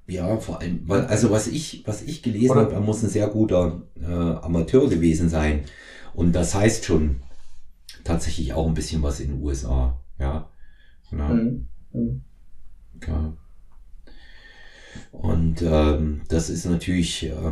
Ja, 0.07 0.37
vor 0.37 0.61
allem, 0.61 0.83
weil, 0.87 1.05
also 1.05 1.29
was 1.29 1.47
ich, 1.47 1.83
was 1.85 2.01
ich 2.01 2.23
gelesen 2.23 2.55
habe, 2.55 2.73
er 2.73 2.81
muss 2.81 3.03
ein 3.03 3.09
sehr 3.09 3.27
guter 3.27 3.81
äh, 4.01 4.05
Amateur 4.05 4.89
gewesen 4.89 5.27
sein. 5.27 5.65
Und 6.13 6.33
das 6.33 6.55
heißt 6.55 6.85
schon 6.85 7.21
tatsächlich 8.05 8.53
auch 8.53 8.67
ein 8.67 8.73
bisschen 8.73 9.03
was 9.03 9.19
in 9.19 9.31
den 9.31 9.43
USA. 9.43 9.99
Ja. 10.19 10.49
ja. 11.11 11.27
Mhm. 11.27 11.67
Mhm. 11.91 12.23
ja. 13.05 13.33
Und 15.11 15.61
ähm, 15.61 16.21
das 16.29 16.49
ist 16.49 16.65
natürlich 16.65 17.25
äh, 17.25 17.51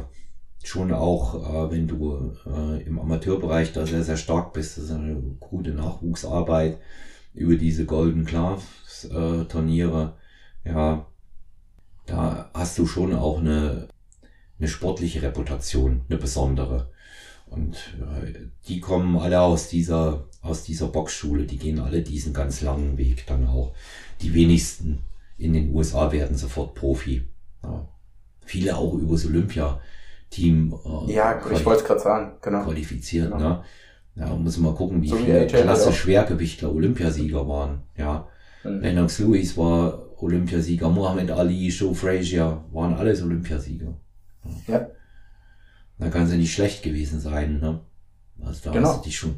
schon 0.64 0.92
auch, 0.94 1.36
äh, 1.36 1.72
wenn 1.72 1.88
du 1.88 2.34
äh, 2.46 2.84
im 2.84 3.00
Amateurbereich 3.00 3.74
da 3.74 3.86
sehr, 3.86 4.04
sehr 4.04 4.18
stark 4.18 4.54
bist, 4.54 4.78
das 4.78 4.86
ist 4.86 4.92
eine 4.92 5.16
gute 5.40 5.72
Nachwuchsarbeit 5.72 6.80
über 7.34 7.56
diese 7.56 7.86
Golden 7.86 8.26
Gloves 8.26 9.06
äh, 9.06 9.46
Turniere. 9.46 10.18
Ja, 10.64 11.08
da 12.06 12.50
hast 12.54 12.78
du 12.78 12.86
schon 12.86 13.16
auch 13.16 13.40
eine, 13.40 13.88
eine 14.60 14.68
sportliche 14.68 15.22
Reputation, 15.22 16.02
eine 16.10 16.20
besondere. 16.20 16.92
Und 17.48 17.76
äh, 18.00 18.34
die 18.68 18.80
kommen 18.80 19.18
alle 19.18 19.42
aus 19.42 19.68
dieser, 19.68 20.28
aus 20.42 20.64
dieser 20.64 20.88
Boxschule, 20.88 21.46
die 21.46 21.58
gehen 21.58 21.80
alle 21.80 22.02
diesen 22.02 22.34
ganz 22.34 22.62
langen 22.62 22.98
Weg 22.98 23.26
dann 23.28 23.48
auch. 23.48 23.74
Die 24.22 24.34
wenigsten 24.34 25.00
in 25.38 25.54
den 25.54 25.74
USA 25.74 26.12
werden 26.12 26.38
sofort 26.38 26.76
Profi. 26.76 27.28
Ja. 27.64 27.88
Viele 28.46 28.78
auch 28.78 28.94
übers 28.94 29.26
Olympia 29.26 29.82
Team 30.32 30.74
äh, 31.08 31.14
ja, 31.14 31.40
ich 31.52 31.66
wollte 31.66 31.82
es 31.82 31.88
gerade 31.88 32.00
sagen, 32.00 32.32
genau. 32.42 32.64
qualifiziert. 32.64 33.32
Genau. 33.32 33.50
Ne? 33.50 33.64
Ja, 34.16 34.28
muss 34.36 34.58
mal 34.58 34.74
gucken, 34.74 35.02
wie 35.02 35.10
so 35.10 35.18
viele 35.18 35.46
klasse 35.48 35.94
Schwergewichtler 35.94 36.74
Olympiasieger 36.74 37.48
waren. 37.48 37.84
Ja, 37.96 38.28
mhm. 38.64 38.80
Lennox 38.80 39.20
Lewis 39.20 39.56
war 39.58 40.02
Olympiasieger, 40.18 40.90
Muhammad 40.90 41.32
Ali, 41.32 41.70
Joe 41.70 41.94
Frazier 41.94 42.64
waren 42.72 42.96
alles 42.96 43.22
Olympiasieger. 43.22 43.94
Ja. 44.68 44.74
ja. 44.74 44.88
Da 46.00 46.10
kann 46.10 46.28
sie 46.28 46.38
nicht 46.38 46.54
schlecht 46.54 46.82
gewesen 46.82 47.20
sein. 47.20 47.60
Ne? 47.60 47.80
Also 48.44 48.62
da 48.66 48.72
genau. 48.72 48.90
hast 48.90 49.00
du 49.00 49.04
dich 49.04 49.18
schon 49.18 49.36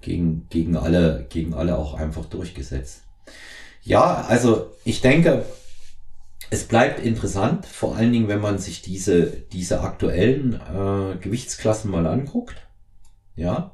gegen, 0.00 0.46
gegen 0.50 0.76
alle, 0.76 1.26
gegen 1.28 1.54
alle 1.54 1.78
auch 1.78 1.94
einfach 1.94 2.24
durchgesetzt. 2.26 3.02
Ja, 3.82 4.24
also 4.28 4.72
ich 4.84 5.00
denke, 5.00 5.44
es 6.50 6.64
bleibt 6.64 7.00
interessant, 7.00 7.66
vor 7.66 7.96
allen 7.96 8.12
Dingen, 8.12 8.28
wenn 8.28 8.40
man 8.40 8.58
sich 8.58 8.82
diese, 8.82 9.26
diese 9.26 9.80
aktuellen 9.80 10.54
äh, 10.54 11.16
Gewichtsklassen 11.18 11.90
mal 11.90 12.06
anguckt. 12.06 12.56
Ja. 13.36 13.72